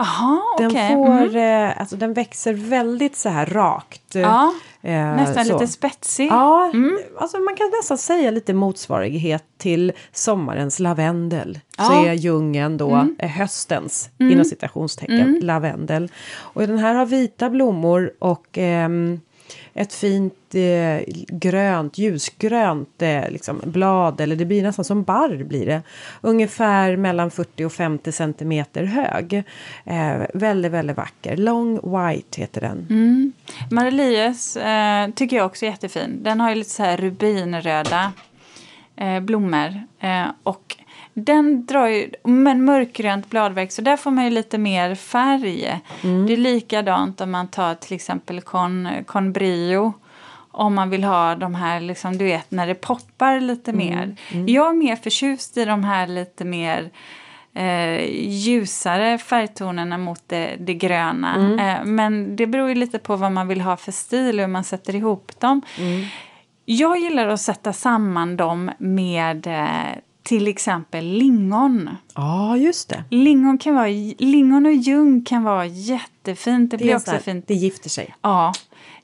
Aha, 0.00 0.42
den, 0.58 0.70
okay. 0.70 0.94
får, 0.94 1.36
mm. 1.36 1.68
eh, 1.70 1.80
alltså, 1.80 1.96
den 1.96 2.12
växer 2.12 2.52
väldigt 2.54 3.16
så 3.16 3.28
här 3.28 3.46
rakt. 3.46 4.14
Ja, 4.14 4.52
eh, 4.82 4.92
nästan 4.92 5.44
så. 5.44 5.52
lite 5.52 5.66
spetsig. 5.66 6.28
Ja, 6.30 6.70
mm. 6.74 6.98
alltså, 7.18 7.38
man 7.38 7.56
kan 7.56 7.70
nästan 7.78 7.98
säga 7.98 8.30
lite 8.30 8.54
motsvarighet 8.54 9.44
till 9.58 9.92
sommarens 10.12 10.78
lavendel. 10.78 11.58
Ja. 11.78 11.84
Så 11.84 12.04
är 12.06 12.12
djungeln 12.12 12.76
då 12.76 12.90
mm. 12.90 13.16
Eh, 13.18 13.30
höstens, 13.30 14.10
mm. 14.18 14.32
inom 14.32 14.44
citationstecken, 14.44 15.20
mm. 15.20 15.40
lavendel. 15.42 16.08
Och 16.32 16.66
den 16.66 16.78
här 16.78 16.94
har 16.94 17.06
vita 17.06 17.50
blommor 17.50 18.12
och 18.18 18.58
ehm, 18.58 19.20
ett 19.74 19.92
fint 19.92 20.54
eh, 20.54 21.14
grönt, 21.28 21.98
ljusgrönt 21.98 23.02
eh, 23.02 23.30
liksom, 23.30 23.60
blad 23.64 24.20
eller 24.20 24.36
det 24.36 24.44
blir 24.44 24.62
nästan 24.62 24.84
som 24.84 25.02
barr 25.02 25.44
blir 25.44 25.66
det. 25.66 25.82
Ungefär 26.20 26.96
mellan 26.96 27.30
40 27.30 27.64
och 27.64 27.72
50 27.72 28.12
centimeter 28.12 28.84
hög. 28.84 29.42
Eh, 29.84 30.22
väldigt, 30.34 30.72
väldigt 30.72 30.96
vacker. 30.96 31.36
Long 31.36 31.74
White 31.74 32.40
heter 32.40 32.60
den. 32.60 32.86
Mm. 32.90 33.32
Marelius 33.70 34.56
eh, 34.56 35.10
tycker 35.10 35.36
jag 35.36 35.46
också 35.46 35.66
är 35.66 35.70
jättefin. 35.70 36.22
Den 36.22 36.40
har 36.40 36.48
ju 36.48 36.54
lite 36.54 36.70
så 36.70 36.82
här 36.82 36.96
rubinröda 36.96 38.12
eh, 38.96 39.20
blommor 39.20 39.82
eh, 40.00 40.26
och 40.42 40.76
den 41.24 41.66
drar 41.66 41.86
ju, 41.86 42.10
men 42.24 42.64
mörkgrönt 42.64 43.30
bladverk, 43.30 43.72
så 43.72 43.82
där 43.82 43.96
får 43.96 44.10
man 44.10 44.24
ju 44.24 44.30
lite 44.30 44.58
mer 44.58 44.94
färg. 44.94 45.80
Mm. 46.02 46.26
Det 46.26 46.32
är 46.32 46.36
likadant 46.36 47.20
om 47.20 47.30
man 47.30 47.48
tar 47.48 47.74
till 47.74 47.94
exempel 47.94 48.40
con, 48.40 48.88
Conbrio. 49.06 49.92
Om 50.52 50.74
man 50.74 50.90
vill 50.90 51.04
ha 51.04 51.34
de 51.34 51.54
här, 51.54 51.80
liksom, 51.80 52.18
du 52.18 52.24
vet, 52.24 52.50
när 52.50 52.66
det 52.66 52.74
poppar 52.74 53.40
lite 53.40 53.70
mm. 53.70 53.86
mer. 53.86 54.16
Mm. 54.32 54.48
Jag 54.48 54.68
är 54.68 54.74
mer 54.74 54.96
förtjust 54.96 55.56
i 55.56 55.64
de 55.64 55.84
här 55.84 56.06
lite 56.06 56.44
mer 56.44 56.90
eh, 57.54 58.04
ljusare 58.28 59.18
färgtonerna 59.18 59.98
mot 59.98 60.22
det, 60.26 60.56
det 60.58 60.74
gröna. 60.74 61.34
Mm. 61.34 61.58
Eh, 61.58 61.84
men 61.84 62.36
det 62.36 62.46
beror 62.46 62.68
ju 62.68 62.74
lite 62.74 62.98
på 62.98 63.16
vad 63.16 63.32
man 63.32 63.48
vill 63.48 63.60
ha 63.60 63.76
för 63.76 63.92
stil 63.92 64.34
och 64.34 64.40
hur 64.40 64.52
man 64.52 64.64
sätter 64.64 64.94
ihop 64.94 65.40
dem. 65.40 65.62
Mm. 65.78 66.04
Jag 66.64 66.98
gillar 66.98 67.28
att 67.28 67.40
sätta 67.40 67.72
samman 67.72 68.36
dem 68.36 68.70
med 68.78 69.46
eh, 69.46 69.98
till 70.22 70.48
exempel 70.48 71.04
lingon. 71.04 71.90
Ja, 72.14 72.56
just 72.56 72.88
det. 72.88 73.04
Lingon, 73.10 73.58
kan 73.58 73.74
vara, 73.74 73.88
lingon 74.18 74.66
och 74.66 74.72
ljung 74.72 75.24
kan 75.24 75.42
vara 75.42 75.66
jättefint. 75.66 76.70
Det, 76.70 76.76
det 76.76 76.84
blir 76.84 76.96
också 76.96 77.10
här, 77.10 77.18
fint. 77.18 77.48
Det 77.48 77.54
gifter 77.54 77.90
sig. 77.90 78.14
Ja, 78.22 78.52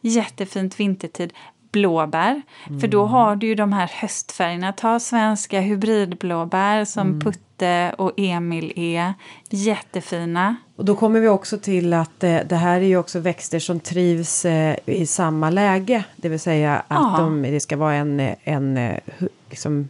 jättefint 0.01 0.81
vintertid. 0.81 1.33
Blåbär, 1.73 2.43
mm. 2.67 2.81
för 2.81 2.89
då 2.89 3.01
mm. 3.01 3.13
har 3.13 3.37
du 3.37 3.47
ju 3.47 3.55
de 3.55 3.73
här 3.73 3.91
höstfärgerna. 3.95 4.73
Ta 4.73 5.01
svenska 5.01 5.61
hybridblåbär 5.61 6.85
som 6.85 7.09
mm. 7.09 7.21
Putte 7.21 7.95
och 7.99 8.13
Emil 8.17 8.73
är. 8.77 9.15
Jättefina. 9.51 10.57
Och 10.77 10.85
då 10.85 10.95
kommer 10.95 11.21
vi 11.21 11.29
också 11.29 11.59
till 11.59 11.93
att 11.93 12.25
eh, 12.25 12.39
det 12.49 12.57
här 12.57 12.81
är 12.81 12.87
ju 12.87 12.97
också 12.97 13.19
växter 13.19 13.59
som 13.59 13.81
trivs 13.81 14.45
eh, 14.45 14.77
i 14.87 15.07
samma 15.07 15.51
läge. 15.51 16.05
Det 16.17 16.29
vill 16.29 16.41
säga 16.41 16.83
att 16.89 17.19
de, 17.19 17.43
det 17.43 17.61
ska 17.61 17.77
vara 17.77 17.95
en, 17.95 18.35
en 18.45 18.77
eh, 18.77 18.99
liksom, 19.51 19.89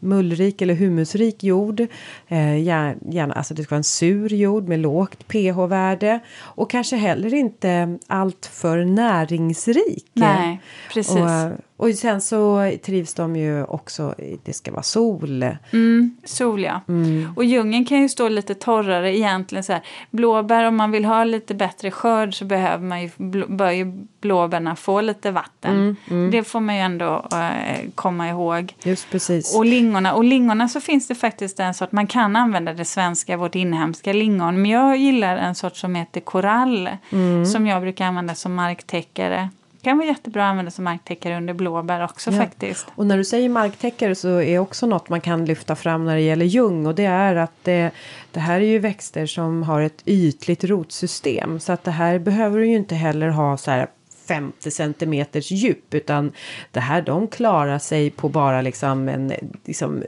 mullrik 0.00 0.62
eller 0.62 0.74
humusrik 0.74 1.44
jord. 1.44 1.80
Eh, 2.28 2.62
gärna, 2.62 3.34
alltså 3.34 3.54
det 3.54 3.62
ska 3.62 3.74
vara 3.74 3.78
en 3.78 3.84
sur 3.84 4.32
jord 4.34 4.68
med 4.68 4.78
lågt 4.78 5.28
pH-värde. 5.28 6.20
Och 6.38 6.70
kanske 6.70 6.96
heller 6.96 7.34
inte 7.34 7.98
allt 8.06 8.46
för 8.52 8.84
näringsrik. 8.84 10.10
Nej, 10.14 10.60
precis. 10.92 11.16
Och, 11.16 11.67
och 11.78 11.94
sen 11.94 12.20
så 12.20 12.72
trivs 12.82 13.14
de 13.14 13.36
ju 13.36 13.64
också, 13.64 14.14
det 14.44 14.52
ska 14.52 14.72
vara 14.72 14.82
sol. 14.82 15.42
Mm, 15.72 16.16
sol 16.24 16.62
ja. 16.62 16.80
Mm. 16.88 17.32
Och 17.36 17.44
djungeln 17.44 17.84
kan 17.84 18.02
ju 18.02 18.08
stå 18.08 18.28
lite 18.28 18.54
torrare 18.54 19.16
egentligen 19.16 19.64
så 19.64 19.72
här. 19.72 19.82
Blåbär 20.10 20.64
om 20.64 20.76
man 20.76 20.90
vill 20.90 21.04
ha 21.04 21.24
lite 21.24 21.54
bättre 21.54 21.90
skörd 21.90 22.34
så 22.34 22.44
behöver 22.44 22.84
man 22.84 23.02
ju, 23.02 23.10
bör 23.48 23.70
ju 23.70 24.06
blåbärna 24.20 24.76
få 24.76 25.00
lite 25.00 25.30
vatten. 25.30 25.74
Mm, 25.74 25.96
mm. 26.10 26.30
det 26.30 26.44
får 26.44 26.60
man 26.60 26.74
ju 26.74 26.80
ändå 26.80 27.26
äh, 27.32 27.90
komma 27.94 28.28
ihåg. 28.28 28.74
Just 28.82 29.10
precis. 29.10 29.56
Och 29.56 29.66
lingorna, 29.66 30.14
och 30.14 30.24
lingorna 30.24 30.68
så 30.68 30.80
finns 30.80 31.08
det 31.08 31.14
faktiskt 31.14 31.60
en 31.60 31.74
sort, 31.74 31.92
man 31.92 32.06
kan 32.06 32.36
använda 32.36 32.72
det 32.72 32.84
svenska, 32.84 33.36
vårt 33.36 33.54
inhemska 33.54 34.12
lingon. 34.12 34.62
Men 34.62 34.70
jag 34.70 34.96
gillar 34.96 35.36
en 35.36 35.54
sort 35.54 35.76
som 35.76 35.94
heter 35.94 36.20
korall. 36.20 36.88
Mm. 37.12 37.46
Som 37.46 37.66
jag 37.66 37.82
brukar 37.82 38.04
använda 38.04 38.34
som 38.34 38.54
marktäckare 38.54 39.48
kan 39.88 39.98
vara 39.98 40.08
jättebra 40.08 40.44
att 40.44 40.50
använda 40.50 40.70
som 40.70 40.84
marktäckare 40.84 41.36
under 41.36 41.54
blåbär 41.54 42.04
också 42.04 42.30
ja. 42.30 42.36
faktiskt. 42.36 42.86
Och 42.94 43.06
när 43.06 43.16
du 43.16 43.24
säger 43.24 43.48
marktäckare 43.48 44.14
så 44.14 44.40
är 44.40 44.58
också 44.58 44.86
något 44.86 45.08
man 45.08 45.20
kan 45.20 45.44
lyfta 45.44 45.76
fram 45.76 46.04
när 46.04 46.14
det 46.14 46.20
gäller 46.20 46.46
ljung 46.46 46.86
och 46.86 46.94
det 46.94 47.04
är 47.04 47.36
att 47.36 47.52
det, 47.62 47.90
det 48.32 48.40
här 48.40 48.60
är 48.60 48.66
ju 48.66 48.78
växter 48.78 49.26
som 49.26 49.62
har 49.62 49.80
ett 49.80 50.02
ytligt 50.04 50.64
rotsystem 50.64 51.60
så 51.60 51.72
att 51.72 51.84
det 51.84 51.90
här 51.90 52.18
behöver 52.18 52.58
du 52.58 52.66
ju 52.66 52.76
inte 52.76 52.94
heller 52.94 53.28
ha 53.28 53.56
så 53.56 53.70
här 53.70 53.88
50 54.28 54.70
centimeters 54.70 55.50
djup 55.50 55.94
utan 55.94 56.32
det 56.72 56.80
här 56.80 57.02
de 57.02 57.28
klarar 57.28 57.78
sig 57.78 58.10
på 58.10 58.28
bara 58.28 58.62
liksom 58.62 59.08
en 59.08 59.32
liksom 59.64 60.02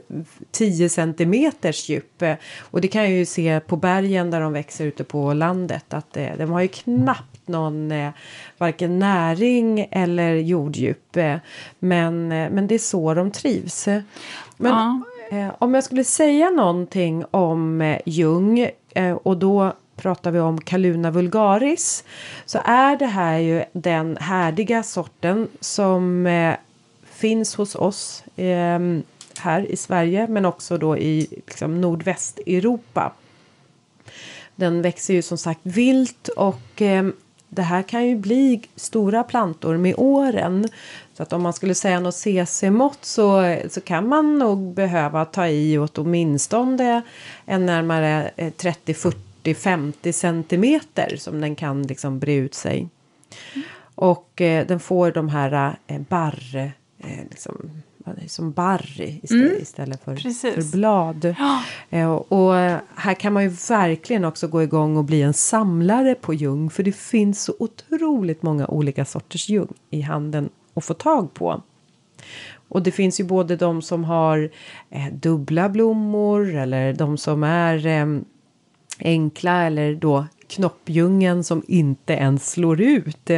10 0.51 0.89
centimeters 0.89 1.89
djup. 1.89 2.23
Och 2.59 2.81
det 2.81 2.87
kan 2.87 3.01
jag 3.01 3.11
ju 3.11 3.25
se 3.25 3.59
på 3.59 3.75
bergen 3.75 4.31
där 4.31 4.41
de 4.41 4.53
växer 4.53 4.85
ute 4.85 5.03
på 5.03 5.33
landet 5.33 5.93
att 5.93 6.17
eh, 6.17 6.29
de 6.37 6.51
har 6.51 6.61
ju 6.61 6.67
knappt 6.67 7.30
någon 7.45 7.91
eh, 7.91 8.11
varken 8.57 8.99
näring 8.99 9.87
eller 9.91 10.33
jorddjup. 10.35 11.17
Eh, 11.17 11.35
men, 11.79 12.31
eh, 12.31 12.49
men 12.49 12.67
det 12.67 12.75
är 12.75 12.79
så 12.79 13.13
de 13.13 13.31
trivs. 13.31 13.87
Men 13.87 14.03
Ja. 14.71 15.01
eh, 15.31 15.47
om 15.59 15.73
jag 15.73 15.83
skulle 15.83 16.03
säga 16.03 16.49
någonting 16.49 17.25
om 17.31 17.81
eh, 17.81 17.99
Jung 18.05 18.69
eh, 18.93 19.13
och 19.15 19.37
då 19.37 19.73
pratar 19.95 20.31
vi 20.31 20.39
om 20.39 20.61
Caluna 20.61 21.11
vulgaris 21.11 22.03
så 22.45 22.59
är 22.65 22.95
det 22.97 23.05
här 23.05 23.37
ju 23.37 23.63
den 23.73 24.17
härdiga 24.17 24.83
sorten 24.83 25.47
som 25.59 26.27
finns 27.05 27.55
hos 27.55 27.75
oss 27.75 28.23
eh, 28.35 28.79
här 29.39 29.71
i 29.71 29.77
Sverige 29.77 30.27
men 30.27 30.45
också 30.45 30.77
då 30.77 30.97
i 30.97 31.27
liksom, 31.29 31.81
nordvästeuropa. 31.81 33.11
Den 34.55 34.81
växer 34.81 35.13
ju 35.13 35.21
som 35.21 35.37
sagt 35.37 35.59
vilt 35.63 36.27
och 36.27 36.81
eh, 36.81 37.07
det 37.53 37.61
här 37.61 37.83
kan 37.83 38.07
ju 38.07 38.15
bli 38.15 38.61
stora 38.75 39.23
plantor 39.23 39.77
med 39.77 39.95
åren. 39.97 40.67
Så 41.13 41.23
att 41.23 41.33
om 41.33 41.41
man 41.41 41.53
skulle 41.53 41.75
säga 41.75 41.99
något 41.99 42.15
CC-mått 42.15 43.05
så, 43.05 43.57
så 43.69 43.81
kan 43.81 44.07
man 44.07 44.39
nog 44.39 44.73
behöva 44.73 45.25
ta 45.25 45.47
i 45.47 45.77
åt 45.77 45.97
åtminstone 45.97 47.01
en 47.45 47.65
närmare 47.65 48.31
eh, 48.35 48.53
30, 48.53 48.93
40, 48.93 49.53
50 49.53 50.13
centimeter 50.13 51.15
som 51.17 51.41
den 51.41 51.55
kan 51.55 51.83
liksom 51.83 52.19
bre 52.19 52.33
ut 52.33 52.53
sig. 52.53 52.89
Och 53.95 54.41
eh, 54.41 54.67
den 54.67 54.79
får 54.79 55.11
de 55.11 55.29
här 55.29 55.75
eh, 55.87 55.99
barr, 55.99 56.71
eh, 56.99 57.19
liksom, 57.29 57.71
som 58.27 58.51
barr 58.51 59.01
istället, 59.23 59.61
istället 59.61 60.03
för, 60.03 60.15
för 60.15 60.71
blad. 60.71 61.35
Eh, 61.89 62.11
och 62.11 62.53
här 62.95 63.13
kan 63.13 63.33
man 63.33 63.43
ju 63.43 63.49
verkligen 63.69 64.25
också 64.25 64.47
gå 64.47 64.63
igång 64.63 64.97
och 64.97 65.03
bli 65.03 65.21
en 65.21 65.33
samlare 65.33 66.15
på 66.15 66.33
ljung. 66.33 66.69
För 66.69 66.83
det 66.83 66.95
finns 66.95 67.43
så 67.43 67.53
otroligt 67.59 68.43
många 68.43 68.67
olika 68.67 69.05
sorters 69.05 69.49
ljung 69.49 69.73
i 69.89 70.01
handeln 70.01 70.49
att 70.73 70.85
få 70.85 70.93
tag 70.93 71.33
på. 71.33 71.61
Och 72.71 72.83
det 72.83 72.91
finns 72.91 73.19
ju 73.19 73.23
både 73.23 73.55
de 73.55 73.81
som 73.81 74.03
har 74.03 74.49
eh, 74.89 75.13
dubbla 75.13 75.69
blommor 75.69 76.55
eller 76.55 76.93
de 76.93 77.17
som 77.17 77.43
är 77.43 77.85
eh, 77.85 78.05
enkla 79.03 79.63
eller 79.63 79.95
då 79.95 80.25
knoppljungen 80.47 81.43
som 81.43 81.63
inte 81.67 82.13
ens 82.13 82.51
slår 82.51 82.81
ut. 82.81 83.29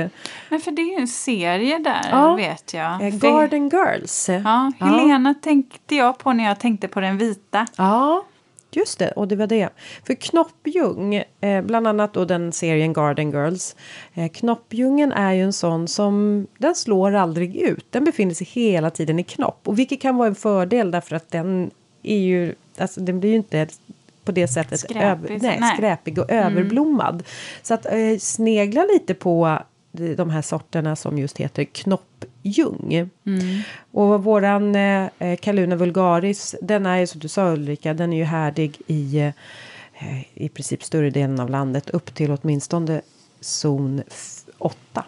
Men 0.49 0.59
för 0.59 0.71
det 0.71 0.81
är 0.81 0.91
ju 0.95 1.01
en 1.01 1.07
serie 1.07 1.77
där, 1.79 2.07
Ja. 2.11 2.35
vet 2.35 2.73
jag. 2.73 2.93
eh, 2.93 3.11
För- 3.19 3.29
Garden 3.31 3.69
Girls. 3.69 4.29
eh, 4.29 4.41
Ja, 4.43 4.71
Helena 4.79 5.33
tänkte 5.41 5.95
jag 5.95 6.17
på 6.17 6.33
när 6.33 6.43
jag 6.43 6.59
tänkte 6.59 6.87
på 6.87 6.99
den 6.99 7.17
vita. 7.17 7.67
Ja, 7.77 8.25
just 8.71 8.99
det. 8.99 9.11
Och 9.11 9.27
det 9.27 9.35
var 9.35 9.47
det. 9.47 9.69
För 10.07 10.13
knoppljung, 10.13 11.15
eh, 11.41 11.61
bland 11.61 11.87
annat 11.87 12.13
då 12.13 12.25
den 12.25 12.51
serien 12.51 12.93
Garden 12.93 13.31
Girls. 13.31 13.75
Eh, 14.13 14.31
knoppljungen 14.31 15.11
är 15.11 15.31
ju 15.33 15.43
en 15.43 15.53
sån 15.53 15.87
som 15.87 16.47
den 16.57 16.75
slår 16.75 17.15
aldrig 17.15 17.55
ut. 17.55 17.85
Den 17.91 18.03
befinner 18.05 18.33
sig 18.33 18.47
hela 18.51 18.89
tiden 18.89 19.19
i 19.19 19.23
knopp. 19.23 19.67
Och 19.67 19.79
vilket 19.79 20.01
kan 20.01 20.17
vara 20.17 20.27
en 20.27 20.35
fördel 20.35 20.91
därför 20.91 21.15
att 21.15 21.31
den 21.31 21.71
är 22.03 22.17
ju, 22.17 22.55
alltså 22.77 23.01
den 23.01 23.19
blir 23.19 23.29
ju 23.29 23.35
inte 23.35 23.67
på 24.23 24.31
det 24.31 24.47
sättet 24.47 24.79
Skräpig, 24.79 25.29
nej, 25.29 25.39
nej. 25.41 25.57
Mm. 25.57 25.75
skräpig 25.75 26.19
och 26.19 26.31
överblommad. 26.31 27.23
Så 27.61 27.73
att 27.73 27.85
eh, 27.85 28.17
snegla 28.19 28.85
lite 28.93 29.13
på 29.13 29.59
de 29.91 30.15
de 30.15 30.29
här 30.29 30.41
sorterna 30.41 30.95
som 30.95 31.17
just 31.17 31.37
heter 31.37 31.63
knoppljung. 31.63 33.09
Mm. 33.25 33.61
Och 33.91 34.23
våran 34.23 34.75
eh, 34.75 35.07
eh, 35.19 35.37
Caluna 35.37 35.75
vulgaris, 35.75 36.55
den 36.61 36.85
är 36.85 36.97
ju 36.97 37.07
som 37.07 37.19
du 37.19 37.27
sa 37.27 37.51
Ulrika, 37.51 37.93
den 37.93 38.13
är 38.13 38.17
ju 38.17 38.23
härdig 38.23 38.81
i 38.87 39.17
eh, 39.17 39.33
i 40.33 40.49
princip 40.49 40.83
större 40.83 41.09
delen 41.09 41.39
av 41.39 41.49
landet 41.49 41.89
upp 41.89 42.15
till 42.15 42.37
åtminstone 42.41 43.01
zon 43.41 44.03
8. 44.57 45.05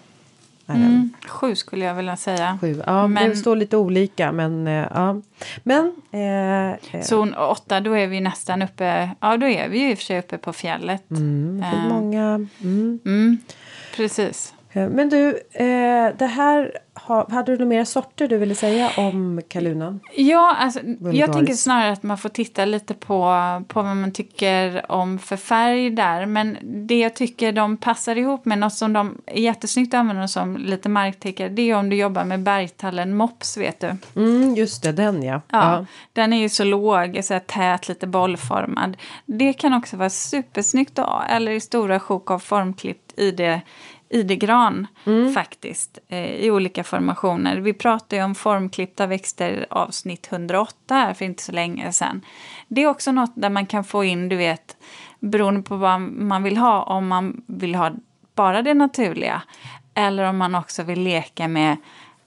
Mm, 0.67 1.13
sju 1.27 1.55
skulle 1.55 1.85
jag 1.85 1.95
vilja 1.95 2.15
säga. 2.15 2.57
Sju. 2.61 2.83
Ja, 2.87 3.07
Men- 3.07 3.29
det 3.29 3.35
står 3.35 3.55
lite 3.55 3.77
olika 3.77 4.31
men 4.31 4.67
eh, 4.67 4.87
ja. 4.93 5.21
Men 5.63 5.95
eh, 6.11 6.69
eh, 6.71 7.01
Zon 7.03 7.33
åtta, 7.33 7.79
då 7.79 7.93
är 7.93 8.07
vi 8.07 8.21
nästan 8.21 8.61
uppe, 8.61 9.09
ja 9.19 9.37
då 9.37 9.47
är 9.47 9.69
vi 9.69 9.79
ju 9.79 9.91
i 9.91 9.93
och 9.93 9.97
för 9.97 10.05
sig 10.05 10.19
uppe 10.19 10.37
på 10.37 10.53
fjället. 10.53 11.11
mm, 11.11 11.63
eh. 11.63 11.87
många. 11.89 12.47
Mm. 12.61 12.99
Mm, 13.05 13.37
precis. 13.95 14.53
Eh, 14.75 14.89
Men 14.89 15.09
du, 15.09 15.27
eh, 15.53 16.15
det 16.17 16.25
här, 16.25 16.71
ha, 16.93 17.29
hade 17.29 17.51
du 17.51 17.57
några 17.57 17.69
mer 17.69 17.85
sorter 17.85 18.27
du 18.27 18.37
ville 18.37 18.55
säga 18.55 18.91
om 18.97 19.41
kalunan? 19.47 19.99
Ja, 20.15 20.55
alltså, 20.59 20.79
jag 21.13 21.33
tänker 21.33 21.53
snarare 21.53 21.91
att 21.91 22.03
man 22.03 22.17
får 22.17 22.29
titta 22.29 22.65
lite 22.65 22.93
på, 22.93 23.17
på 23.67 23.81
vad 23.81 23.95
man 23.95 24.11
tycker 24.11 24.91
om 24.91 25.19
för 25.19 25.37
färg 25.37 25.89
där. 25.89 26.25
Men 26.25 26.57
det 26.61 26.99
jag 26.99 27.15
tycker 27.15 27.51
de 27.51 27.77
passar 27.77 28.15
ihop 28.15 28.45
med, 28.45 28.57
något 28.57 28.73
som 28.73 28.93
de 28.93 29.17
är 29.25 29.41
jättesnyggt 29.41 29.93
att 29.93 29.97
använda 29.97 30.27
som 30.27 30.57
lite 30.57 30.89
marktäckare, 30.89 31.49
det 31.49 31.61
är 31.69 31.75
om 31.75 31.89
du 31.89 31.95
jobbar 31.95 32.23
med 32.23 32.39
bergtallen 32.43 33.15
mops, 33.17 33.57
vet 33.57 33.79
du. 33.79 33.97
Mm, 34.15 34.55
just 34.55 34.83
det, 34.83 34.91
den 34.91 35.23
ja. 35.23 35.41
Ja, 35.49 35.85
Den 36.13 36.33
är 36.33 36.37
ju 36.41 36.49
så 36.49 36.63
låg, 36.63 37.19
så 37.23 37.33
här 37.33 37.39
tät, 37.39 37.87
lite 37.87 38.07
bollformad. 38.07 38.97
Det 39.25 39.53
kan 39.53 39.73
också 39.73 39.97
vara 39.97 40.09
supersnyggt 40.09 40.99
eller 41.29 41.51
i 41.51 41.59
stora 41.59 41.99
sjok 41.99 42.31
av 42.31 42.39
formklippt 42.39 43.19
i 43.19 43.31
det 43.31 43.61
idegran 44.15 44.87
faktiskt, 45.33 45.99
eh, 46.07 46.35
i 46.35 46.51
olika 46.51 46.83
formationer. 46.83 47.57
Vi 47.57 47.73
pratade 47.73 48.15
ju 48.15 48.23
om 48.23 48.35
formklippta 48.35 49.07
växter 49.07 49.65
avsnitt 49.69 50.27
108 50.31 50.95
här 50.95 51.13
för 51.13 51.25
inte 51.25 51.43
så 51.43 51.51
länge 51.51 51.91
sedan. 51.91 52.21
Det 52.67 52.83
är 52.83 52.87
också 52.87 53.11
något 53.11 53.33
där 53.35 53.49
man 53.49 53.65
kan 53.65 53.83
få 53.83 54.03
in, 54.03 54.29
du 54.29 54.35
vet, 54.35 54.77
beroende 55.19 55.61
på 55.61 55.75
vad 55.75 56.01
man 56.01 56.43
vill 56.43 56.57
ha, 56.57 56.83
om 56.83 57.07
man 57.07 57.43
vill 57.47 57.75
ha 57.75 57.91
bara 58.35 58.61
det 58.61 58.73
naturliga 58.73 59.41
eller 59.93 60.23
om 60.23 60.37
man 60.37 60.55
också 60.55 60.83
vill 60.83 61.01
leka 61.01 61.47
med 61.47 61.77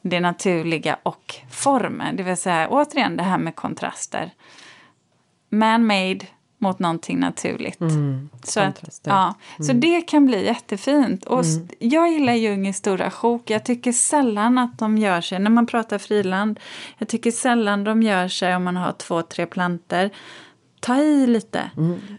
det 0.03 0.20
naturliga 0.20 0.96
och 1.03 1.35
formen. 1.51 2.16
Det 2.16 2.22
vill 2.22 2.37
säga 2.37 2.68
återigen 2.68 3.16
det 3.16 3.22
här 3.22 3.38
med 3.38 3.57
kontraster. 3.57 4.31
Man-made 5.48 6.27
mot 6.59 6.79
någonting 6.79 7.18
naturligt. 7.18 7.79
så 8.42 8.61
att, 8.61 8.75
ja, 9.11 9.35
så 9.64 9.73
det 9.73 10.01
kan 10.01 10.27
bli 10.27 10.44
jättefint. 10.44 11.25
Och 11.25 11.40
s- 11.40 11.59
Jag 11.79 12.12
gillar 12.12 12.33
Jung 12.35 12.66
i 12.68 12.73
stora 12.73 13.11
sjok. 13.11 13.51
Jag 13.51 13.64
tycker 13.64 13.92
sällan 13.92 14.59
att 14.59 14.79
de 14.79 14.99
gör 14.99 15.21
sig, 15.21 15.38
när 15.38 15.51
man 15.51 15.66
pratar 15.66 15.99
friland, 15.99 16.61
jag 16.99 17.09
tycker 17.09 17.31
sällan 17.31 17.85
de 17.85 18.03
gör 18.03 18.29
sig 18.29 18.57
om 18.57 18.64
man 18.64 18.77
har 18.77 18.92
två, 18.92 19.23
tre 19.23 19.47
planter. 19.47 20.11
Ta 20.81 20.97
i 20.97 21.27
lite. 21.27 21.71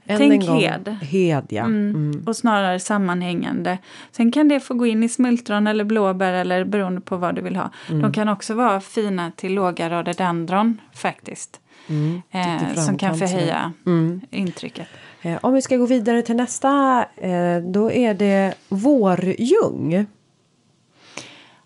Än 0.06 0.18
Tänk 0.18 0.46
gång, 0.48 0.60
hed. 0.60 0.98
Hed, 1.02 1.46
ja. 1.50 1.64
Mm. 1.64 2.24
Och 2.28 2.36
snarare 2.36 2.80
sammanhängande. 2.80 3.78
Sen 4.12 4.32
kan 4.32 4.48
det 4.48 4.60
få 4.60 4.74
gå 4.74 4.86
in 4.86 5.04
i 5.04 5.10
smultron 5.10 5.68
eller 5.68 5.84
blåbär 5.84 6.34
eller 6.34 6.64
beroende 6.66 7.02
på 7.02 7.18
vad 7.18 7.36
du 7.36 7.42
vill 7.42 7.56
ha. 7.56 7.70
Mm. 7.90 8.02
De 8.02 8.14
kan 8.14 8.30
också 8.30 8.54
vara 8.54 8.82
fina 8.82 9.32
till 9.36 9.54
låga 9.54 9.90
rhododendron 9.90 10.82
faktiskt. 10.94 11.60
Mm. 11.90 12.22
Eh, 12.32 12.74
som 12.86 12.98
kan 12.98 13.18
förhöja 13.18 13.74
Mm. 13.86 14.22
intrycket. 14.32 14.88
Eh, 15.22 15.38
om 15.42 15.54
vi 15.54 15.62
ska 15.62 15.78
gå 15.78 15.86
vidare 15.86 16.22
till 16.22 16.36
nästa, 16.36 17.06
eh, 17.16 17.58
då 17.58 17.92
är 17.92 18.14
det 18.14 18.54
vårljung. 18.70 20.06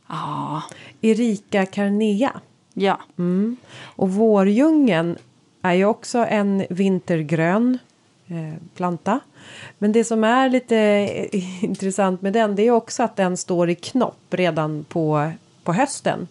Ja, 0.08 0.64
Erika 1.02 1.66
carnea. 1.66 2.32
ja. 2.74 3.00
Mm. 3.18 3.58
Och 3.84 4.10
vårljungen 4.12 5.18
är 5.62 5.74
ju 5.74 5.86
också 5.86 6.18
en 6.30 6.66
vintergrön 6.70 7.78
eh, 8.28 8.54
planta. 8.76 9.20
Men 9.78 9.92
det 9.92 10.04
som 10.04 10.24
är 10.24 10.50
lite 10.50 10.78
eh, 11.32 11.64
intressant 11.64 12.22
med 12.22 12.34
den 12.34 12.56
det 12.56 12.64
är 12.68 12.72
också 12.72 13.04
att 13.04 13.16
den 13.16 13.38
står 13.38 13.70
i 13.70 13.76
knopp 13.76 14.26
redan 14.30 14.84
på, 14.90 15.32
på 15.64 15.74
hösten. 15.74 16.28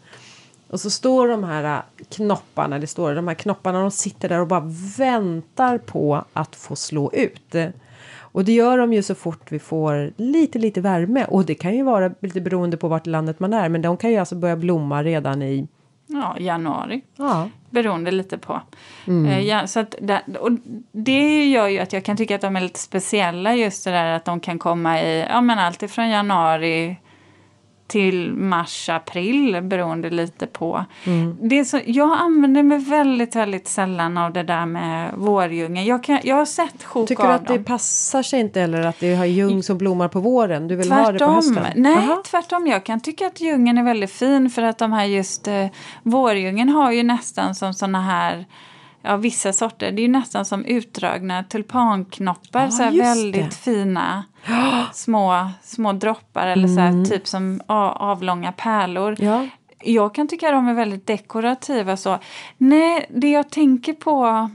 Och 0.73 0.81
så 0.81 0.91
står 0.91 1.29
de 1.29 1.45
här 1.45 1.65
eh, 1.65 2.05
knopparna, 2.09 2.79
det 2.79 2.87
står 2.87 3.15
de 3.15 3.29
här 3.29 3.35
knopparna, 3.35 3.81
de 3.81 3.91
sitter 3.91 4.29
där 4.29 4.41
och 4.41 4.47
bara 4.47 4.73
väntar 4.99 5.79
på 5.79 6.25
att 6.33 6.57
få 6.57 6.77
slå 6.77 7.13
ut. 7.13 7.55
Och 8.17 8.45
det 8.45 8.53
gör 8.53 8.79
de 8.79 8.93
ju 8.93 9.03
så 9.03 9.15
fort 9.15 9.53
vi 9.53 9.59
får 9.59 10.13
lite, 10.17 10.59
lite 10.59 10.81
värme. 10.81 11.25
Och 11.25 11.45
det 11.45 11.55
kan 11.55 11.77
ju 11.77 11.83
vara 11.83 12.11
lite 12.21 12.41
beroende 12.41 12.77
på 12.77 12.89
vart 12.89 13.07
i 13.07 13.11
landet 13.11 13.41
man 13.41 13.53
är. 13.53 13.69
Men 13.69 13.83
de 13.83 13.97
kan 13.97 14.11
ju 14.11 14.17
alltså 14.17 14.35
börja 14.35 14.57
blomma 14.57 15.03
redan 15.03 15.43
i 15.43 15.69
ja, 16.07 16.37
januari. 16.39 17.03
Ja, 17.17 17.49
Beroende 17.71 18.11
lite 18.11 18.39
på. 18.39 18.61
Mm. 19.07 19.27
Eh, 19.27 19.41
ja, 19.41 19.67
så 19.67 19.81
att 19.81 19.95
det, 20.01 20.23
och 20.41 20.51
det 20.93 21.51
gör 21.51 21.69
ju 21.69 21.79
att 21.79 21.93
jag 21.93 22.05
kan 22.05 22.17
tycka 22.17 22.35
att 22.35 22.41
de 22.41 22.57
är 22.57 22.61
lite 22.61 22.81
speciella 22.81 23.55
just 23.55 23.85
det 23.85 23.91
där 23.91 24.13
att 24.13 24.25
de 24.25 24.41
kan 24.41 24.59
komma 24.59 25.03
i 25.03 25.27
ja, 25.31 25.41
men 25.41 25.59
allt 25.59 25.83
ifrån 25.83 26.09
januari 26.09 26.97
till 27.93 28.33
mars, 28.33 28.89
april 28.89 29.61
beroende 29.63 30.11
lite 30.11 30.47
på. 30.47 30.85
Mm. 31.05 31.37
Det 31.41 31.65
så, 31.65 31.81
jag 31.87 32.19
använder 32.19 32.63
mig 32.63 32.79
väldigt, 32.79 33.37
väldigt 33.37 33.69
sällan 33.69 34.19
av 34.19 34.33
det 34.33 34.43
där 34.43 34.67
med 34.67 35.11
vårljungen. 35.15 35.85
Jag, 35.85 36.05
kan, 36.05 36.19
jag 36.23 36.37
har 36.37 36.45
sett 36.45 36.85
sjok 36.85 37.09
Tycker 37.09 37.23
du 37.23 37.29
att 37.29 37.47
dem. 37.47 37.57
det 37.57 37.65
passar 37.65 38.23
sig 38.23 38.41
inte 38.41 38.61
eller 38.61 38.87
att 38.87 39.01
det 39.01 39.15
har 39.15 39.25
ljung 39.25 39.63
som 39.63 39.79
blommar 39.79 40.09
på 40.09 40.21
våren? 40.21 40.69
Du 40.69 40.77
vill 40.77 40.89
tvärtom. 40.89 41.05
ha 41.05 41.13
det 41.13 41.19
på 41.19 41.25
hösten? 41.25 41.67
Nej, 41.77 41.97
Aha. 41.97 42.23
tvärtom. 42.27 42.67
Jag 42.67 42.85
kan 42.85 43.01
tycka 43.01 43.27
att 43.27 43.41
ljungen 43.41 43.79
är 43.79 43.83
väldigt 43.83 44.13
fin 44.13 44.51
för 44.51 44.63
att 44.63 44.79
de 44.79 44.93
här 44.93 45.05
just 45.05 45.49
eh, 45.49 45.67
vårljungen 46.03 46.69
har 46.69 46.93
ju 46.93 47.03
nästan 47.03 47.55
som 47.55 47.75
såna 47.75 48.03
här 48.03 48.47
ja, 49.03 49.17
vissa 49.17 49.53
sorter. 49.53 49.93
Det 49.93 50.01
är 50.01 50.05
ju 50.05 50.13
nästan 50.13 50.45
som 50.45 50.65
utdragna 50.65 51.45
tulpanknoppar. 51.45 52.65
Ja, 52.65 52.71
så 52.71 52.91
väldigt 52.91 53.51
det. 53.51 53.57
fina 53.57 54.25
små, 54.93 55.51
små 55.63 55.93
droppar 55.93 56.47
eller 56.47 56.69
så 56.69 56.81
mm. 56.81 57.05
typ 57.05 57.27
som 57.27 57.61
avlånga 57.67 58.53
pärlor. 58.53 59.17
Ja. 59.19 59.47
Jag 59.85 60.15
kan 60.15 60.29
tycka 60.29 60.49
att 60.49 60.55
de 60.55 60.69
är 60.69 60.75
väldigt 60.75 61.07
dekorativa. 61.07 61.97
Så. 61.97 62.19
Nej, 62.59 63.07
det 63.11 63.31
jag 63.31 63.51
tänker 63.51 63.93
på 63.93 64.51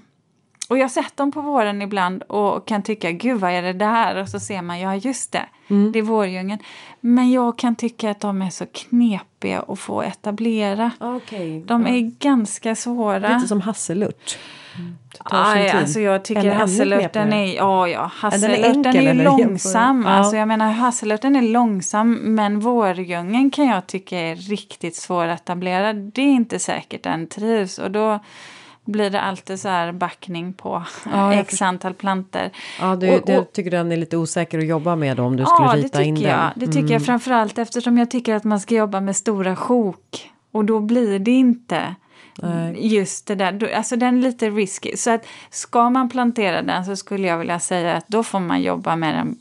och 0.68 0.78
jag 0.78 0.84
har 0.84 0.90
sett 0.90 1.18
dem 1.18 1.32
på 1.32 1.42
våren 1.42 1.82
ibland 1.82 2.24
och 2.24 2.68
kan 2.68 2.84
tycka, 2.84 3.12
gud 3.12 3.40
vad 3.40 3.52
är 3.52 3.62
det 3.62 3.74
där? 3.74 4.16
Och 4.16 4.30
så 4.30 4.40
ser 4.40 4.62
man, 4.62 4.80
ja 4.80 4.96
just 4.96 5.32
det, 5.32 5.46
mm. 5.68 5.92
det 5.92 6.00
är 6.00 6.04
vårljungen. 6.04 6.60
Men 7.00 7.32
jag 7.32 7.58
kan 7.58 7.76
tycka 7.76 8.12
att 8.12 8.20
de 8.20 8.42
är 8.42 8.50
så 8.50 8.66
knepiga 8.66 9.60
att 9.68 9.80
få 9.80 10.02
etablera. 10.02 10.92
Okay. 11.00 11.60
De 11.60 11.82
ja. 11.82 11.94
är 11.94 12.02
ganska 12.20 12.76
svåra. 12.76 13.36
Lite 13.36 13.48
som 13.48 13.62
hasselört. 13.62 14.38
Aj, 15.20 15.70
alltså 15.70 16.00
jag 16.00 16.24
tycker 16.24 16.52
hasselörten 16.52 17.34
är, 17.34 17.56
ja, 17.56 17.88
ja, 17.88 18.12
hasselörten 18.14 18.86
är, 18.86 19.10
är 19.10 19.14
långsam. 19.14 20.04
Ja. 20.06 20.12
Alltså 20.12 20.36
jag 20.36 20.48
menar 20.48 20.72
hasselörten 20.72 21.36
är 21.36 21.42
långsam 21.42 22.14
men 22.14 22.60
vårljungen 22.60 23.52
kan 23.52 23.66
jag 23.66 23.88
tycka 23.88 24.20
är 24.20 24.36
riktigt 24.36 24.96
svåretablerad. 24.96 25.96
Det 25.96 26.22
är 26.22 26.34
inte 26.34 26.60
säkert 26.60 27.04
den 27.04 27.28
trivs 27.28 27.78
och 27.78 27.92
då 27.92 28.20
blir 28.88 29.10
det 29.10 29.22
alltid 29.22 29.60
så 29.60 29.68
här 29.70 29.92
backning 29.92 30.54
på 30.54 30.84
ja, 31.12 31.34
x 31.40 31.62
antal 31.62 31.94
planter. 31.94 32.52
Ja, 32.80 32.96
du, 32.96 33.10
och, 33.10 33.16
och, 33.16 33.26
du 33.26 33.46
tycker 33.54 33.72
den 33.72 33.92
är 33.92 33.98
lite 33.98 34.18
osäker 34.18 34.58
att 34.58 34.66
jobba 34.68 34.96
med 34.96 35.18
då, 35.18 35.24
om 35.24 35.36
du 35.36 35.46
skulle 35.46 35.84
rita 35.84 36.04
in 36.04 36.16
den? 36.16 36.24
Ja, 36.24 36.52
det 36.56 36.66
tycker 36.66 36.80
mm. 36.80 36.92
jag 36.92 37.06
framförallt 37.06 37.58
eftersom 37.58 37.98
jag 37.98 38.12
tycker 38.12 38.36
att 38.36 38.44
man 38.44 38.60
ska 38.60 38.76
jobba 38.76 39.02
med 39.02 39.16
stora 39.16 39.56
sjok. 39.56 40.32
Och 40.52 40.66
då 40.66 40.80
blir 40.80 41.20
det 41.20 41.32
inte 41.32 41.96
Nej. 42.42 42.96
just 42.96 43.28
det 43.28 43.36
där. 43.36 43.74
Alltså 43.74 43.96
den 43.96 44.18
är 44.18 44.22
lite 44.22 44.50
risky. 44.50 44.98
Så 44.98 45.12
att 45.12 45.26
ska 45.50 45.90
man 45.90 46.10
plantera 46.10 46.62
den 46.62 46.86
så 46.86 46.96
skulle 46.96 47.28
jag 47.28 47.38
vilja 47.38 47.60
säga 47.60 47.94
att 47.94 48.08
då 48.08 48.24
får 48.24 48.40
man 48.40 48.62
jobba 48.62 48.96
med 48.96 49.16
den 49.16 49.38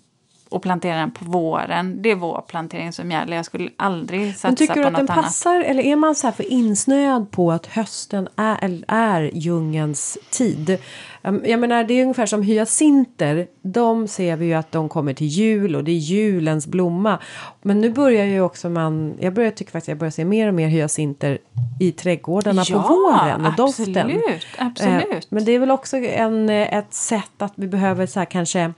och 0.57 0.63
plantera 0.63 0.97
den 0.97 1.11
på 1.11 1.25
våren. 1.25 2.03
Det 2.03 2.11
är 2.11 2.15
vårplantering 2.15 2.93
som 2.93 3.11
gäller. 3.11 3.37
Jag 3.37 3.45
skulle 3.45 3.71
aldrig 3.77 4.37
satsa 4.37 4.49
på 4.49 4.51
något 4.51 4.61
annat. 4.61 4.75
Tycker 4.75 4.75
du 4.75 4.87
att 4.87 5.07
den 5.07 5.07
passar 5.07 5.61
eller 5.61 5.83
är 5.83 5.97
man 5.97 6.15
så 6.15 6.33
för 6.33 6.53
insnöad 6.53 7.31
på 7.31 7.53
att 7.53 7.67
hösten 7.67 8.29
är, 8.37 8.85
är 8.89 9.31
djungens 9.35 10.19
tid? 10.31 10.79
Ehm, 11.27 11.43
jag 11.45 11.61
menar 11.61 11.85
det 11.85 11.95
är 11.95 12.03
ungefär 12.03 12.27
som 12.27 12.43
hyacinter. 12.43 13.47
De 13.63 14.09
ser 14.09 14.37
vi 14.37 14.47
ju 14.47 14.55
att 14.55 14.73
de 14.73 14.89
kommer 14.89 15.15
till 15.15 15.27
jul 15.27 15.77
och 15.77 15.85
det 15.85 15.91
är 15.91 15.97
julens 15.97 16.67
blomma. 16.67 17.19
Men 17.63 17.81
nu 17.81 17.91
börjar 17.91 18.25
ju 18.25 18.41
också 18.41 18.71
man, 18.71 19.15
jag 19.21 19.35
börjar 19.35 19.51
tycka 19.51 19.71
faktiskt 19.71 19.89
jag 19.89 19.99
börjar 19.99 20.11
se 20.11 20.25
mer 20.25 20.49
och 20.49 20.55
mer 20.55 20.69
hyacinter 20.69 21.39
i 21.81 21.93
trädgårdarna 21.93 22.63
ja, 22.67 22.83
på 22.83 22.89
våren 22.89 23.47
och 23.47 23.53
absolut, 23.61 23.95
doften. 23.95 24.23
Absolut. 24.59 25.31
Men 25.31 25.45
det 25.45 25.53
är 25.53 25.59
väl 25.59 25.71
också 25.71 25.97
en, 25.97 26.51
ett 26.51 26.95
sätt 26.95 27.43
att 27.43 27.53
vi 27.55 27.69
behöver 27.69 28.07
så 28.07 28.19
här 28.19 28.27
kanske 28.27 28.73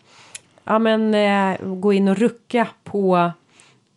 ja, 0.69 0.79
men, 0.79 1.15
eh, 1.15 1.57
gå 1.77 1.93
in 1.93 2.09
och 2.09 2.17
rucka 2.19 2.69
på 2.85 3.31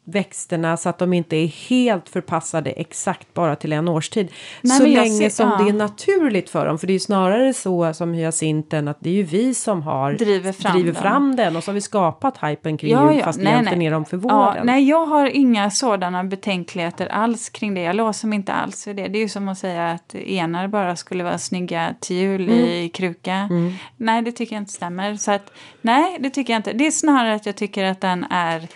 växterna 0.04 0.78
så 0.78 0.90
att 0.90 1.00
de 1.00 1.14
inte 1.14 1.36
är 1.36 1.48
helt 1.48 2.10
förpassade 2.10 2.70
exakt 2.70 3.34
bara 3.34 3.56
till 3.56 3.74
en 3.74 3.88
årstid. 3.88 4.32
Nej, 4.62 4.78
så 4.78 4.86
länge 4.86 5.10
ser, 5.10 5.30
som 5.30 5.50
ja. 5.50 5.64
det 5.64 5.70
är 5.70 5.74
naturligt 5.74 6.50
för 6.50 6.66
dem. 6.66 6.80
För 6.80 6.88
det 6.88 6.92
är 6.92 6.96
ju 6.96 7.00
snarare 7.00 7.54
så 7.54 7.94
som 7.94 8.14
hyacinten 8.14 8.88
att 8.88 8.98
det 9.00 9.10
är 9.10 9.14
ju 9.14 9.24
vi 9.24 9.54
som 9.54 9.82
har 9.82 10.14
driver 10.14 10.52
fram, 10.52 10.74
driver 10.74 10.94
fram 10.94 11.36
den 11.36 11.56
och 11.56 11.64
så 11.64 11.72
har 11.72 11.74
vi 11.74 11.82
skapat 11.82 12.44
hypen 12.44 12.78
kring 12.78 12.92
ja, 12.92 13.14
ja. 13.14 13.24
fast 13.24 13.40
nej, 13.40 13.54
egentligen 13.54 13.80
nej. 13.80 13.88
är 13.88 13.92
de 13.92 14.06
för 14.06 14.18
våren. 14.18 14.56
Ja, 14.58 14.64
nej, 14.64 14.90
jag 14.90 15.06
har 15.06 15.28
inga 15.28 15.72
sådana 15.72 16.24
betänkligheter 16.24 17.08
alls 17.08 17.50
kring 17.50 17.74
det. 17.74 17.82
Jag 17.82 17.96
låser 17.96 18.28
mig 18.28 18.36
inte 18.36 18.54
alls 18.54 18.84
för 18.84 18.94
det. 18.94 19.08
Det 19.08 19.18
är 19.18 19.22
ju 19.22 19.30
som 19.30 19.50
att 19.50 19.58
säga 19.58 19.92
att 19.92 20.16
enar 20.16 20.68
bara 20.68 20.96
skulle 20.96 21.24
vara 21.24 21.38
snygga 21.38 21.96
till 22.00 22.16
jul 22.16 22.50
mm. 22.50 22.66
i 22.66 22.90
kruka. 22.90 23.34
Mm. 23.34 23.74
Nej, 23.98 24.22
det 24.22 24.32
tycker 24.32 24.56
jag 24.56 24.62
inte 24.62 24.74
stämmer. 24.74 25.16
Så 25.16 25.32
att, 25.32 25.54
nej, 25.82 26.18
det 26.20 26.30
tycker 26.30 26.54
jag 26.54 26.60
inte. 26.60 26.74
Det 26.74 26.88
är 26.88 26.92
snarare 26.92 27.34
att 27.34 27.46
jag 27.46 27.56
tycker 27.56 27.84
att 27.84 28.02
den 28.02 28.26
är 28.30 28.68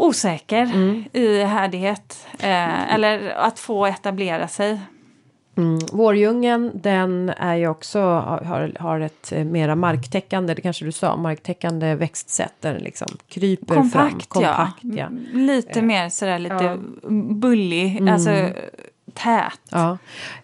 osäker 0.00 0.62
mm. 0.62 1.04
i 1.12 1.42
härdighet. 1.42 2.26
Eh, 2.38 2.94
eller 2.94 3.30
att 3.30 3.58
få 3.58 3.86
etablera 3.86 4.48
sig. 4.48 4.80
Mm. 5.56 5.78
Vårljungen 5.92 6.70
den 6.74 7.28
är 7.28 7.54
ju 7.54 7.68
också 7.68 8.00
har, 8.00 8.76
har 8.78 9.00
ett 9.00 9.32
eh, 9.32 9.44
mera 9.44 9.74
marktäckande, 9.74 10.54
det 10.54 10.62
kanske 10.62 10.84
du 10.84 10.92
sa, 10.92 11.16
marktäckande 11.16 11.94
växtsätt 11.94 12.54
där 12.60 12.72
den 12.72 12.82
liksom 12.82 13.08
kryper 13.28 13.74
kompakt, 13.74 13.92
fram. 13.92 14.20
Kompakt 14.20 14.78
ja. 14.82 14.90
ja. 14.96 15.08
Lite 15.32 15.78
eh. 15.78 15.84
mer 15.84 16.08
sådär 16.08 16.38
lite 16.38 16.64
ja. 16.64 16.76
bullig, 17.34 17.96
mm. 17.96 18.14
alltså 18.14 18.30
tät. 19.10 19.60
Ja. 19.70 19.98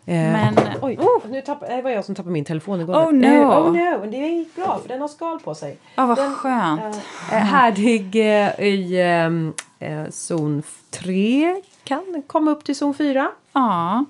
Eh, 0.07 0.14
Men, 0.14 0.59
oj, 0.83 0.98
oh, 0.98 1.31
nu 1.31 1.40
tapp, 1.40 1.61
det 1.61 1.83
var 1.83 1.90
jag 1.90 2.05
som 2.05 2.14
tappade 2.14 2.33
min 2.33 2.44
telefon 2.44 2.81
i 2.81 2.85
golvet. 2.85 3.07
Oh 3.07 3.12
no! 3.12 3.26
Eh, 3.26 3.59
oh 3.59 3.72
no, 3.72 4.11
det 4.11 4.16
gick 4.16 4.57
bra 4.57 4.79
för 4.83 4.88
den 4.88 5.00
har 5.00 5.09
skal 5.09 5.40
på 5.40 5.55
sig. 5.55 5.79
Ja, 5.94 6.02
oh, 6.02 6.09
vad 6.09 6.18
den, 6.18 6.35
skönt. 6.35 6.96
Eh, 7.33 7.38
härdig 7.38 8.16
eh, 8.16 8.61
i 8.61 9.00
eh, 9.79 10.11
zon 10.11 10.62
3, 10.90 11.62
kan 11.85 12.22
komma 12.26 12.50
upp 12.50 12.64
till 12.64 12.76
zon 12.76 12.94
4. 12.94 13.29
Ja. 13.52 14.05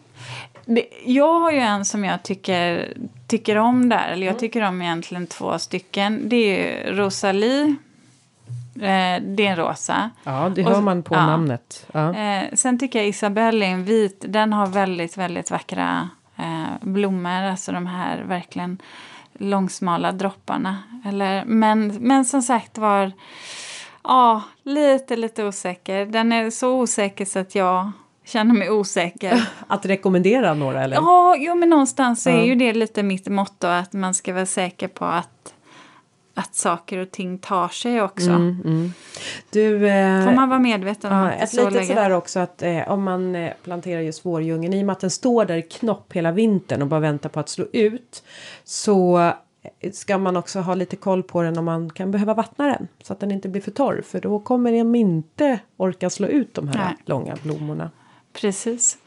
Det, 0.65 0.89
jag 1.05 1.41
har 1.41 1.53
ju 1.53 1.59
en 1.59 1.85
som 1.85 2.05
jag 2.05 2.23
tycker, 2.23 2.93
tycker 3.27 3.57
om 3.57 3.89
där, 3.89 4.09
eller 4.09 4.27
jag 4.27 4.33
mm. 4.33 4.41
tycker 4.41 4.63
om 4.63 4.83
egentligen 4.83 5.27
två 5.27 5.59
stycken. 5.59 6.29
Det 6.29 6.37
är 6.37 6.93
Rosalie 6.93 7.77
Eh, 8.83 9.23
det 9.23 9.47
är 9.47 9.51
en 9.51 9.57
rosa. 9.57 10.11
Ja, 10.25 10.53
det 10.55 10.63
hör 10.63 10.81
man 10.81 11.03
på 11.03 11.15
ja. 11.15 11.27
namnet. 11.27 11.87
Ja. 11.93 12.15
Eh, 12.15 12.45
sen 12.55 12.79
tycker 12.79 12.99
jag 12.99 13.09
Isabelle 13.09 13.67
är 13.67 13.71
en 13.71 13.85
vit. 13.85 14.25
Den 14.29 14.53
har 14.53 14.67
väldigt, 14.67 15.17
väldigt 15.17 15.51
vackra 15.51 16.09
eh, 16.37 16.65
blommor. 16.81 17.43
Alltså 17.43 17.73
de 17.73 17.87
här 17.87 18.23
verkligen 18.23 18.79
långsmala 19.39 20.13
dropparna. 20.13 20.79
Eller, 21.05 21.45
men, 21.45 21.89
men 22.01 22.25
som 22.25 22.43
sagt 22.43 22.79
var, 22.79 23.13
ja, 24.05 24.43
lite, 24.63 25.17
lite 25.17 25.45
osäker. 25.45 26.07
Den 26.07 26.33
är 26.33 26.51
så 26.51 26.81
osäker 26.81 27.25
så 27.25 27.39
att 27.39 27.55
jag 27.55 27.93
känner 28.25 28.55
mig 28.55 28.71
osäker. 28.71 29.49
Att 29.67 29.87
rekommendera 29.87 30.55
några 30.55 30.85
eller? 30.85 30.97
Ja, 30.97 31.37
jo, 31.39 31.55
men 31.55 31.69
någonstans 31.69 32.23
så 32.23 32.31
är 32.31 32.45
ju 32.45 32.55
det 32.55 32.73
lite 32.73 33.03
mitt 33.03 33.29
motto 33.29 33.67
att 33.67 33.93
man 33.93 34.15
ska 34.15 34.35
vara 34.35 34.47
säker 34.47 34.89
på 34.89 35.05
att 35.05 35.55
att 36.39 36.55
saker 36.55 36.99
och 36.99 37.11
ting 37.11 37.39
tar 37.39 37.69
sig 37.69 38.03
också. 38.03 38.31
Mm, 38.31 38.63
mm. 38.65 38.93
Du, 39.51 39.89
eh, 39.89 40.25
Får 40.25 40.33
man 40.33 40.49
vara 40.49 40.59
medveten 40.59 41.13
om 41.13 41.19
ja, 41.19 41.33
Ett 41.33 41.53
litet 41.53 41.87
sådär 41.87 42.11
också 42.11 42.41
att 42.41 42.63
eh, 42.63 42.91
om 42.91 43.03
man 43.03 43.37
eh, 43.37 43.53
planterar 43.63 44.01
just 44.01 44.27
vårljungen 44.27 44.75
i 44.75 44.83
och 44.83 44.87
med 44.87 44.93
att 44.93 45.01
den 45.01 45.11
står 45.11 45.45
där 45.45 45.57
i 45.57 45.63
knopp 45.63 46.13
hela 46.13 46.33
vintern 46.33 46.83
och 46.83 46.89
bara 46.89 47.01
väntar 47.01 47.29
på 47.29 47.41
att 47.41 47.49
slå 47.49 47.67
ut 47.73 48.23
så 48.65 49.19
eh, 49.81 49.93
ska 49.93 50.19
man 50.19 50.37
också 50.37 50.61
ha 50.61 50.75
lite 50.75 50.97
koll 50.97 51.23
på 51.23 51.43
den 51.43 51.59
om 51.59 51.65
man 51.65 51.91
kan 51.91 52.11
behöva 52.11 52.35
vattna 52.35 52.67
den 52.67 52.89
så 53.03 53.13
att 53.13 53.21
den 53.21 53.31
inte 53.31 53.49
blir 53.49 53.63
för 53.63 53.71
torr 53.71 54.03
för 54.07 54.21
då 54.21 54.39
kommer 54.39 54.73
den 54.73 54.95
inte 54.95 55.59
orka 55.77 56.11
slå 56.11 56.29
ut 56.29 56.55
de 56.55 56.69
här 56.69 56.85
Nej. 56.85 56.97
långa 57.05 57.37
blommorna. 57.43 57.91
Precis. 58.33 58.99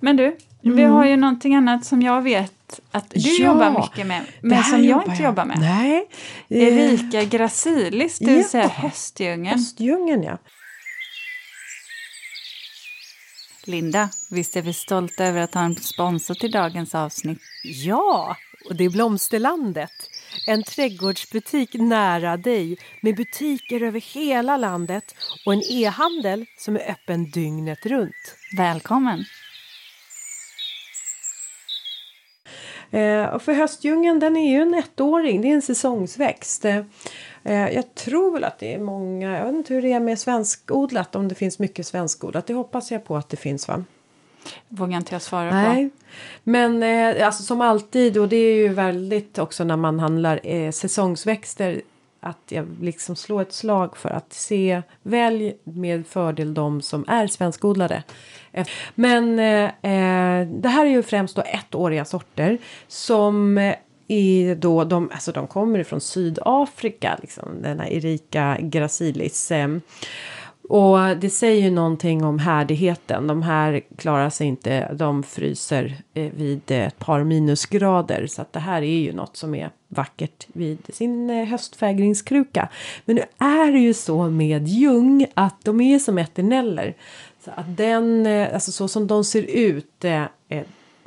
Men 0.00 0.16
du, 0.16 0.36
mm. 0.64 0.76
vi 0.76 0.82
har 0.82 1.06
ju 1.06 1.16
någonting 1.16 1.54
annat 1.54 1.84
som 1.84 2.02
jag 2.02 2.22
vet 2.22 2.80
att 2.90 3.10
du 3.10 3.20
ja, 3.20 3.44
jobbar 3.44 3.82
mycket 3.82 4.06
med, 4.06 4.22
men 4.40 4.64
som 4.64 4.84
jag 4.84 5.06
inte 5.06 5.22
jobbar 5.22 5.44
med. 5.44 5.58
Nej. 5.60 6.08
Erika 6.48 7.24
gracilis, 7.24 8.18
det 8.18 8.26
vill 8.26 8.36
ja. 8.36 8.44
säga 8.44 8.68
höstdjungeln. 8.68 9.58
Höstdjungeln, 9.58 10.22
ja. 10.22 10.38
Linda, 13.66 14.08
visst 14.30 14.56
är 14.56 14.62
vi 14.62 14.72
stolta 14.72 15.24
över 15.24 15.40
att 15.40 15.54
ha 15.54 15.62
en 15.62 15.76
sponsor 15.76 16.34
till 16.34 16.50
dagens 16.50 16.94
avsnitt? 16.94 17.40
Ja, 17.64 18.36
och 18.68 18.76
det 18.76 18.84
är 18.84 18.90
Blomsterlandet. 18.90 19.90
En 20.46 20.62
trädgårdsbutik 20.62 21.74
nära 21.74 22.36
dig 22.36 22.78
med 23.02 23.16
butiker 23.16 23.82
över 23.82 24.00
hela 24.00 24.56
landet 24.56 25.14
och 25.46 25.52
en 25.52 25.62
e-handel 25.70 26.46
som 26.58 26.76
är 26.76 26.90
öppen 26.90 27.30
dygnet 27.30 27.86
runt. 27.86 28.36
Välkommen! 28.56 29.18
Eh, 29.18 29.24
och 33.34 33.42
för 33.42 33.52
höstdjungeln 33.52 34.18
den 34.18 34.36
är 34.36 34.50
ju 34.50 34.62
en 34.62 34.74
ettåring, 34.74 35.42
det 35.42 35.48
är 35.48 35.54
en 35.54 35.62
säsongsväxt. 35.62 36.64
Eh, 37.42 37.68
jag 37.68 37.94
tror 37.94 38.32
väl 38.32 38.44
att 38.44 38.58
det 38.58 38.74
är 38.74 38.78
många, 38.78 39.38
jag 39.38 39.44
vet 39.44 39.54
inte 39.54 39.74
hur 39.74 39.82
det 39.82 39.92
är 39.92 40.00
med 40.00 40.18
svenskodlat, 40.18 41.16
om 41.16 41.28
det 41.28 41.34
finns 41.34 41.58
mycket 41.58 41.86
svenskodlat. 41.86 42.46
Det 42.46 42.54
hoppas 42.54 42.90
jag 42.90 43.04
på 43.04 43.16
att 43.16 43.28
det 43.28 43.36
finns 43.36 43.68
va? 43.68 43.84
vågar 44.68 44.96
inte 44.96 45.14
jag 45.14 45.22
svara 45.22 45.50
Nej. 45.50 45.88
på. 45.88 45.96
Men 46.44 46.82
eh, 46.82 47.26
alltså 47.26 47.42
som 47.42 47.60
alltid 47.60 48.18
och 48.18 48.28
det 48.28 48.36
är 48.36 48.54
ju 48.54 48.68
väldigt 48.68 49.38
också 49.38 49.64
när 49.64 49.76
man 49.76 50.00
handlar 50.00 50.40
eh, 50.42 50.70
säsongsväxter 50.70 51.80
att 52.20 52.38
jag 52.48 52.66
liksom 52.80 53.16
slår 53.16 53.42
ett 53.42 53.52
slag 53.52 53.96
för 53.96 54.08
att 54.08 54.32
se 54.32 54.82
välj 55.02 55.56
med 55.64 56.06
fördel 56.06 56.54
de 56.54 56.82
som 56.82 57.04
är 57.08 57.26
svenskodlade. 57.26 58.02
Men 58.94 59.38
eh, 59.38 59.64
eh 59.64 60.48
det 60.48 60.68
här 60.68 60.86
är 60.86 60.90
ju 60.90 61.02
främst 61.02 61.36
då 61.36 61.42
ettåriga 61.42 62.04
sorter 62.04 62.58
som 62.88 63.58
är 64.08 64.54
då 64.54 64.84
de, 64.84 65.10
alltså 65.12 65.32
de 65.32 65.46
kommer 65.46 65.84
från 65.84 66.00
Sydafrika, 66.00 67.18
liksom, 67.20 67.62
denna 67.62 67.88
Erika 67.88 68.56
gracilis. 68.60 69.50
Eh, 69.50 69.68
och 70.70 71.16
det 71.16 71.30
säger 71.30 71.62
ju 71.62 71.70
någonting 71.70 72.24
om 72.24 72.38
härdigheten. 72.38 73.26
De 73.26 73.42
här 73.42 73.80
klarar 73.96 74.30
sig 74.30 74.46
inte, 74.46 74.94
de 74.94 75.22
fryser 75.22 75.96
eh, 76.14 76.32
vid 76.32 76.70
ett 76.70 76.98
par 76.98 77.24
minusgrader. 77.24 78.26
Så 78.26 78.42
att 78.42 78.52
det 78.52 78.60
här 78.60 78.82
är 78.82 78.98
ju 78.98 79.12
något 79.12 79.36
som 79.36 79.54
är 79.54 79.70
vackert 79.88 80.46
vid 80.52 80.78
sin 80.88 81.30
eh, 81.30 81.46
höstfägringskruka. 81.46 82.68
Men 83.04 83.16
nu 83.16 83.22
är 83.38 83.72
det 83.72 83.78
ju 83.78 83.94
så 83.94 84.30
med 84.30 84.68
ljung 84.68 85.26
att 85.34 85.64
de 85.64 85.80
är 85.80 85.98
som 85.98 86.18
eterneller. 86.18 86.94
Så 87.44 87.50
att 87.54 87.76
den, 87.76 88.26
eh, 88.26 88.54
alltså 88.54 88.72
så 88.72 88.88
som 88.88 89.06
de 89.06 89.24
ser 89.24 89.42
ut 89.42 90.04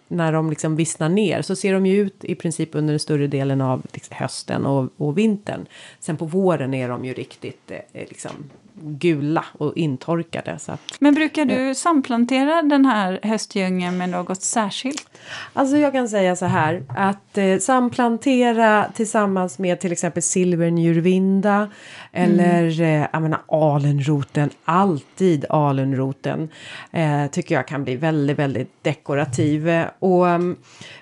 när 0.07 0.31
de 0.31 0.49
liksom 0.49 0.75
vissnar 0.75 1.09
ner 1.09 1.41
så 1.41 1.55
ser 1.55 1.73
de 1.73 1.85
ju 1.85 2.01
ut 2.01 2.23
i 2.23 2.35
princip 2.35 2.75
under 2.75 2.91
den 2.91 2.99
större 2.99 3.27
delen 3.27 3.61
av 3.61 3.85
liksom, 3.93 4.15
hösten 4.15 4.65
och, 4.65 4.89
och 4.97 5.17
vintern. 5.17 5.65
Sen 5.99 6.17
på 6.17 6.25
våren 6.25 6.73
är 6.73 6.89
de 6.89 7.05
ju 7.05 7.13
riktigt 7.13 7.71
liksom 7.93 8.31
gula 8.75 9.45
och 9.57 9.77
intorkade. 9.77 10.59
Så 10.59 10.71
att, 10.71 10.81
Men 10.99 11.13
brukar 11.13 11.45
du 11.45 11.75
samplantera 11.75 12.61
den 12.61 12.85
här 12.85 13.19
höstdjungeln 13.23 13.97
med 13.97 14.09
något 14.09 14.41
särskilt? 14.41 15.09
Alltså 15.53 15.77
jag 15.77 15.93
kan 15.93 16.09
säga 16.09 16.35
så 16.35 16.45
här 16.45 16.83
att 16.89 17.37
eh, 17.37 17.57
samplantera 17.57 18.91
tillsammans 18.95 19.59
med 19.59 19.79
till 19.79 19.91
exempel 19.91 20.23
silvernjurvinda 20.23 21.69
eller 22.11 22.81
eh, 22.81 23.07
jag 23.13 23.21
menar 23.21 23.41
alenroten, 23.47 24.49
alltid 24.65 25.45
alenroten 25.49 26.49
eh, 26.91 27.27
tycker 27.27 27.55
jag 27.55 27.67
kan 27.67 27.83
bli 27.83 27.95
väldigt, 27.95 28.39
väldigt 28.39 28.83
dekorativ. 28.83 29.69
Och, 29.99 30.29
mm, 30.29 30.57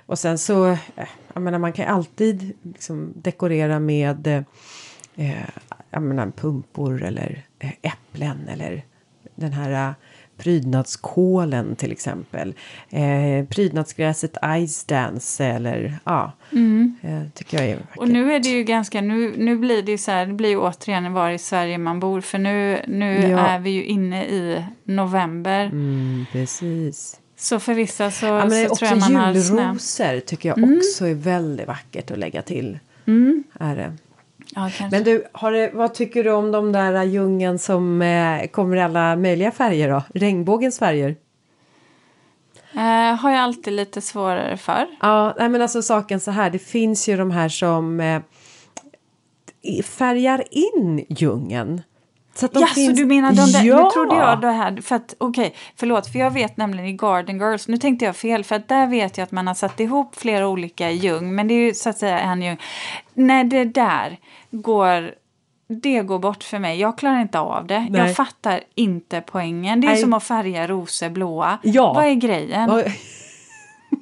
och 0.05 0.19
sen 0.19 0.37
så, 0.37 0.67
eh, 0.67 1.07
jag 1.33 1.43
menar 1.43 1.59
man 1.59 1.73
kan 1.73 1.85
ju 1.85 1.91
alltid 1.91 2.53
liksom 2.63 3.13
dekorera 3.15 3.79
med 3.79 4.27
eh, 5.15 5.49
jag 5.91 6.01
menar, 6.03 6.31
pumpor 6.35 7.03
eller 7.03 7.43
eh, 7.59 7.71
äpplen 7.81 8.47
eller 8.47 8.83
den 9.35 9.53
här 9.53 9.87
eh, 9.89 9.93
prydnadskålen 10.37 11.75
till 11.75 11.91
exempel. 11.91 12.53
Eh, 12.89 13.45
prydnadsgräset 13.49 14.37
Ice 14.67 14.85
Dance 14.85 15.45
eller 15.45 15.97
ja, 16.03 16.31
eh, 17.01 17.21
tycker 17.33 17.57
jag 17.57 17.67
är 17.69 17.75
vackert. 17.75 17.97
Och 17.97 18.09
nu 18.09 18.33
är 18.33 18.39
det 18.39 18.49
ju 18.49 18.63
ganska, 18.63 19.01
nu, 19.01 19.33
nu 19.37 19.57
blir 19.57 19.83
det 19.83 19.91
ju 19.91 19.97
så 19.97 20.11
här, 20.11 20.25
det 20.25 20.33
blir 20.33 20.49
ju 20.49 20.57
återigen 20.57 21.13
var 21.13 21.29
i 21.29 21.37
Sverige 21.37 21.77
man 21.77 21.99
bor 21.99 22.21
för 22.21 22.37
nu, 22.37 22.81
nu 22.87 23.29
Ja. 23.29 23.39
är 23.39 23.59
vi 23.59 23.69
ju 23.69 23.83
inne 23.85 24.25
i 24.25 24.65
november. 24.83 25.65
Mm, 25.65 26.25
precis. 26.31 27.19
Så 27.37 27.59
för 27.59 27.73
vissa 27.73 28.11
så, 28.11 28.25
Ja, 28.25 28.49
så 28.49 28.75
tror 28.75 28.89
jag 28.91 28.99
man 28.99 29.15
har 29.15 29.33
snö. 29.33 29.53
Mm. 29.61 29.67
julrosor 29.67 30.19
tycker 30.19 30.49
jag 30.49 30.57
också 30.77 31.05
är 31.07 31.13
väldigt 31.13 31.67
vackert 31.67 32.11
att 32.11 32.17
lägga 32.17 32.41
till. 32.41 32.79
Är 33.59 33.75
det. 33.75 33.93
Ja. 34.55 34.69
Men 34.91 35.03
du, 35.03 35.25
har 35.31 35.51
det, 35.51 35.71
vad 35.73 35.93
tycker 35.93 36.23
du 36.23 36.31
om 36.31 36.51
de 36.51 36.71
där 36.71 37.03
djungeln 37.03 37.59
som 37.59 38.01
eh, 38.01 38.47
kommer 38.47 38.77
i 38.77 38.81
alla 38.81 39.15
möjliga 39.15 39.51
färger 39.51 39.89
då? 39.89 40.03
Regnbågens 40.13 40.79
färger? 40.79 41.15
Eh, 42.75 43.15
har 43.15 43.31
jag 43.31 43.39
alltid 43.39 43.73
lite 43.73 44.01
svårare 44.01 44.57
för. 44.57 44.87
Ja, 45.01 45.35
nej 45.39 45.49
men 45.49 45.61
alltså 45.61 45.81
saken 45.81 46.19
så 46.19 46.31
här, 46.31 46.49
det 46.49 46.59
finns 46.59 47.09
ju 47.09 47.17
de 47.17 47.31
här 47.31 47.49
som 47.49 47.99
eh, 47.99 48.21
färgar 49.83 50.43
in 50.51 51.05
djungeln. 51.09 51.81
Så 52.33 52.45
att 52.45 52.53
de 52.53 52.59
Ja, 52.59 52.67
så 52.67 52.73
finns... 52.73 52.97
du 52.99 53.05
menar 53.05 53.33
de 53.33 53.51
där, 53.51 53.63
ja! 53.63 53.83
nu 53.83 53.89
trodde 53.89 54.15
jag 54.15 54.41
det 54.41 54.51
här, 54.51 54.81
för 54.81 54.95
att 54.95 55.15
okej, 55.17 55.55
förlåt, 55.75 56.07
för 56.07 56.19
jag 56.19 56.31
vet 56.31 56.57
nämligen 56.57 56.85
i 56.85 56.93
Garden 56.93 57.39
Girls, 57.39 57.67
nu 57.67 57.77
tänkte 57.77 58.05
jag 58.05 58.15
fel, 58.15 58.43
för 58.43 58.55
att 58.55 58.67
där 58.67 58.87
vet 58.87 59.17
jag 59.17 59.23
att 59.25 59.31
man 59.31 59.47
har 59.47 59.53
satt 59.53 59.79
ihop 59.79 60.15
flera 60.15 60.47
olika 60.47 60.91
ljung, 60.91 61.35
men 61.35 61.47
det 61.47 61.53
är 61.53 61.65
ju 61.65 61.73
så 61.73 61.89
att 61.89 61.97
säga 61.97 62.19
en 62.19 62.41
ljung. 62.41 62.57
När 63.13 63.43
det 63.43 63.65
där 63.65 64.19
går, 64.51 65.11
det 65.67 66.01
går 66.01 66.19
bort 66.19 66.43
för 66.43 66.59
mig, 66.59 66.79
jag 66.79 66.97
klarar 66.97 67.21
inte 67.21 67.39
av 67.39 67.67
det, 67.67 67.87
Nej. 67.89 68.01
jag 68.01 68.15
fattar 68.15 68.63
inte 68.75 69.21
poängen. 69.21 69.81
Det 69.81 69.87
är 69.87 69.91
Nej. 69.91 70.01
som 70.01 70.13
att 70.13 70.23
färga 70.23 70.67
rosor 70.67 71.09
blåa. 71.09 71.59
Ja. 71.63 71.93
Vad 71.93 72.05
är 72.05 72.13
grejen? 72.13 72.69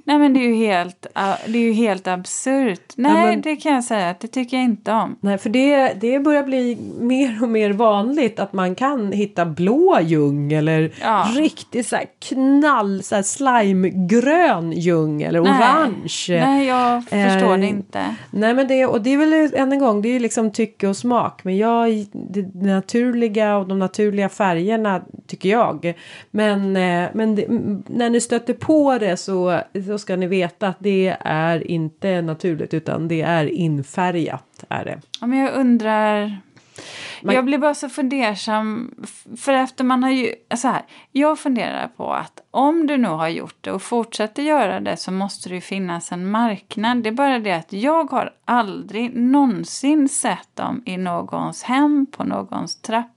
Nej 0.04 0.18
men 0.20 0.34
det 0.34 0.40
är 0.40 0.48
ju 0.48 0.56
helt, 0.56 1.06
uh, 1.18 1.36
det 1.52 1.58
är 1.58 1.62
ju 1.64 1.72
helt 1.72 2.08
absurt. 2.08 2.94
Nej, 2.96 3.14
men- 3.26 3.42
det 3.42 3.56
kan 3.56 3.74
jag 3.74 3.84
säga 3.84 4.10
att 4.10 4.20
det 4.20 4.28
tycker 4.28 4.58
jag 4.58 4.64
inte 4.64 4.92
om. 4.92 5.16
Nej, 5.22 5.38
för 5.38 5.50
det, 5.50 5.94
det 6.02 6.20
börjar 6.20 6.44
bli 6.44 6.78
mer 7.00 7.44
och 7.44 7.50
mer 7.50 7.74
vanligt 7.74 8.40
att 8.40 8.54
man 8.54 8.76
kan 8.76 9.12
hitta 9.12 9.46
blå 9.46 10.00
ljung 10.02 10.54
eller 10.54 10.92
Ja. 11.02 11.28
riktigt 11.36 11.88
så 11.88 11.96
här 11.96 12.06
knall, 12.20 13.04
så 13.04 13.16
här 13.16 13.24
slimegrön 13.24 14.72
ljung 14.72 15.22
eller 15.22 15.42
Nej. 15.42 15.52
orange. 15.52 16.46
Nej, 16.46 16.68
jag 16.68 17.04
förstår 17.04 17.54
Eh, 17.54 17.60
det 17.60 17.68
inte. 17.68 18.16
Nej 18.32 18.54
men 18.54 18.68
det, 18.68 18.86
och 18.86 19.02
det 19.02 19.14
är 19.14 19.18
väl 19.18 19.54
än 19.56 19.72
en 19.72 19.80
gång, 19.80 20.02
det 20.02 20.10
är 20.10 20.14
ju 20.14 20.20
liksom 20.20 20.52
tycke 20.52 20.88
och 20.88 20.98
smak. 20.98 21.44
Men 21.44 21.58
jag, 21.58 22.06
det 22.12 22.56
naturliga 22.56 23.58
och 23.58 23.68
de 23.68 23.80
naturliga 23.80 24.30
färgerna 24.30 25.02
tycker 25.30 25.50
jag. 25.50 25.94
Men, 26.32 26.76
eh, 26.76 27.10
men 27.14 27.36
det, 27.36 27.46
när 27.88 28.10
ni 28.10 28.22
stöter 28.22 28.54
på 28.54 28.98
det 28.98 29.18
så, 29.18 29.62
så 29.88 29.98
ska 29.98 30.16
ni 30.16 30.28
veta 30.28 30.68
att 30.68 30.78
det 30.80 31.18
är 31.20 31.72
inte 31.72 32.22
naturligt 32.22 32.74
utan 32.74 33.08
det 33.08 33.22
är 33.22 33.46
infärgat. 33.46 34.64
Är 34.70 34.86
det. 34.86 35.02
Ja, 35.22 35.28
men 35.28 35.40
jag 35.40 35.54
undrar... 35.54 36.38
Man- 37.22 37.36
Jag 37.36 37.46
blir 37.46 37.58
bara 37.58 37.74
så 37.76 37.90
fundersam. 37.90 38.92
För 39.38 39.54
efter 39.54 39.84
man 39.84 40.04
har 40.04 40.12
ju... 40.12 40.34
Så 40.56 40.68
här, 40.68 40.82
jag 41.12 41.40
funderar 41.40 41.88
på 41.98 42.14
att 42.14 42.42
om 42.52 42.88
du 42.88 42.98
nu 42.98 43.08
har 43.08 43.28
gjort 43.28 43.58
det 43.62 43.72
och 43.72 43.82
fortsätter 43.82 44.44
göra 44.44 44.80
det 44.80 44.98
så 44.98 45.12
måste 45.12 45.50
det 45.50 45.56
ju 45.56 45.62
finnas 45.62 46.12
en 46.12 46.32
marknad. 46.32 47.04
Det 47.04 47.10
är 47.10 47.14
bara 47.14 47.40
det 47.40 47.52
att 47.52 47.74
jag 47.74 48.12
har 48.12 48.34
aldrig 48.46 49.16
någonsin 49.16 50.10
sett 50.10 50.50
dem 50.56 50.84
i 50.86 50.98
någons 50.98 51.64
hem, 51.64 52.06
på 52.12 52.24
någons 52.24 52.82
trappa, 52.82 53.10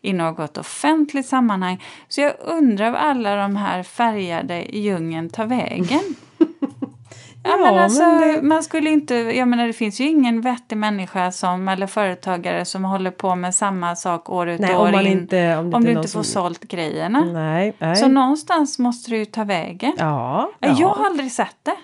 i 0.00 0.12
något 0.12 0.58
offentligt 0.58 1.26
sammanhang. 1.26 1.82
Så 2.08 2.20
jag 2.20 2.32
undrar 2.40 2.90
var 2.90 2.98
alla 2.98 3.36
de 3.36 3.56
här 3.56 3.82
färgade 3.82 4.76
i 4.76 4.80
djungeln 4.80 5.30
tar 5.30 5.46
vägen. 5.46 6.00
Ja, 7.48 7.56
men 7.56 7.78
alltså, 7.78 8.02
men 8.02 8.20
det- 8.34 8.42
man 8.42 8.62
skulle 8.62 8.90
inte, 8.90 9.14
jag 9.14 9.48
menar 9.48 9.66
det 9.66 9.72
finns 9.72 10.00
ju 10.00 10.04
ingen 10.08 10.40
vettig 10.40 10.76
människa 10.78 11.32
som, 11.32 11.68
eller 11.68 11.86
företagare 11.86 12.64
som 12.64 12.84
håller 12.84 13.10
på 13.10 13.34
med 13.34 13.54
samma 13.54 13.96
sak 13.96 14.30
år 14.30 14.48
ut 14.48 14.60
och 14.60 14.70
år 14.80 14.86
om 14.86 14.92
man 14.92 15.06
in. 15.06 15.12
inte, 15.12 15.56
om 15.56 15.74
om 15.74 15.84
du 15.84 15.90
inte 15.90 16.02
får 16.02 16.08
som- 16.08 16.24
sålt 16.24 16.60
grejerna. 16.68 17.20
Nej, 17.24 17.74
nej. 17.78 17.96
Så 17.96 18.08
någonstans 18.08 18.78
måste 18.78 19.10
det 19.10 19.16
ju 19.16 19.24
ta 19.24 19.44
vägen. 19.44 19.92
Ja, 19.98 20.50
Jag 20.60 20.76
ja. 20.78 20.88
har 20.98 21.06
aldrig 21.06 21.32
sett 21.32 21.56
det. 21.62 21.76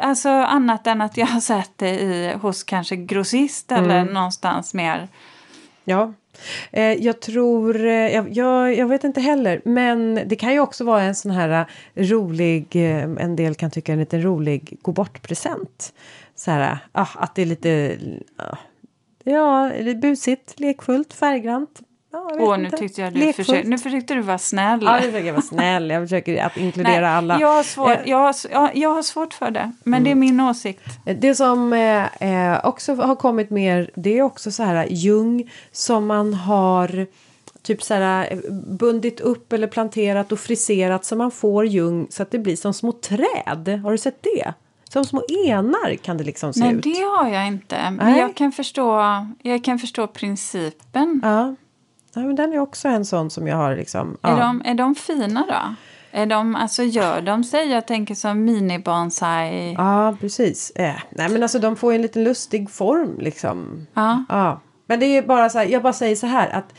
Alltså 0.00 0.28
annat 0.28 0.86
än 0.86 1.00
att 1.00 1.16
jag 1.16 1.26
har 1.26 1.40
sett 1.40 1.72
det 1.76 1.90
i, 2.00 2.34
hos 2.42 2.62
kanske 2.64 2.96
grossist 2.96 3.72
eller 3.72 4.00
Mm. 4.00 4.14
någonstans 4.14 4.74
mer. 4.74 5.08
Ja. 5.84 6.12
Eh, 6.72 6.92
jag 6.92 7.20
tror, 7.20 7.86
eh, 7.86 7.92
jag, 7.92 8.30
jag, 8.30 8.74
jag 8.74 8.88
vet 8.88 9.04
inte 9.04 9.20
heller, 9.20 9.60
men 9.64 10.20
det 10.26 10.36
kan 10.36 10.52
ju 10.52 10.60
också 10.60 10.84
vara 10.84 11.02
en 11.02 11.14
sån 11.14 11.30
här 11.30 11.66
eh, 11.94 12.04
rolig, 12.04 12.76
eh, 12.76 13.02
en 13.02 13.36
del 13.36 13.54
kan 13.54 13.70
tycka 13.70 13.92
en 13.92 13.98
liten 13.98 14.22
rolig 14.22 14.78
gå 14.82 14.92
bort-present. 14.92 15.92
Så 16.34 16.50
här, 16.50 16.78
ah, 16.92 17.08
att 17.14 17.34
det 17.34 17.42
är 17.42 17.46
lite, 17.46 17.98
ah, 18.36 18.56
ja, 19.24 19.70
busigt, 20.02 20.60
lekfullt, 20.60 21.12
färggrant. 21.12 21.80
Ja, 22.12 22.30
Åh, 22.38 22.58
nu 22.58 22.64
inte. 22.64 22.76
tyckte 22.76 23.00
jag 23.00 23.12
du 23.12 23.32
försökte, 23.32 23.68
nu 23.68 23.78
försökte 23.78 24.14
du 24.14 24.20
vara 24.20 24.38
snäll. 24.38 24.80
Ja, 24.82 24.94
jag 24.94 25.04
försöker 25.04 25.32
vara 25.32 25.42
snäll, 25.42 25.90
jag 25.90 26.02
försöker 26.02 26.44
att 26.44 26.56
inkludera 26.56 27.00
Nej, 27.00 27.10
alla. 27.10 27.40
Jag 27.40 27.48
har, 27.48 27.62
svårt, 27.62 27.90
Eh, 27.90 27.98
jag, 28.04 28.18
har, 28.18 28.70
jag 28.74 28.94
har 28.94 29.02
svårt 29.02 29.34
för 29.34 29.50
det, 29.50 29.72
men 29.84 30.04
det 30.04 30.10
är 30.10 30.14
min 30.14 30.40
åsikt. 30.40 30.82
Det 31.20 31.34
som 31.34 31.72
eh, 31.72 32.22
eh, 32.54 32.66
också 32.66 32.94
har 32.94 33.16
kommit 33.16 33.50
mer, 33.50 33.90
det 33.94 34.18
är 34.18 34.22
också 34.22 34.50
så 34.50 34.62
här 34.62 34.86
ljung 34.90 35.50
som 35.72 36.06
man 36.06 36.34
har 36.34 37.06
typ 37.62 37.82
så 37.82 37.94
här 37.94 38.32
eh, 38.32 38.52
bundit 38.52 39.20
upp 39.20 39.52
eller 39.52 39.66
planterat 39.66 40.32
och 40.32 40.40
friserat 40.40 41.04
så 41.04 41.16
man 41.16 41.30
får 41.30 41.66
ljung 41.66 42.06
så 42.10 42.22
att 42.22 42.30
det 42.30 42.38
blir 42.38 42.56
som 42.56 42.74
små 42.74 42.92
träd. 42.92 43.80
Har 43.84 43.90
du 43.90 43.98
sett 43.98 44.22
det? 44.22 44.54
Som 44.92 45.04
små 45.04 45.22
enar 45.46 45.96
kan 45.96 46.16
det 46.16 46.24
liksom 46.24 46.52
se 46.52 46.60
Nej, 46.60 46.74
ut. 46.74 46.82
det 46.82 47.00
har 47.00 47.28
jag 47.28 47.46
inte. 47.46 47.76
Men 47.90 47.96
Nej. 48.10 48.18
jag 48.20 48.34
kan, 48.34 48.52
förstå, 48.52 49.00
jag 49.42 49.64
kan 49.64 49.78
förstå 49.78 50.06
principen. 50.06 51.20
Ja. 51.24 51.54
Ja, 52.14 52.20
men 52.20 52.36
den 52.36 52.52
är 52.52 52.58
också 52.58 52.88
en 52.88 53.04
sån 53.04 53.30
som 53.30 53.46
jag 53.46 53.56
har 53.56 53.76
liksom. 53.76 54.16
Är, 54.22 54.30
Ja. 54.30 54.36
de, 54.36 54.62
är 54.64 54.74
de 54.74 54.94
fina 54.94 55.44
då? 55.48 55.74
Är 56.12 56.26
de, 56.26 56.56
alltså 56.56 56.82
gör 56.82 57.20
de 57.20 57.44
sig, 57.44 57.68
jag 57.70 57.86
tänker 57.86 58.14
som 58.14 58.48
mini-bonsai. 58.48 59.74
Ja, 59.78 60.16
precis. 60.20 60.70
Eh, 60.70 60.94
nej, 61.10 61.28
men 61.28 61.42
alltså 61.42 61.58
de 61.58 61.76
får 61.76 61.92
ju 61.92 61.96
en 61.96 62.02
liten 62.02 62.24
lustig 62.24 62.70
form 62.70 63.16
liksom. 63.18 63.86
Ja. 63.94 64.24
Ja, 64.28 64.60
men 64.86 65.00
det 65.00 65.06
är 65.06 65.22
bara 65.22 65.48
så 65.48 65.58
här, 65.58 65.66
jag 65.66 65.82
bara 65.82 65.92
säger 65.92 66.16
så 66.16 66.26
här 66.26 66.48
att 66.50 66.74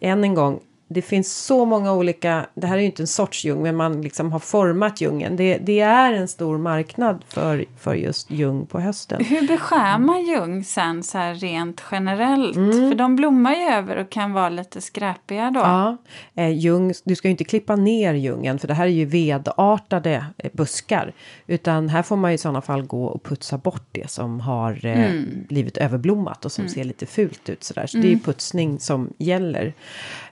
än 0.00 0.24
en 0.24 0.34
gång, 0.34 0.60
det 0.92 1.02
finns 1.02 1.36
så 1.36 1.64
många 1.64 1.92
olika, 1.92 2.46
det 2.54 2.66
här 2.66 2.76
är 2.76 2.80
ju 2.80 2.86
inte 2.86 3.02
en 3.02 3.06
sorts 3.06 3.44
ljung 3.44 3.62
men 3.62 3.76
man 3.76 4.02
liksom 4.02 4.32
har 4.32 4.38
format 4.38 5.00
ljungen. 5.00 5.36
Det, 5.36 5.58
det 5.58 5.80
är 5.80 6.12
en 6.12 6.28
stor 6.28 6.58
marknad 6.58 7.24
för, 7.28 7.64
för 7.78 7.94
just 7.94 8.30
ljung 8.30 8.66
på 8.66 8.80
hösten. 8.80 9.24
Hur 9.24 9.48
beskär 9.48 9.98
man 9.98 10.26
ljung 10.26 10.64
sen 10.64 11.02
så 11.02 11.18
här 11.18 11.34
rent 11.34 11.82
generellt? 11.90 12.54
För 12.54 12.94
de 12.94 13.16
blommar 13.16 13.54
ju 13.54 13.62
över 13.62 13.96
och 13.96 14.10
kan 14.10 14.32
vara 14.32 14.48
lite 14.48 14.80
skräpiga 14.80 15.50
då. 15.50 15.60
Ja, 15.60 15.96
eh, 16.34 16.48
ljung, 16.48 16.92
du 17.04 17.16
ska 17.16 17.28
ju 17.28 17.32
inte 17.32 17.44
klippa 17.44 17.76
ner 17.76 18.14
ljungen 18.14 18.58
för 18.58 18.68
det 18.68 18.74
här 18.74 18.86
är 18.86 18.90
ju 18.90 19.04
vedartade 19.04 20.26
eh, 20.38 20.50
buskar. 20.52 21.12
Utan 21.46 21.88
här 21.88 22.02
får 22.02 22.16
man 22.16 22.30
i 22.30 22.38
sådana 22.38 22.60
fall 22.60 22.82
gå 22.82 23.04
och 23.04 23.22
putsa 23.22 23.58
bort 23.58 23.86
det 23.92 24.10
som 24.10 24.40
har 24.40 24.86
eh, 24.86 25.10
blivit 25.48 25.76
överblommat 25.76 26.44
och 26.44 26.52
som 26.52 26.68
ser 26.68 26.84
lite 26.84 27.06
fult 27.06 27.48
ut 27.48 27.64
sådär. 27.64 27.86
Så 27.86 27.96
det 27.96 28.08
är 28.08 28.10
ju 28.10 28.18
putsning 28.18 28.80
som 28.80 29.12
gäller. 29.18 29.74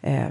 Eh, 0.00 0.28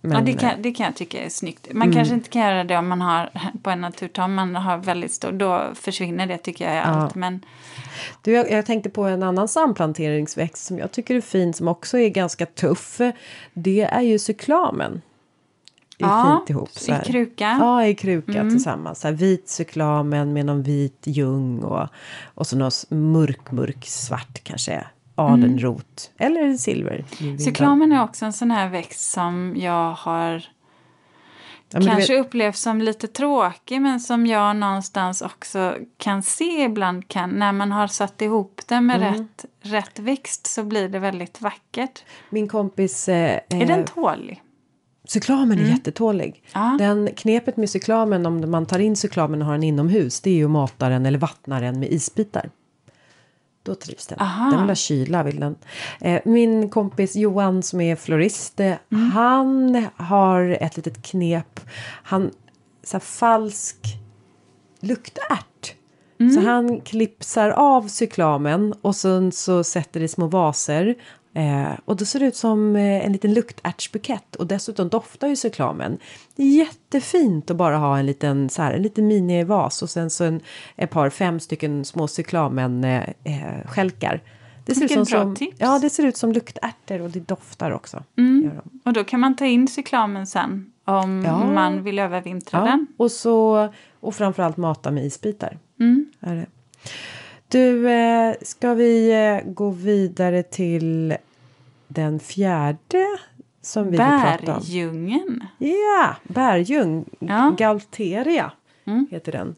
men, 0.00 0.12
Ja, 0.12 0.20
det 0.20 0.32
kan, 0.32 0.62
det 0.62 0.72
kan 0.72 0.86
jag 0.86 0.96
tycka 0.96 1.24
är 1.24 1.28
snyggt. 1.28 1.68
Man 1.72 1.92
kanske 1.92 2.14
inte 2.14 2.28
kan 2.30 2.42
göra 2.42 2.64
det 2.64 2.76
om 2.76 2.88
man 2.88 3.00
har 3.00 3.30
på 3.62 3.70
en 3.70 3.80
naturtam, 3.80 4.34
man 4.34 4.56
har 4.56 4.78
väldigt 4.78 5.12
stor, 5.12 5.32
då 5.32 5.70
försvinner 5.74 6.26
det 6.26 6.38
tycker 6.38 6.64
jag 6.64 6.74
i 6.74 6.78
allt. 6.78 7.14
Men 7.14 7.44
Du, 8.22 8.32
jag, 8.32 8.50
jag 8.50 8.66
tänkte 8.66 8.90
på 8.90 9.04
en 9.04 9.22
annan 9.22 9.48
samplanteringsväxt 9.48 10.66
som 10.66 10.78
jag 10.78 10.92
tycker 10.92 11.14
är 11.14 11.20
fin 11.20 11.54
som 11.54 11.68
också 11.68 11.98
är 11.98 12.08
ganska 12.08 12.46
tuff. 12.46 13.00
Det 13.54 13.82
är 13.82 14.00
ju 14.00 14.18
cyklamen. 14.18 15.02
Är 15.98 16.06
Ja, 16.06 16.36
fint 16.38 16.50
ihop. 16.50 16.68
i 16.76 16.78
Så 16.78 16.92
här. 16.92 17.02
kruka. 17.02 17.46
Mm. 17.46 17.66
Ja, 17.66 17.86
i 17.86 17.94
kruka 17.94 18.42
tillsammans. 18.50 19.00
Så 19.00 19.08
här, 19.08 19.14
vit 19.14 19.48
cyklamen 19.48 20.32
med 20.32 20.46
någon 20.46 20.62
vit 20.62 21.02
ljung 21.06 21.62
och, 21.62 21.88
och 22.34 22.46
så 22.46 22.56
någon 22.56 22.70
mörk, 22.88 23.50
mörk 23.50 23.86
svart 23.86 24.40
kanske. 24.42 24.84
Adenrot. 25.20 26.10
Eller 26.18 26.54
silver. 26.54 27.04
cyklamen 27.44 27.92
är 27.92 28.02
också 28.02 28.24
en 28.24 28.32
sån 28.32 28.50
här 28.50 28.68
växt 28.68 29.10
som 29.12 29.54
jag 29.56 29.92
har 29.92 30.44
Ja, 31.72 31.80
kanske 31.80 32.16
vet- 32.16 32.26
upplevt 32.26 32.56
som 32.56 32.80
lite 32.82 33.06
tråkig 33.06 33.82
men 33.82 34.00
som 34.00 34.26
jag 34.26 34.56
någonstans 34.56 35.22
också 35.22 35.76
kan 35.96 36.22
se 36.22 36.62
ibland 36.64 37.08
kan, 37.08 37.30
när 37.30 37.52
man 37.52 37.72
har 37.72 37.86
satt 37.86 38.22
ihop 38.22 38.60
den 38.66 38.86
med 38.86 38.96
Mm. 39.02 39.14
rätt, 39.14 39.44
rätt 39.60 39.98
växt 39.98 40.46
så 40.46 40.64
blir 40.64 40.88
det 40.88 40.98
väldigt 40.98 41.40
vackert. 41.40 42.04
Min 42.30 42.48
kompis... 42.48 43.08
Eh, 43.08 43.40
Är 43.48 43.66
den 43.66 43.84
tålig? 43.84 44.42
Cyklamen 45.04 45.58
är 45.58 45.62
jättetålig. 45.70 46.42
Ja. 46.54 46.76
Den, 46.78 47.08
knepet 47.16 47.56
med 47.56 47.70
cyklamen 47.70 48.26
om 48.26 48.50
man 48.50 48.66
tar 48.66 48.78
in 48.78 48.96
cyklamen 48.96 49.40
och 49.40 49.46
har 49.46 49.52
den 49.54 49.62
inomhus 49.62 50.20
det 50.20 50.30
är 50.30 50.34
ju 50.34 50.44
att 50.44 50.50
mata 50.50 50.88
den 50.88 51.06
eller 51.06 51.18
vattna 51.18 51.60
den 51.60 51.80
med 51.80 51.92
isbitar. 51.92 52.50
Då 53.62 53.74
trivs 53.74 54.06
den. 54.06 54.18
Aha. 54.20 54.50
Den 54.50 54.60
vill 54.60 54.70
ha 54.70 54.74
kyla. 54.74 55.22
Vill 55.22 55.40
den. 55.40 55.56
Eh, 56.00 56.20
min 56.24 56.68
kompis 56.70 57.16
Johan 57.16 57.62
som 57.62 57.80
är 57.80 57.96
florist. 57.96 58.60
eh, 58.60 58.74
Han 59.14 59.86
har 59.96 60.56
ett 60.60 60.76
litet 60.76 61.02
knep. 61.02 61.60
Han 62.02 62.30
så 62.84 62.94
här, 62.96 63.00
falsk 63.00 63.76
luktärt. 64.80 65.74
Så 66.34 66.40
han 66.40 66.80
klipsar 66.80 67.50
av 67.50 67.88
cyklamen 67.88 68.74
och 68.82 68.96
sen 68.96 69.32
så 69.32 69.64
sätter 69.64 70.00
i 70.00 70.08
små 70.08 70.26
vaser. 70.26 70.94
Eh, 71.34 71.72
och 71.84 71.96
då 71.96 72.04
ser 72.04 72.20
det 72.20 72.26
ut 72.26 72.36
som 72.36 72.76
eh, 72.76 73.06
en 73.06 73.12
liten 73.12 73.34
luktärtsbukett 73.34 74.36
och 74.36 74.46
dessutom 74.46 74.88
doftar 74.88 75.28
ju 75.28 75.36
cyklamen. 75.36 75.98
Det 76.36 76.42
är 76.42 76.56
jättefint 76.56 77.50
att 77.50 77.56
bara 77.56 77.76
ha 77.76 77.98
en 77.98 78.06
liten, 78.06 78.48
så 78.50 78.62
här, 78.62 78.72
en 78.74 78.82
liten 78.82 79.06
minivas 79.06 79.82
och 79.82 79.90
sen 79.90 80.10
så 80.10 80.24
en, 80.24 80.40
ett 80.76 80.90
par, 80.90 81.10
fem 81.10 81.40
stycken 81.40 81.84
små 81.84 82.08
cyklamen 82.08 82.84
eh, 82.84 83.08
eh, 83.24 83.66
skälkar. 83.66 84.22
Det 84.66 84.74
ser, 84.74 84.84
ut 85.00 85.08
som, 85.08 85.24
bra 85.26 85.34
tips. 85.34 85.56
ja, 85.60 85.78
det 85.78 85.90
ser 85.90 86.04
ut 86.06 86.16
som 86.16 86.32
luktärtor 86.32 87.00
och 87.02 87.10
det 87.10 87.20
doftar 87.28 87.70
också. 87.70 88.02
Mm. 88.18 88.50
Och 88.84 88.92
då 88.92 89.04
kan 89.04 89.20
man 89.20 89.36
ta 89.36 89.44
in 89.46 89.68
cyklamen 89.68 90.26
sen 90.26 90.72
om 90.84 91.22
Ja. 91.26 91.44
man 91.44 91.82
vill 91.82 91.98
övervintra 91.98 92.58
Ja, 92.58 92.64
den. 92.64 92.86
och, 92.96 93.10
så, 93.12 93.68
och 94.00 94.14
framförallt 94.14 94.56
mata 94.56 94.90
med 94.90 95.04
isbitar. 95.06 95.58
Mm. 95.80 96.06
Är 96.20 96.34
det. 96.36 96.46
Du, 97.50 97.88
eh, 97.90 98.34
ska 98.42 98.74
vi 98.74 99.10
eh, 99.12 99.50
gå 99.52 99.70
vidare 99.70 100.42
till 100.42 101.14
den 101.88 102.20
fjärde 102.20 103.06
som 103.62 103.84
vi 103.84 103.90
vill 103.90 103.98
prata 103.98 104.54
om? 104.54 104.58
Bergljungen. 104.60 105.44
Ja, 105.58 106.16
bergljung. 106.22 107.04
Ja. 107.18 107.54
Galteria 107.58 108.52
Mm. 108.84 109.06
heter 109.10 109.32
den. 109.32 109.54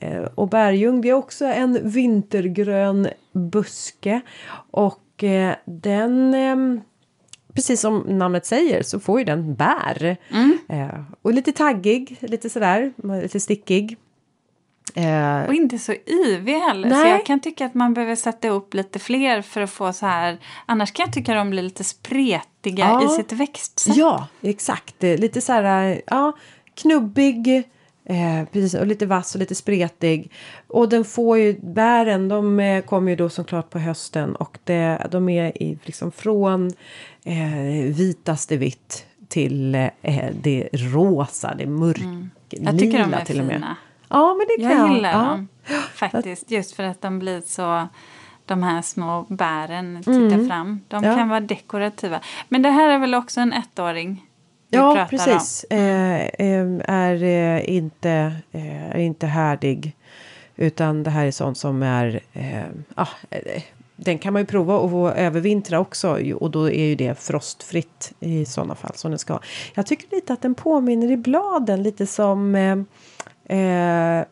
Eh, 0.00 0.22
och 0.34 0.48
bergljung 0.48 1.00
det 1.00 1.08
är 1.08 1.12
också 1.12 1.44
en 1.44 1.90
vintergrön 1.90 3.08
buske. 3.32 4.20
Och 4.70 5.24
den, 5.64 6.34
ehm, 6.34 6.80
precis 7.52 7.80
som 7.80 7.98
namnet 7.98 8.46
säger, 8.46 8.82
så 8.82 9.00
får 9.00 9.18
ju 9.18 9.24
den 9.24 9.54
bär. 9.54 10.16
Mm. 10.30 10.58
Eh, 10.68 11.00
och 11.22 11.34
lite 11.34 11.52
taggig, 11.52 12.16
lite 12.20 12.50
sådär, 12.50 12.92
lite 13.22 13.40
stickig. 13.40 13.96
Eh, 14.94 15.42
Och 15.48 15.54
inte 15.54 15.78
så 15.78 15.94
yvig 16.06 16.52
heller. 16.54 16.90
Så 16.90 16.96
Nej. 16.96 17.10
jag 17.10 17.26
kan 17.26 17.40
tycka 17.40 17.66
att 17.66 17.74
man 17.74 17.94
behöver 17.94 18.16
sätta 18.16 18.48
upp 18.48 18.74
lite 18.74 18.98
fler 18.98 19.42
för 19.42 19.60
att 19.60 19.70
få 19.70 19.92
så 19.92 20.06
här. 20.06 20.38
Annars 20.66 20.92
kan 20.92 21.04
jag 21.06 21.12
tycka 21.12 21.34
de 21.34 21.50
blir 21.50 21.62
lite 21.62 21.84
spretiga 21.84 22.42
Ja. 22.84 23.04
i 23.04 23.08
sitt 23.08 23.32
växtsätt. 23.32 23.96
Ja, 23.96 24.26
exakt. 24.42 25.04
Eh, 25.04 25.18
Lite 25.18 25.40
så 25.40 25.52
här, 25.52 26.02
ja, 26.06 26.32
knubbig. 26.74 27.62
Eh, 28.08 28.44
precis, 28.52 28.74
och 28.74 28.86
lite 28.86 29.06
vass 29.06 29.34
och 29.34 29.38
lite 29.38 29.54
spretig. 29.54 30.30
Och 30.66 30.88
den 30.88 31.04
får 31.04 31.38
ju, 31.38 31.58
bären 31.60 32.28
de 32.28 32.60
eh, 32.60 32.82
kommer 32.84 33.10
ju 33.10 33.16
då 33.16 33.28
såklart 33.28 33.70
på 33.70 33.78
hösten 33.78 34.36
och 34.36 34.58
det, 34.64 35.06
de 35.10 35.28
är 35.28 35.62
i, 35.62 35.78
liksom 35.84 36.12
från 36.12 36.72
eh, 37.24 37.94
vitaste 37.94 38.56
vitt 38.56 39.06
till 39.28 39.74
eh, 40.02 40.24
det 40.42 40.68
rosa, 40.72 41.54
det 41.58 41.66
mörk, 41.66 41.98
Mm. 42.00 42.30
Till 42.48 42.68
och 43.00 43.08
med. 43.08 43.26
fina. 43.26 43.76
Ja, 44.08 44.34
men 44.34 44.46
det 44.56 44.62
kan 44.68 44.78
Jag 44.86 44.94
gillar 44.94 45.12
ja. 45.12 45.18
dem 45.18 45.48
faktiskt. 45.94 46.50
Just 46.50 46.72
för 46.76 46.82
att 46.82 47.02
de 47.02 47.18
blir 47.18 47.40
så... 47.46 47.88
De 48.48 48.62
här 48.62 48.82
små 48.82 49.26
bären 49.28 49.96
tittar 49.98 50.12
Mm. 50.20 50.48
fram. 50.48 50.80
De 50.88 51.04
Ja. 51.04 51.14
kan 51.14 51.28
vara 51.28 51.40
dekorativa. 51.40 52.20
Men 52.48 52.62
det 52.62 52.70
här 52.70 52.88
är 52.88 52.98
väl 52.98 53.14
också 53.14 53.40
en 53.40 53.52
ettåring? 53.52 54.24
Ja, 54.70 55.06
precis. 55.10 55.64
Eh, 55.64 56.20
eh, 56.26 56.66
är 56.88 57.22
eh, 57.22 57.70
inte, 57.76 58.36
eh, 58.52 58.90
är 58.90 58.98
inte 58.98 59.26
härdig. 59.26 59.92
Utan 60.56 61.02
det 61.02 61.10
här 61.10 61.26
är 61.26 61.30
sånt 61.30 61.58
som 61.58 61.82
är... 61.82 62.20
Eh, 62.32 62.62
ah, 62.94 63.08
den 63.96 64.18
kan 64.18 64.32
man 64.32 64.42
ju 64.42 64.46
prova 64.46 65.08
att 65.08 65.16
övervintra 65.16 65.80
också. 65.80 66.34
Och 66.34 66.50
då 66.50 66.70
är 66.70 66.84
ju 66.84 66.94
det 66.94 67.18
frostfritt 67.18 68.12
i 68.20 68.44
sådana 68.44 68.74
fall 68.74 68.94
som 68.94 69.10
den 69.10 69.18
ska. 69.18 69.38
Jag 69.74 69.86
tycker 69.86 70.14
lite 70.16 70.32
att 70.32 70.42
den 70.42 70.54
påminner 70.54 71.10
i 71.10 71.16
bladen 71.16 71.82
lite 71.82 72.06
som 72.06 72.54
eh, 73.48 74.24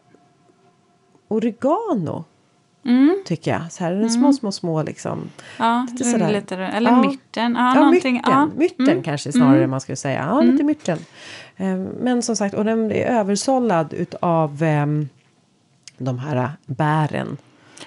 oregano. 1.29 2.25
Mm. 2.87 3.23
Tycker 3.25 3.51
jag. 3.51 3.73
Så 3.73 3.85
här 3.85 3.93
är 3.93 3.97
den 4.01 4.11
små, 4.11 4.33
små, 4.33 4.53
små 4.53 4.83
liksom. 4.83 5.31
Ja, 5.59 5.87
Lite 5.91 6.05
lite 6.05 6.11
sådär. 6.11 6.33
lite, 6.33 6.57
eller 6.57 6.91
Ja. 6.91 7.01
mytten. 7.11 7.55
Ja, 7.59 7.75
Ja, 7.77 7.91
mytten, 7.91 8.21
Ja. 8.25 8.49
mytten 8.57 8.89
Mm. 8.89 9.03
kanske 9.03 9.33
snarare 9.33 9.67
man 9.67 9.81
skulle 9.81 9.97
säga. 9.97 10.27
Ja, 10.31 10.41
lite 10.41 10.65
mytten. 10.65 10.99
Eh, 11.57 11.77
Men 11.77 12.23
som 12.23 12.37
sagt, 12.37 12.55
och 12.55 12.65
den 12.65 12.93
är 12.93 13.07
översållad 13.07 13.93
utav 13.93 14.62
ehm, 14.62 15.09
de 15.99 16.19
här 16.19 16.51
bären. 16.67 17.37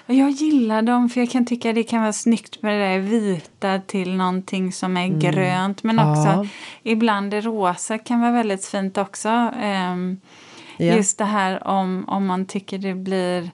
Jag 0.06 0.30
gillar 0.30 0.82
dem 0.82 1.08
för 1.08 1.20
jag 1.20 1.30
kan 1.30 1.46
tycka 1.46 1.72
det 1.72 1.82
kan 1.82 2.00
vara 2.00 2.12
snyggt 2.12 2.62
med 2.62 2.80
det 2.80 2.86
där 2.88 2.98
vita 2.98 3.78
till 3.86 4.16
någonting 4.16 4.72
som 4.72 4.96
är 4.96 5.08
grönt. 5.08 5.82
Men 5.82 5.98
Mm. 5.98 6.08
Ja. 6.14 6.20
också 6.40 6.46
ibland 6.82 7.30
det 7.30 7.40
rosa 7.40 7.98
kan 7.98 8.20
vara 8.20 8.32
väldigt 8.32 8.64
fint 8.66 8.98
också. 8.98 9.28
Ehm, 9.62 10.20
Ja. 10.78 10.94
Just 10.96 11.18
det 11.18 11.24
här 11.24 11.68
om, 11.68 12.04
om 12.08 12.26
man 12.26 12.46
tycker 12.46 12.78
det 12.78 12.94
blir 12.94 13.50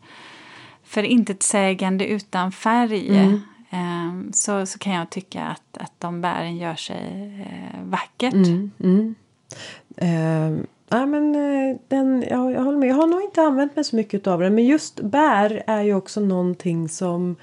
för 0.84 1.02
intetsägande 1.02 2.06
utan 2.06 2.52
färg. 2.52 3.08
Mm. 3.08 3.40
ehm, 3.70 4.32
så, 4.32 4.66
så 4.66 4.78
kan 4.78 4.92
jag 4.92 5.10
tycka 5.10 5.44
att, 5.44 5.78
att 5.82 5.92
de 5.98 6.20
bären 6.20 6.56
gör 6.56 6.74
sig 6.74 7.32
eh, 7.40 7.84
vackert. 7.84 8.34
Mm, 8.34 8.70
mm. 8.80 9.14
Eh, 9.96 10.64
ja, 10.88 11.06
men, 11.06 11.34
eh, 11.34 11.76
den, 11.88 12.24
ja, 12.30 12.50
jag 12.50 12.62
håller 12.62 12.78
med. 12.78 12.88
Jag 12.88 12.96
har 12.96 13.06
nog 13.06 13.22
inte 13.22 13.42
använt 13.42 13.76
mig 13.76 13.84
så 13.84 13.96
mycket 13.96 14.26
av 14.26 14.40
den. 14.40 14.54
Men 14.54 14.64
just 14.64 15.00
bär 15.00 15.62
är 15.66 15.82
ju 15.82 15.94
också 15.94 16.20
någonting 16.20 16.88
som 16.88 17.36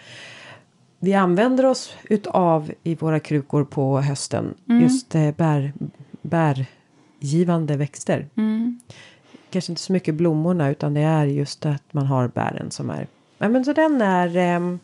vi 1.00 1.14
använder 1.14 1.66
oss 1.66 1.96
utav 2.04 2.72
i 2.84 2.96
våra 2.96 3.20
krukor 3.20 3.64
på 3.64 4.02
hösten. 4.02 4.54
Mm. 4.70 4.82
Just 4.84 5.16
eh, 5.16 5.32
bär, 5.32 5.74
bärgivande 6.22 7.78
växter. 7.78 8.28
Mm. 9.52 9.54
Kanske 9.54 9.72
inte 9.72 9.82
så 9.82 9.93
mycket 9.93 10.16
blommorna 10.16 10.70
utan 10.70 10.93
det 10.93 11.02
är 11.02 11.26
just 11.26 11.66
att 11.66 11.84
man 11.93 12.06
har 12.06 12.28
bären 12.28 12.72
som 12.72 12.89
är. 12.89 13.08
Ja, 13.38 13.49
men 13.49 13.66
så 13.66 13.74
den 13.74 14.02
är. 14.02 14.38
ehm, 14.38 14.80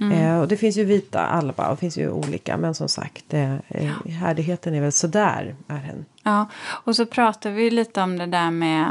Mm. 0.00 0.12
eh, 0.12 0.40
och 0.40 0.48
det 0.48 0.56
finns 0.56 0.76
ju 0.76 0.84
vita 0.84 1.20
alba 1.20 1.68
och 1.68 1.74
det 1.76 1.80
finns 1.80 1.98
ju 1.98 2.10
olika. 2.10 2.56
Men 2.56 2.74
som 2.74 2.88
sagt 2.88 3.34
eh, 3.34 3.54
eh, 3.68 3.90
härdigheten 4.20 4.74
är 4.74 4.80
väl 4.80 4.92
sådär 4.92 5.54
är 5.68 5.74
den. 5.86 6.04
Ja, 6.22 6.46
och 6.84 6.96
så 6.96 7.06
pratade 7.06 7.54
vi 7.54 7.70
lite 7.70 8.02
om 8.02 8.18
det 8.18 8.26
där 8.26 8.50
med, 8.50 8.86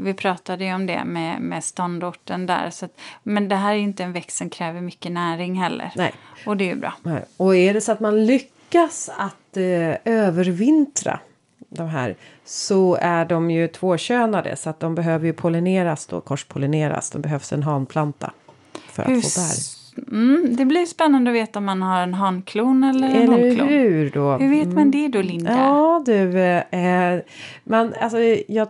vi 0.00 0.14
pratade 0.14 0.64
ju 0.64 0.74
om 0.74 0.86
det 0.86 1.04
med, 1.04 1.40
med 1.40 1.64
ståndorten 1.64 2.46
där. 2.46 2.70
Så 2.70 2.84
att, 2.84 2.98
men 3.22 3.48
det 3.48 3.56
här 3.56 3.74
är 3.74 3.78
inte 3.78 4.04
en 4.04 4.12
växt 4.12 4.36
som 4.36 4.50
kräver 4.50 4.80
mycket 4.80 5.12
näring 5.12 5.54
heller. 5.54 5.92
Nej. 5.96 6.12
Och 6.46 6.56
det 6.56 6.64
är 6.64 6.68
ju 6.74 6.80
bra. 6.80 6.94
Nej. 7.02 7.24
Och 7.36 7.56
är 7.56 7.74
det 7.74 7.80
så 7.80 7.92
att 7.92 8.00
man 8.00 8.26
lyckas 8.26 9.10
att 9.18 9.56
eh, 9.56 9.96
övervintra 10.04 11.20
de 11.76 11.88
här 11.88 12.16
så 12.44 12.98
är 13.00 13.24
de 13.24 13.50
ju 13.50 13.68
tvåkönade 13.68 14.56
så 14.56 14.70
att 14.70 14.80
de 14.80 14.94
behöver 14.94 15.26
ju 15.26 15.32
pollineras 15.32 16.06
då, 16.06 16.20
korspollineras. 16.20 17.10
Det 17.10 17.18
behövs 17.18 17.52
en 17.52 17.62
hanplanta 17.62 18.30
för 18.90 19.02
att 19.02 19.08
Hur 19.08 19.20
få 19.20 19.40
bär. 19.40 19.76
Mm, 20.10 20.56
det 20.56 20.64
blir 20.64 20.86
spännande 20.86 21.30
att 21.30 21.34
veta 21.36 21.58
om 21.58 21.64
man 21.64 21.82
har 21.82 22.00
en 22.02 22.14
hanklon 22.14 22.84
eller 22.84 23.08
en 23.08 23.14
Eller 23.16 23.48
honklon. 23.48 23.68
hur 23.68 24.10
då? 24.10 24.32
Hur 24.32 24.50
vet 24.50 24.68
man 24.68 24.90
det 24.90 25.08
då, 25.08 25.22
Linda? 25.22 25.52
Ja 25.52 26.02
du, 26.06 26.40
eh, 26.40 27.20
man, 27.64 27.94
alltså, 28.00 28.18
jag, 28.48 28.68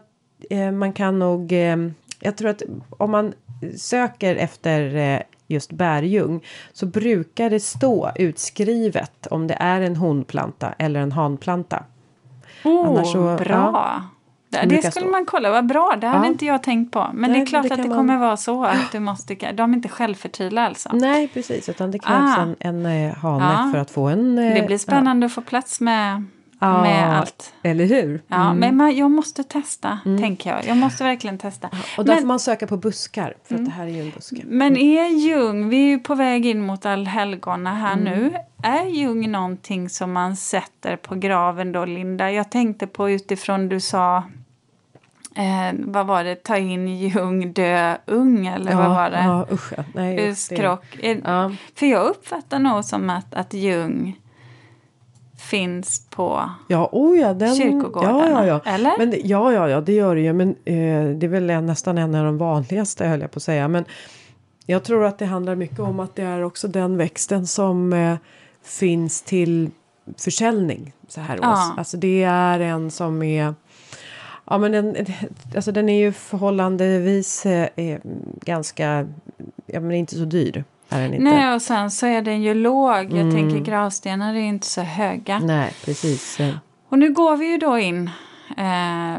eh, 0.50 0.70
man 0.72 0.92
kan 0.92 1.18
nog, 1.18 1.52
eh, 1.52 1.76
jag 2.20 2.36
tror 2.36 2.50
att 2.50 2.62
om 2.90 3.11
man 3.11 3.32
söker 3.76 4.36
efter 4.36 4.96
eh, 4.96 5.20
just 5.48 5.72
bärljung 5.72 6.44
så 6.72 6.86
brukar 6.86 7.50
det 7.50 7.61
stå 7.61 8.11
utskrivet 8.16 9.26
om 9.26 9.46
det 9.46 9.57
är 9.61 9.80
en 9.80 9.96
honplanta 9.96 10.74
eller 10.78 11.00
en 11.00 11.12
hanplanta. 11.12 11.84
Oh, 12.66 12.88
Annars 12.88 13.12
så- 13.12 13.36
bra! 13.44 14.02
Det 14.50 14.58
Det, 14.60 14.66
det 14.76 14.82
stå. 14.82 14.90
skulle 14.90 15.10
man 15.10 15.24
kolla, 15.26 15.50
vad 15.50 15.66
bra. 15.66 15.94
Det 16.00 16.06
hade 16.06 16.26
Ja. 16.26 16.32
inte 16.32 16.44
jag 16.46 16.62
tänkt 16.62 16.92
på. 16.92 17.06
Men 17.14 17.30
Nej, 17.30 17.40
det 17.40 17.44
är 17.44 17.46
klart 17.46 17.62
det 17.68 17.74
att 17.74 17.82
det 17.82 17.88
man- 17.88 17.98
kommer 17.98 18.16
vara 18.16 18.36
så 18.36 18.64
att 18.64 18.92
du 18.92 19.00
måste... 19.00 19.34
De 19.34 19.70
är 19.72 19.76
inte 19.76 19.88
självfertila 19.88 20.66
alltså. 20.66 20.88
Nej 20.92 21.28
precis, 21.28 21.68
utan 21.68 21.90
det 21.90 21.98
krävs 21.98 22.36
Ah. 22.38 22.42
en, 22.42 22.56
en 22.60 22.86
eh, 22.86 23.14
hane 23.16 23.44
Ja. 23.44 23.70
för 23.72 23.78
att 23.80 23.90
få 23.90 24.06
en... 24.08 24.38
eh, 24.38 24.54
Det 24.54 24.66
blir 24.66 24.78
spännande 24.78 25.26
att 25.26 25.32
få 25.32 25.40
plats 25.40 25.80
med, 25.80 26.24
Ja. 26.61 26.82
med 26.82 27.18
allt. 27.18 27.54
Ja, 27.62 27.70
eller 27.70 27.86
hur? 27.86 28.22
Ja, 28.28 28.50
Mm. 28.50 28.76
Men 28.76 28.96
jag 28.96 29.11
måste 29.11 29.44
testa, 29.44 29.98
tänker 30.04 30.50
jag. 30.50 30.64
Jag 30.66 30.76
måste 30.76 31.04
verkligen 31.04 31.38
testa. 31.38 31.68
Och 31.98 32.04
där 32.04 32.12
men, 32.14 32.20
får 32.20 32.26
man 32.28 32.40
söka 32.40 32.66
på 32.66 32.76
buskar, 32.76 33.34
för 33.44 33.54
att 33.54 33.64
det 33.64 33.70
här 33.70 33.84
är 33.86 33.90
ju 33.90 34.00
en 34.00 34.11
buske. 34.11 34.42
men 34.46 34.76
är 34.76 35.09
Jung, 35.09 35.68
vi 35.68 35.76
är 35.76 35.88
ju 35.88 35.98
på 35.98 36.14
väg 36.14 36.46
in 36.46 36.62
mot 36.66 36.86
allhelgona 36.86 37.74
här 37.74 37.92
Mm. 37.92 38.04
nu. 38.04 38.34
Är 38.62 38.84
Jung 38.86 39.30
någonting 39.30 39.88
som 39.88 40.12
man 40.12 40.36
sätter 40.36 40.96
på 40.96 41.14
graven 41.14 41.72
då, 41.72 41.84
Linda? 41.84 42.30
Jag 42.32 42.50
tänkte 42.50 42.86
på 42.86 43.11
utifrån 43.11 43.68
du 43.68 43.80
sa 43.80 44.22
Eh, 45.38 45.74
vad 45.78 46.07
var 46.07 46.24
det? 46.24 46.34
Ta 46.34 46.57
in 46.57 46.98
Jung, 46.98 47.52
dö 47.52 47.96
ung 48.07 48.46
eller 48.46 48.74
vad 48.74 48.88
var 48.90 49.11
det? 49.11 49.22
Ja, 49.24 49.46
usch. 49.52 49.72
ja. 49.76 49.84
Nej, 49.94 50.16
det- 50.16 50.34
skrock. 50.34 50.84
Är- 51.02 51.20
Ja. 51.24 51.52
För 51.74 51.86
jag 51.86 52.07
uppfattar 52.07 52.59
nog 52.59 52.84
som 52.84 53.11
att, 53.11 53.34
att 53.34 53.54
Jung 53.54 54.16
finns 55.39 56.07
på 56.11 56.51
Ja, 56.68 56.89
oh 56.93 57.18
ja, 57.18 57.34
den, 57.34 57.57
kyrkogårdarna. 57.57 58.18
ja, 58.30 58.47
ja, 58.47 58.61
ja. 58.64 58.72
Eller? 58.72 58.93
Men, 58.99 59.14
ja, 59.24 59.53
ja, 59.53 59.68
ja, 59.68 59.80
det 59.80 59.93
gör 59.93 60.14
det 60.14 60.20
ju. 60.20 60.32
Men 60.32 60.49
eh, 60.51 61.16
det 61.16 61.26
är 61.26 61.28
väl 61.28 61.51
en, 61.51 61.66
nästan 61.66 61.99
en 61.99 62.14
av 62.14 62.24
de 62.24 62.39
vanligaste 62.39 63.07
höll 63.07 63.20
jag 63.20 63.30
på 63.30 63.37
att 63.39 63.43
säga. 63.43 63.68
Men 63.68 63.84
jag 64.66 64.84
tror 64.84 65.05
att 65.05 65.18
det 65.18 65.26
handlar 65.26 65.55
mycket 65.55 65.78
om 65.78 66.01
att 66.01 66.16
det 66.16 66.22
är 66.22 66.43
också 66.43 66.68
den 66.68 66.97
växten 66.97 67.47
som 67.47 67.93
eh, 67.93 68.16
finns 68.64 69.22
till 69.22 69.70
försäljning 70.18 70.93
så 71.09 71.20
här 71.20 71.39
Ja. 71.43 71.53
års. 71.53 71.78
Alltså 71.78 71.97
det 71.97 72.22
är 72.22 72.61
en 72.61 72.91
som 72.91 73.22
är 73.22 73.55
Ja 74.51 74.59
men 74.59 74.72
den, 74.72 74.97
alltså 75.57 75.72
den 75.72 75.89
är 75.89 75.99
ju 75.99 76.12
förhållandevis 76.12 77.47
eh, 77.47 77.68
eh, 77.76 77.99
ganska, 78.45 79.09
ja 79.66 79.80
men 79.80 79.93
inte 79.93 80.14
så 80.14 80.24
dyr. 80.24 80.64
Är 80.89 81.01
den 81.03 81.14
inte. 81.14 81.24
Nej, 81.24 81.55
och 81.55 81.62
sen 81.62 81.91
så 81.91 82.07
är 82.07 82.22
den 82.22 82.43
ju 82.43 82.55
låg. 82.55 82.97
Jag 82.97 83.12
Mm. 83.12 83.32
tänker 83.34 83.59
gravstenar 83.70 84.34
är 84.34 84.39
inte 84.39 84.66
så 84.66 84.80
höga. 84.80 85.39
Nej 85.39 85.72
precis. 85.84 86.41
Eh, 86.41 86.55
Och 86.89 86.99
nu 86.99 87.12
går 87.12 87.37
vi 87.37 87.47
ju 87.47 87.59
då 87.59 87.78
in 87.78 88.11
eh, 88.57 89.16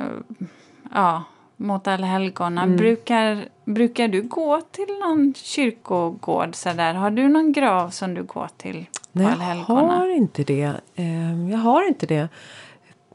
ja, 0.94 1.24
mot 1.58 1.88
allhelgona. 1.88 2.64
Mm. 2.64 2.78
Brukar, 2.78 3.46
brukar 3.66 4.08
du 4.08 4.22
gå 4.22 4.62
till 4.72 4.88
någon 5.00 5.34
kyrkogård 5.38 6.56
sådär? 6.56 6.94
Har 6.94 7.12
du 7.12 7.28
någon 7.28 7.52
grav 7.52 7.90
som 7.90 8.14
du 8.14 8.24
går 8.24 8.48
till 8.58 8.86
på 8.92 9.00
Nej, 9.12 9.26
jag 9.26 9.34
allhelgona? 9.34 9.96
har 9.98 10.10
inte 10.16 10.44
det. 10.44 10.72
Eh, 10.96 11.50
jag 11.52 11.58
har 11.58 11.88
inte 11.88 12.06
det. 12.06 12.28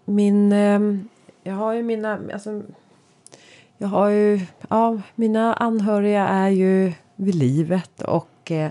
Min... 0.04 0.52
ehm, 0.52 1.08
jag 1.42 1.54
har 1.54 1.72
ju 1.72 1.82
mina... 1.82 2.18
Alltså, 2.32 2.62
jag 3.78 3.88
har 3.88 4.08
ju... 4.08 4.40
Ja, 4.68 4.98
mina 5.14 5.54
anhöriga 5.54 6.28
är 6.28 6.48
ju 6.48 6.92
vid 7.16 7.34
livet 7.34 8.02
och 8.02 8.28
eh, 8.50 8.70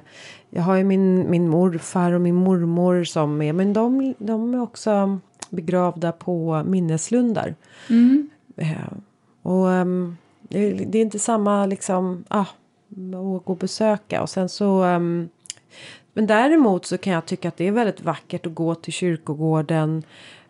jag 0.50 0.62
har 0.62 0.76
ju 0.76 0.84
min, 0.84 1.30
min 1.30 1.50
morfar 1.50 2.12
och 2.12 2.22
min 2.22 2.36
mormor 2.36 3.04
som 3.04 3.42
är... 3.42 3.54
Men 3.54 3.74
de, 3.74 4.14
de 4.18 4.54
är 4.54 4.62
också 4.62 5.20
begravda 5.50 6.12
på 6.12 6.64
minneslundar. 6.66 7.56
Mm. 7.90 8.30
Eh, 8.56 8.94
och 9.42 9.72
ehm, 9.72 10.18
det, 10.42 10.72
det 10.72 10.98
är 10.98 11.02
inte 11.02 11.20
samma 11.20 11.66
liksom, 11.66 12.24
ah, 12.28 12.40
att 12.40 13.46
gå 13.46 13.52
och 13.52 13.58
besöka 13.58 14.22
och 14.22 14.30
sen 14.30 14.50
så 14.50 14.84
ehm, 14.84 15.30
men 16.14 16.28
däremot 16.28 16.86
så 16.86 16.98
kan 16.98 17.14
jag 17.14 17.26
tycka 17.26 17.48
att 17.48 17.58
det 17.58 17.68
är 17.68 17.72
väldigt 17.72 18.02
vackert 18.02 18.46
att 18.46 18.56
gå 18.56 18.76
till 18.76 18.94
kyrkogården 18.94 20.04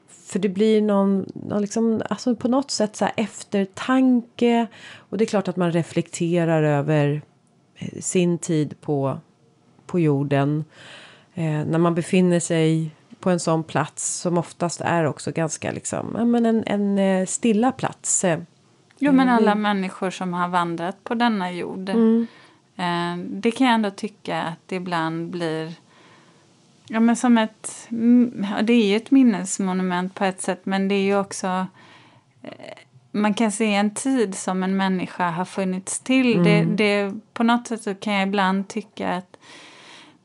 för 0.08 0.40
det 0.40 0.50
blir 0.50 0.82
någon, 0.82 1.32
någon 1.34 1.62
liksom, 1.62 2.02
alltså 2.10 2.36
på 2.36 2.48
något 2.48 2.72
sätt 2.72 2.96
så 2.96 3.08
eftertanke 3.16 4.68
och 4.96 5.18
det 5.18 5.24
är 5.24 5.26
klart 5.26 5.48
att 5.48 5.56
man 5.56 5.72
reflekterar 5.72 6.64
över 6.64 7.22
sin 8.00 8.38
tid 8.38 8.82
på, 8.82 9.20
på 9.86 10.00
jorden 10.00 10.66
eh, 11.34 11.44
när 11.66 11.78
man 11.78 11.96
befinner 11.96 12.40
sig 12.40 12.92
på 13.20 13.30
en 13.30 13.40
sån 13.40 13.64
plats 13.64 14.08
som 14.20 14.38
oftast 14.38 14.82
är 14.82 15.06
också 15.06 15.32
ganska 15.32 15.72
liksom, 15.72 16.16
ja, 16.18 16.26
men 16.26 16.46
en, 16.46 16.64
en 16.66 17.00
eh, 17.00 17.26
stilla 17.26 17.72
plats. 17.72 18.24
eh. 18.24 18.40
Jo, 19.00 19.12
men 19.12 19.30
alla 19.30 19.56
människor 19.56 20.10
som 20.10 20.34
har 20.34 20.48
vandrat 20.48 21.04
på 21.04 21.14
denna 21.14 21.52
jord. 21.52 21.90
Mm. 21.90 22.28
Eh, 22.76 23.26
det 23.30 23.52
kan 23.52 23.68
jag 23.68 23.74
ändå 23.74 23.92
tycka 23.92 24.42
att 24.42 24.60
det 24.66 24.76
ibland 24.76 25.30
blir 25.30 25.74
ja, 26.88 27.00
men 27.00 27.16
som 27.16 27.38
ett... 27.38 27.88
mm, 27.90 28.46
Det 28.64 28.74
är 28.74 28.86
ju 28.90 28.96
ett 28.96 29.12
minnesmonument 29.12 30.16
på 30.16 30.26
ett 30.26 30.42
sätt 30.42 30.62
men 30.64 30.88
det 30.88 30.96
är 30.96 31.04
ju 31.04 31.20
också... 31.20 31.68
eh, 33.14 33.20
Man 33.20 33.34
kan 33.34 33.52
se 33.52 33.74
en 33.74 33.94
tid 33.94 34.36
som 34.36 34.64
en 34.64 34.78
människa 34.78 35.30
har 35.30 35.46
funnits 35.46 36.00
till. 36.00 36.44
Det, 36.44 36.64
det, 36.64 37.14
på 37.34 37.44
något 37.44 37.68
sätt 37.68 37.82
så 37.84 37.96
kan 37.96 38.14
jag 38.14 38.28
ibland 38.28 38.68
tycka 38.68 39.10
att 39.10 39.38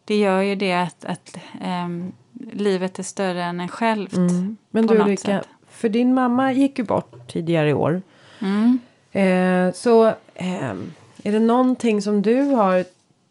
det 0.04 0.16
gör 0.16 0.42
ju 0.42 0.54
det 0.54 0.72
att, 0.72 1.04
att 1.04 1.36
ehm, 1.62 2.12
livet 2.52 2.98
är 2.98 3.02
större 3.02 3.44
än 3.44 3.60
en 3.60 3.68
självt. 3.68 4.16
Mm. 4.16 4.56
Men 4.70 4.86
du 4.86 4.94
Ulrika, 4.94 5.22
sätt. 5.22 5.48
för 5.70 5.88
din 5.88 6.14
mamma 6.14 6.52
gick 6.52 6.78
ju 6.78 6.84
bort 6.84 7.28
tidigare 7.28 7.70
i 7.70 7.74
år. 7.74 8.02
Mm. 8.38 8.78
Eh, 9.12 9.74
så 9.74 10.12
ehm, 10.34 10.92
är 11.22 11.32
det 11.32 11.40
någonting 11.40 12.02
som 12.02 12.22
du 12.22 12.40
har 12.40 12.84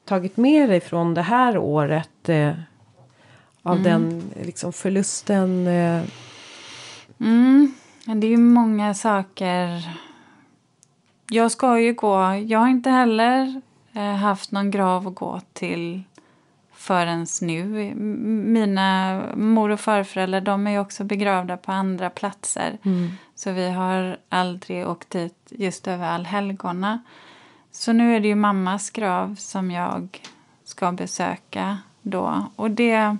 tagit 0.05 0.37
med 0.37 0.69
dig 0.69 0.79
från 0.79 1.13
det 1.13 1.21
här 1.21 1.57
året? 1.57 2.29
Eh, 2.29 2.51
av 3.61 3.81
den 3.83 4.23
liksom 4.43 4.73
förlusten? 4.73 5.67
Eh, 5.67 6.03
Mm. 7.19 7.73
Men 8.05 8.19
Det 8.19 8.27
är 8.27 8.31
ju 8.31 8.37
många 8.37 8.93
saker. 8.93 9.89
Jag 11.29 11.51
ska 11.51 11.79
ju 11.79 11.93
gå. 11.93 12.35
Jag 12.47 12.59
har 12.59 12.67
inte 12.67 12.89
heller 12.89 13.61
eh, 13.93 14.15
haft 14.15 14.51
någon 14.51 14.71
grav 14.71 15.07
att 15.07 15.15
gå 15.15 15.41
till 15.53 16.03
förrän 16.73 17.25
nu. 17.41 17.93
Mina 18.45 19.21
mor 19.35 19.69
och 19.69 19.79
farföräldrar 19.79 20.41
de 20.41 20.67
är 20.67 20.79
också 20.79 21.03
begravda 21.03 21.57
på 21.57 21.71
andra 21.71 22.09
platser. 22.09 22.77
Så 23.35 23.51
vi 23.51 23.69
har 23.69 24.17
aldrig 24.29 24.87
åkt 24.87 25.09
dit 25.09 25.35
just 25.49 25.87
över 25.87 26.07
allhelgona. 26.07 27.03
Så 27.71 27.93
nu 27.93 28.15
är 28.15 28.19
det 28.19 28.27
ju 28.27 28.35
mammas 28.35 28.89
grav 28.89 29.35
som 29.35 29.71
jag 29.71 30.21
ska 30.63 30.91
besöka 30.91 31.77
då. 32.01 32.45
Och 32.55 32.71
det... 32.71 33.17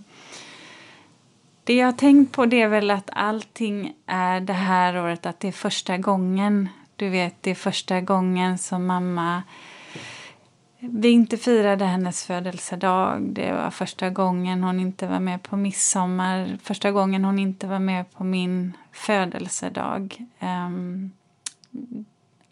Det 1.66 1.74
jag 1.74 1.88
har 1.88 1.92
tänkt 1.92 2.32
på 2.32 2.46
det 2.46 2.62
är 2.62 2.68
väl 2.68 2.92
att 2.92 3.10
allting 3.14 3.94
är 4.06 4.40
det 4.40 4.54
här 4.54 5.04
året 5.04 5.26
att 5.26 5.40
det 5.40 5.48
är 5.48 5.52
första 5.52 5.98
gången. 5.98 6.70
Du 6.96 7.10
vet, 7.10 7.36
det 7.42 7.52
är 7.52 7.56
första 7.56 8.02
gången 8.02 8.58
som 8.58 8.86
mamma... 8.86 9.44
Vi 10.80 11.10
inte 11.10 11.38
firade 11.38 11.86
hennes 11.86 12.26
födelsedag. 12.26 13.22
Det 13.22 13.52
var 13.52 13.72
första 13.72 14.10
gången 14.10 14.64
hon 14.64 14.80
inte 14.80 15.08
var 15.08 15.20
med 15.20 15.44
på 15.44 15.58
midsommar. 15.58 16.58
Första 16.64 16.92
gången 16.92 17.26
hon 17.26 17.40
inte 17.40 17.68
var 17.68 17.80
med 17.80 18.12
på 18.12 18.24
min 18.24 18.74
födelsedag. 18.92 20.18
Um, 20.40 21.12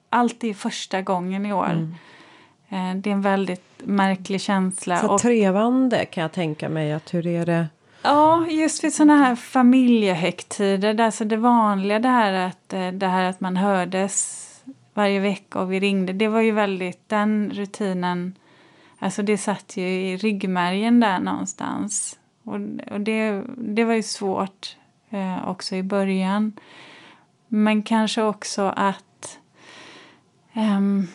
allt 0.10 0.44
är 0.44 0.54
första 0.54 1.02
gången 1.02 1.46
i 1.46 1.54
år. 1.54 1.96
Eh, 2.70 2.96
det 2.96 3.10
är 3.10 3.14
en 3.14 3.22
väldigt 3.22 3.66
märklig 3.78 4.42
känsla. 4.42 4.98
så 4.98 5.20
trevande 5.20 6.06
kan 6.06 6.22
jag 6.22 6.32
tänka 6.32 6.70
mig. 6.70 6.94
Att 6.94 7.14
hur 7.14 7.28
är 7.28 7.46
det? 7.46 7.68
Ja, 8.06 8.48
just 8.48 8.84
vid 8.84 8.94
sådana 8.94 9.18
här 9.18 9.36
familjehögtider. 9.36 11.00
alltså 11.00 11.26
det 11.26 11.38
vanliga 11.38 12.00
det 12.00 12.10
här, 12.10 12.34
att, 12.34 12.74
eh, 12.74 12.88
det 12.88 13.08
här 13.08 13.30
att 13.30 13.42
man 13.42 13.58
hördes 13.58 14.40
varje 14.94 15.20
vecka 15.20 15.60
och 15.60 15.72
vi 15.72 15.80
ringde. 15.80 16.14
Det 16.14 16.28
var 16.28 16.42
ju 16.42 16.52
väldigt, 16.52 17.10
den 17.10 17.52
rutinen, 17.54 18.36
alltså 19.00 19.24
det 19.24 19.38
satt 19.38 19.78
ju 19.78 19.84
i 19.84 20.18
ryggmärgen 20.18 21.00
där 21.00 21.20
någonstans. 21.20 22.20
Och, 22.44 22.60
och 22.92 23.02
det, 23.02 23.44
det 23.58 23.84
var 23.84 23.94
ju 23.94 24.04
svårt 24.04 24.76
eh, 25.10 25.50
också 25.50 25.76
i 25.76 25.84
början. 25.84 26.54
Men 27.48 27.84
kanske 27.84 28.24
också 28.24 28.74
att 28.76 29.40
ehm, 30.54 31.08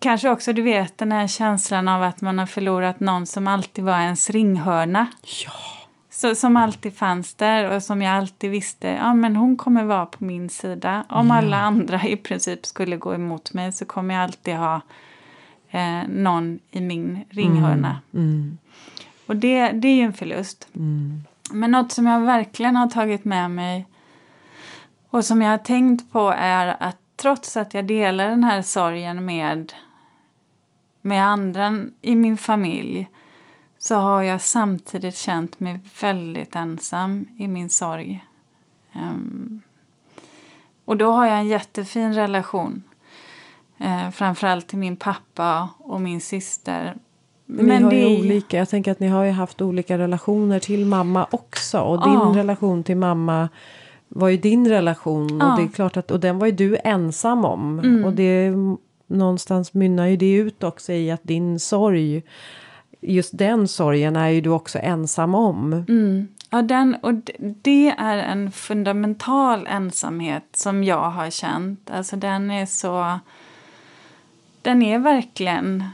Kanske 0.00 0.30
också 0.30 0.52
du 0.52 0.62
vet 0.62 0.98
den 0.98 1.12
här 1.12 1.26
känslan 1.26 1.88
av 1.88 2.02
att 2.02 2.20
man 2.20 2.38
har 2.38 2.46
förlorat 2.46 3.00
någon 3.00 3.26
som 3.26 3.48
alltid 3.48 3.84
var 3.84 4.00
ens 4.00 4.30
ringhörna. 4.30 5.06
Ja. 5.44 5.77
Så, 6.18 6.34
som 6.34 6.56
alltid 6.56 6.96
fanns 6.96 7.34
där 7.34 7.74
och 7.76 7.82
som 7.82 8.02
jag 8.02 8.14
alltid 8.16 8.50
visste, 8.50 8.88
ja 8.88 9.14
men 9.14 9.36
hon 9.36 9.56
kommer 9.56 9.84
vara 9.84 10.06
på 10.06 10.24
min 10.24 10.48
sida. 10.48 11.04
Om 11.08 11.26
Ja. 11.26 11.34
alla 11.34 11.56
andra 11.60 12.02
i 12.02 12.16
princip 12.16 12.66
skulle 12.66 12.96
gå 12.96 13.14
emot 13.14 13.52
mig 13.52 13.72
så 13.72 13.84
kommer 13.84 14.14
jag 14.14 14.24
alltid 14.24 14.54
ha 14.54 14.80
eh, 15.70 16.08
någon 16.08 16.58
i 16.70 16.80
min 16.80 17.24
ringhörna. 17.30 18.00
Mm. 18.14 18.58
Och 19.26 19.36
det, 19.36 19.70
det 19.70 19.88
är 19.88 19.94
ju 19.94 20.02
en 20.02 20.12
förlust. 20.12 20.68
Mm. 20.76 21.22
Men 21.52 21.70
något 21.70 21.92
som 21.92 22.06
jag 22.06 22.20
verkligen 22.20 22.76
har 22.76 22.86
tagit 22.86 23.24
med 23.24 23.50
mig 23.50 23.86
och 25.10 25.24
som 25.24 25.42
jag 25.42 25.50
har 25.50 25.58
tänkt 25.58 26.12
på 26.12 26.34
är 26.38 26.76
att 26.80 26.96
trots 27.16 27.56
att 27.56 27.74
jag 27.74 27.84
delar 27.84 28.28
den 28.28 28.44
här 28.44 28.62
sorgen 28.62 29.24
med, 29.24 29.72
med 31.02 31.26
andra 31.26 31.84
i 32.00 32.16
min 32.16 32.36
familj 32.36 33.08
så 33.78 33.94
har 33.94 34.22
jag 34.22 34.40
samtidigt 34.40 35.16
känt 35.16 35.60
mig 35.60 35.80
väldigt 36.00 36.56
ensam 36.56 37.26
i 37.38 37.48
min 37.48 37.70
sorg. 37.70 38.24
Ehm, 38.92 39.60
och 40.84 40.96
då 40.96 41.10
har 41.10 41.26
jag 41.26 41.38
en 41.38 41.48
jättefin 41.48 42.14
relation. 42.14 42.82
Uh, 43.80 44.10
framförallt 44.10 44.68
till 44.68 44.78
min 44.78 44.96
pappa 44.96 45.68
och 45.78 46.00
min 46.00 46.20
syster. 46.20 46.96
Men, 47.46 47.66
ni 47.66 47.82
har 47.82 47.90
det 47.90 48.18
olika, 48.18 48.56
jag 48.56 48.68
tänker 48.68 48.92
att 48.92 49.00
ni 49.00 49.08
har 49.08 49.24
ju 49.24 49.30
haft 49.30 49.60
olika 49.60 49.98
relationer 49.98 50.58
till 50.58 50.86
mamma 50.86 51.26
också. 51.30 51.80
Och 51.80 52.04
din 52.04 52.12
Ja. 52.12 52.32
relation 52.34 52.84
till 52.84 52.96
mamma 52.96 53.48
var 54.08 54.28
ju 54.28 54.36
din 54.36 54.68
relation. 54.68 55.28
Ja. 55.28 55.34
Mm. 55.34 55.50
Och 55.50 55.56
det 55.58 55.64
är 55.64 55.72
klart 55.72 55.96
att, 55.96 56.10
och 56.10 56.20
den 56.20 56.38
var 56.38 56.46
ju 56.46 56.52
du 56.52 56.78
ensam 56.84 57.44
om. 57.44 57.78
Och 58.04 58.12
det 58.12 58.52
någonstans 59.06 59.74
mynnar 59.74 60.06
ju 60.06 60.16
det 60.16 60.32
ut 60.32 60.64
också 60.64 60.92
i 60.92 61.10
att 61.10 61.22
din 61.22 61.60
sorg, 61.60 62.22
just 63.00 63.38
den 63.38 63.68
sorgen 63.68 64.16
är 64.16 64.28
ju 64.28 64.40
du 64.40 64.50
också 64.50 64.78
ensam 64.78 65.34
om. 65.34 65.72
Mm. 65.72 66.28
Ja, 66.50 66.62
den, 66.62 66.94
och 66.94 67.14
det 67.38 67.94
är 67.98 68.16
en 68.18 68.52
fundamental 68.52 69.66
ensamhet 69.66 70.44
som 70.52 70.84
jag 70.84 71.10
har 71.10 71.30
känt. 71.30 71.90
Alltså 71.90 72.16
den 72.16 72.50
är 72.50 72.66
så... 72.66 73.18
Den 74.62 74.82
är 74.82 74.98
verkligen... 74.98 75.84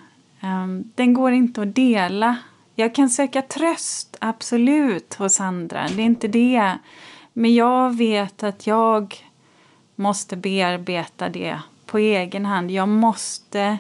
Um, 0.42 0.92
den 0.94 1.14
går 1.14 1.32
inte 1.32 1.62
att 1.62 1.74
dela. 1.74 2.36
Jag 2.74 2.94
kan 2.94 3.10
söka 3.10 3.42
tröst, 3.42 4.16
absolut, 4.20 5.14
hos 5.14 5.40
andra. 5.40 5.88
Det 5.88 6.02
är 6.02 6.06
inte 6.06 6.28
det. 6.28 6.78
Men 7.32 7.54
jag 7.54 7.96
vet 7.96 8.42
att 8.42 8.66
jag 8.66 9.24
måste 9.94 10.36
bearbeta 10.36 11.28
det 11.28 11.58
på 11.86 11.98
egen 11.98 12.46
hand. 12.46 12.70
Jag 12.70 12.88
måste 12.88 13.78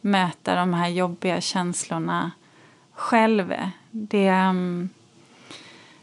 möta 0.00 0.54
de 0.54 0.74
här 0.74 0.88
jobbiga 0.88 1.40
känslorna 1.40 2.30
själv. 2.98 3.54
Det, 3.90 4.30
um, 4.30 4.88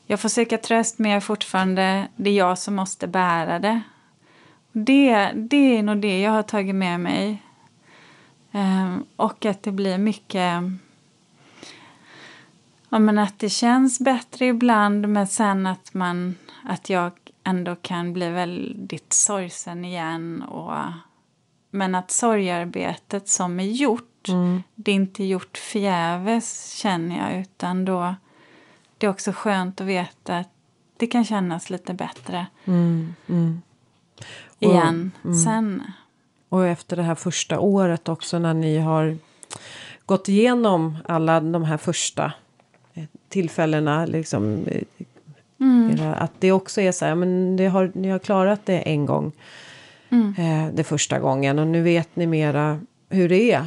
jag 0.05 0.19
får 0.19 0.29
söka 0.29 0.57
tröst 0.57 0.99
men 0.99 1.11
jag 1.11 1.17
är 1.17 1.21
fortfarande, 1.21 2.07
det 2.15 2.29
är 2.29 2.33
jag 2.33 2.57
som 2.57 2.75
måste 2.75 3.07
bära 3.07 3.59
det. 3.59 3.81
Det, 4.71 5.31
det 5.35 5.77
är 5.77 5.83
nog 5.83 5.97
det 5.97 6.21
jag 6.21 6.31
har 6.31 6.43
tagit 6.43 6.75
med 6.75 6.99
mig. 6.99 7.43
Um, 8.51 9.05
och 9.15 9.45
att 9.45 9.63
det 9.63 9.71
blir 9.71 9.97
mycket... 9.97 10.63
Ja, 12.89 12.99
men 12.99 13.17
att 13.17 13.39
det 13.39 13.49
känns 13.49 13.99
bättre 13.99 14.45
ibland 14.45 15.09
men 15.09 15.27
sen 15.27 15.67
att, 15.67 15.93
man, 15.93 16.35
att 16.63 16.89
jag 16.89 17.11
ändå 17.43 17.75
kan 17.75 18.13
bli 18.13 18.29
väldigt 18.29 19.13
sorgsen 19.13 19.85
igen. 19.85 20.41
Och, 20.41 20.77
men 21.75 21.95
att 21.95 22.11
sorgarbetet 22.11 23.27
som 23.27 23.59
är 23.59 23.63
gjort, 23.63 24.27
det 24.75 24.91
är 24.91 24.95
inte 24.95 25.23
gjort 25.23 25.57
förgäves 25.57 26.71
känner 26.73 27.17
jag 27.31 27.39
utan 27.41 27.85
då 27.85 28.15
det 28.97 29.05
är 29.05 29.09
också 29.09 29.31
skönt 29.31 29.81
att 29.81 29.87
veta 29.87 30.37
att 30.37 30.49
det 30.97 31.07
kan 31.07 31.25
kännas 31.25 31.69
lite 31.69 31.93
bättre 31.93 32.45
Mm, 32.65 33.15
mm. 33.29 33.61
Och- 34.57 34.63
igen 34.63 35.11
sen. 35.45 35.83
Och 36.49 36.65
efter 36.67 36.95
det 36.95 37.03
här 37.03 37.15
första 37.15 37.59
året 37.59 38.09
också 38.09 38.39
när 38.39 38.53
ni 38.53 38.77
har 38.79 39.17
gått 40.05 40.29
igenom 40.29 40.97
alla 41.07 41.41
de 41.41 41.63
här 41.63 41.77
första 41.77 42.33
eh, 42.93 43.03
tillfällena. 43.29 44.05
Liksom, 44.05 44.65
eh, 44.67 44.81
era- 45.91 46.15
att 46.15 46.31
det 46.39 46.51
också 46.51 46.81
är 46.81 46.91
så 46.91 47.05
här, 47.05 47.15
men 47.15 47.55
det 47.57 47.67
har, 47.67 47.91
ni 47.95 48.09
har 48.09 48.19
klarat 48.19 48.65
det 48.65 48.79
en 48.79 49.05
gång. 49.05 49.31
Eh, 50.37 50.67
det 50.73 50.83
första 50.83 51.19
gången 51.19 51.59
och 51.59 51.67
nu 51.67 51.81
vet 51.83 52.15
ni 52.15 52.27
mera 52.27 52.79
hur 53.09 53.29
det 53.29 53.51
är. 53.51 53.65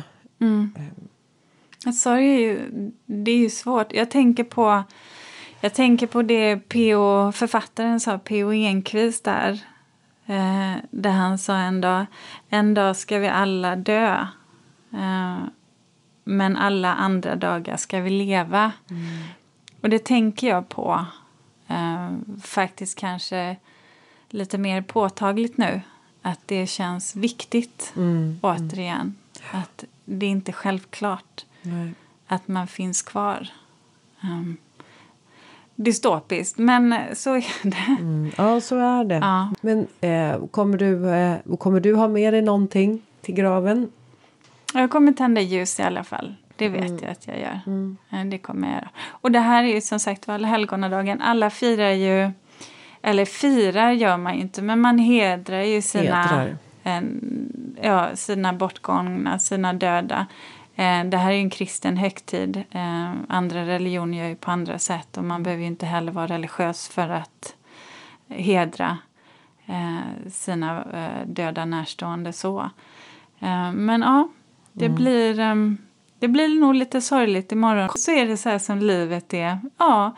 Att 1.86 1.96
Sorg 1.96 2.34
är 2.34 2.38
ju, 2.38 2.70
det 3.06 3.30
är 3.30 3.38
ju 3.38 3.50
svårt. 3.50 3.92
Jag 3.92 4.10
tänker 4.10 4.44
på, 4.44 4.82
jag 5.60 5.74
tänker 5.74 6.06
på 6.06 6.22
det 6.22 6.56
P.O. 6.56 7.32
författaren 7.32 8.00
sa, 8.00 8.18
P.O. 8.18 8.52
Enquist 8.52 9.24
där. 9.24 9.52
Eh, 10.26 10.76
där 10.90 11.10
han 11.10 11.38
sa 11.38 11.56
en 11.56 11.80
dag, 11.80 12.06
en 12.48 12.74
dag 12.74 12.96
ska 12.96 13.18
vi 13.18 13.28
alla 13.28 13.76
dö. 13.76 14.26
Eh, 14.92 15.38
men 16.24 16.56
alla 16.56 16.94
andra 16.94 17.36
dagar 17.36 17.76
ska 17.76 18.00
vi 18.00 18.10
leva. 18.10 18.72
Och 19.80 19.90
det 19.90 20.04
tänker 20.04 20.48
jag 20.48 20.68
på. 20.68 21.04
Eh, 21.68 22.10
faktiskt 22.42 22.98
kanske 22.98 23.56
lite 24.28 24.58
mer 24.58 24.82
påtagligt 24.82 25.56
nu. 25.56 25.80
Att 26.22 26.40
det 26.46 26.66
känns 26.66 27.16
viktigt 27.16 27.92
återigen. 28.40 29.14
Att 29.52 29.84
det 30.04 30.26
är 30.26 30.30
inte 30.30 30.52
självklart 30.52 31.44
Nej. 31.62 31.92
att 32.26 32.48
man 32.48 32.66
finns 32.66 33.02
kvar. 33.02 33.48
Um, 34.22 34.56
dystopiskt, 35.74 36.58
men 36.58 36.94
så 37.14 37.34
är 37.34 37.44
det. 37.70 37.96
Mm, 38.00 38.30
ja, 38.36 38.60
så 38.60 38.76
är 38.76 39.04
det. 39.04 39.14
Ja. 39.14 39.52
Men 39.60 39.86
eh, 40.00 40.46
kommer, 40.50 40.78
du, 40.78 41.10
eh, 41.10 41.36
kommer 41.58 41.80
du 41.80 41.94
ha 41.94 42.08
med 42.08 42.32
dig 42.34 42.42
någonting 42.42 43.02
till 43.20 43.34
graven? 43.34 43.92
Jag 44.74 44.90
kommer 44.90 45.12
tända 45.12 45.40
ljus 45.40 45.80
i 45.80 45.82
alla 45.82 46.04
fall. 46.04 46.34
Det 46.56 46.68
vet 46.68 47.02
jag 47.02 47.10
att 47.10 47.26
jag 47.26 47.38
gör. 47.40 47.60
Eh, 48.10 48.24
Det 48.24 48.38
kommer 48.38 48.68
jag 48.68 48.74
göra. 48.74 48.88
Och 49.06 49.32
det 49.32 49.40
här 49.40 49.64
är 49.64 49.74
ju 49.74 49.80
som 49.80 50.00
sagt 50.00 50.26
var 50.26 50.34
Allhelgonadagen. 50.34 51.20
Alla 51.20 51.50
firar 51.50 51.90
ju, 51.90 52.30
eller 53.02 53.24
firar 53.24 53.90
gör 53.90 54.16
man 54.16 54.34
ju 54.34 54.40
inte, 54.40 54.62
men 54.62 54.80
man 54.80 54.98
hedrar 54.98 55.60
ju 55.62 55.82
sina, 55.82 56.22
Hedrar. 56.22 56.56
en, 56.82 57.20
ja, 57.82 58.16
sina 58.16 58.52
bortgångna, 58.52 59.38
sina 59.38 59.72
döda. 59.72 60.26
Eh, 60.76 61.04
Det 61.04 61.16
här 61.16 61.30
är 61.30 61.34
ju 61.34 61.40
en 61.40 61.50
kristen 61.50 61.96
högtid. 61.96 62.56
Eh, 62.70 63.12
Andra 63.28 63.66
religioner 63.66 64.18
gör 64.18 64.28
ju 64.28 64.36
på 64.36 64.50
andra 64.50 64.78
sätt 64.78 65.16
och 65.16 65.24
man 65.24 65.42
behöver 65.42 65.60
ju 65.62 65.66
inte 65.68 65.86
heller 65.86 66.12
vara 66.12 66.26
religiös 66.26 66.88
för 66.88 67.08
att 67.08 67.54
hedra 68.28 68.98
eh, 69.66 70.30
sina 70.30 70.84
eh, 70.92 71.26
döda 71.26 71.64
närstående 71.64 72.32
så. 72.32 72.60
Eh, 73.40 73.72
men 73.72 74.00
ja, 74.02 74.28
det, 74.72 74.88
blir, 74.88 75.40
ehm, 75.40 75.78
det 76.18 76.28
blir 76.28 76.60
nog 76.60 76.74
lite 76.74 77.00
sorgligt 77.00 77.52
imorgon. 77.52 77.88
Så 77.96 78.10
är 78.10 78.26
det 78.26 78.36
så 78.36 78.48
här 78.48 78.58
som 78.58 78.78
livet 78.78 79.34
är. 79.34 79.58
Ja, 79.78 80.16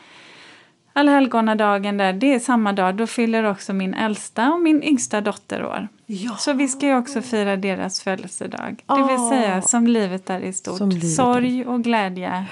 Allhelgonadagen 1.01 1.97
där, 1.97 2.13
det 2.13 2.35
är 2.35 2.39
samma 2.39 2.73
dag. 2.73 2.95
Då 2.95 3.07
fyller 3.07 3.45
också 3.45 3.73
min 3.73 3.95
äldsta 3.95 4.53
och 4.53 4.61
min 4.61 4.83
yngsta 4.83 5.21
dotter 5.21 5.65
år. 5.65 5.89
Ja. 6.07 6.37
Så 6.39 6.53
vi 6.53 6.69
ska 6.69 6.87
ju 6.87 6.97
också 6.97 7.23
fira 7.23 7.57
deras 7.57 8.01
födelsedag. 8.01 8.83
Det 8.87 9.07
vill 9.09 9.29
säga 9.29 9.63
som 9.63 9.87
livet 9.87 10.31
är 10.31 10.41
i 10.41 10.53
stort. 10.53 10.93
Sorg 11.17 11.67
och 11.67 11.83
glädje 11.85 12.45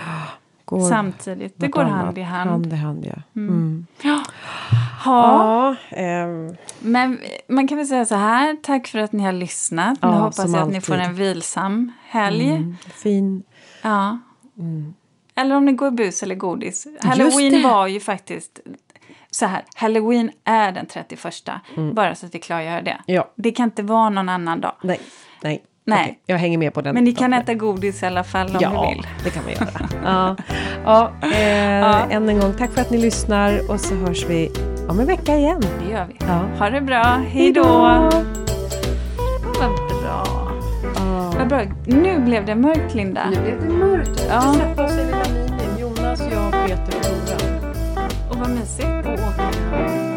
Går 0.64 0.88
samtidigt. 0.88 1.55
Det 1.57 1.68
går 1.68 1.84
hand 1.84 2.18
i 2.18 2.22
hand. 2.22 2.51
Hand 2.51 2.72
i 2.72 2.76
hand, 2.76 3.07
ja. 3.07 3.22
Mm. 3.36 3.86
Ja. 4.03 4.22
Ja, 5.05 5.74
ehm, 5.90 6.57
Men 6.78 7.18
man 7.49 7.68
kan 7.68 7.78
väl 7.78 7.86
säga 7.86 8.05
så 8.05 8.14
här, 8.14 8.57
tack 8.62 8.86
för 8.88 8.99
att 8.99 9.12
ni 9.12 9.22
har 9.22 9.32
lyssnat. 9.32 10.03
Nu 10.03 10.09
Ja, 10.09 10.14
hoppas 10.14 10.36
som 10.36 10.55
jag 10.55 10.62
att 10.62 10.68
ni 10.68 10.76
alltid. 10.76 10.86
får 10.86 10.94
en 10.99 11.14
vilsam 11.14 11.92
helg. 12.09 12.51
mm, 12.51 12.76
fin. 12.94 13.42
Ja. 13.82 14.18
Eller 15.39 15.57
om 15.57 15.64
ni 15.64 15.72
går 15.72 15.91
bus 15.91 16.22
eller 16.22 16.34
godis. 16.34 16.84
det. 17.03 17.09
Halloween 17.09 17.62
var 17.62 17.86
ju 17.86 18.01
faktiskt 18.01 18.61
så 19.30 19.47
här. 19.47 19.62
Halloween 19.76 20.30
är 20.45 20.72
den 20.72 20.86
31. 20.86 21.26
Bara 21.95 22.14
så 22.14 22.26
att 22.26 22.34
vi 22.34 22.39
klargör 22.39 22.82
det. 22.82 22.97
Ja, 23.07 23.30
Det 23.36 23.51
kan 23.51 23.64
inte 23.64 23.82
vara 23.82 24.11
någon 24.11 24.28
annan 24.28 24.61
dag. 24.61 24.72
nej, 24.82 25.01
nej. 25.43 25.64
Nej. 25.84 26.01
Okej, 26.03 26.18
jag 26.26 26.39
hänger 26.39 26.59
med 26.59 26.74
på 26.74 26.80
den. 26.80 26.95
Men 26.95 27.05
ni 27.05 27.12
kan 27.12 27.32
äta 27.32 27.55
godis 27.55 28.03
i 28.03 28.07
alla 28.07 28.24
fall 28.24 28.49
om 28.49 28.57
Ja, 28.61 28.82
ni 28.89 28.95
vill. 28.95 29.07
det 29.24 29.30
kan 29.30 29.43
vi 29.47 29.53
göra. 29.53 29.89
ja. 30.05 30.36
Ja, 30.84 31.12
eh, 31.22 32.14
Än 32.16 32.28
en 32.28 32.41
gång, 32.41 32.55
tack 32.55 32.72
för 32.72 32.80
att 32.80 32.91
ni 32.91 32.99
lyssnar 32.99 33.70
och 33.70 33.80
så 33.80 33.95
hörs 33.95 34.24
vi 34.26 34.51
om 34.89 35.01
en 35.01 35.07
vecka 35.07 35.36
igen. 35.36 35.61
Det 35.61 35.93
gör 35.93 36.07
vi. 36.09 36.16
Ja. 36.20 36.41
Ha 36.59 36.70
det 36.70 36.80
bra. 36.80 37.03
Hej 37.28 37.53
då! 37.53 37.64
Vad 39.61 39.70
bra. 40.03 40.38
Vad 41.39 41.49
bra. 41.49 41.62
Nu 41.86 42.18
blev 42.20 42.45
det 42.47 42.55
mörkt, 42.55 42.95
Linda. 42.95 43.30
Nu 43.30 43.41
blev 43.43 43.61
det 43.68 43.74
mörkt. 43.74 44.09
Vi 44.20 44.26
Ja. 44.28 44.41
ska 44.41 44.53
sätta 44.53 44.84
oss 44.84 44.93
i 44.93 45.05
lilla 45.05 45.16
minium. 45.28 45.78
Jonas, 45.80 46.20
jag, 46.32 46.53
Peter 46.53 46.99
och 47.11 47.16
Nora. 47.28 48.09
Och 48.30 48.36
vad 48.36 48.51
mysigt. 48.51 49.07
Och 49.07 49.12
åka. 49.12 50.07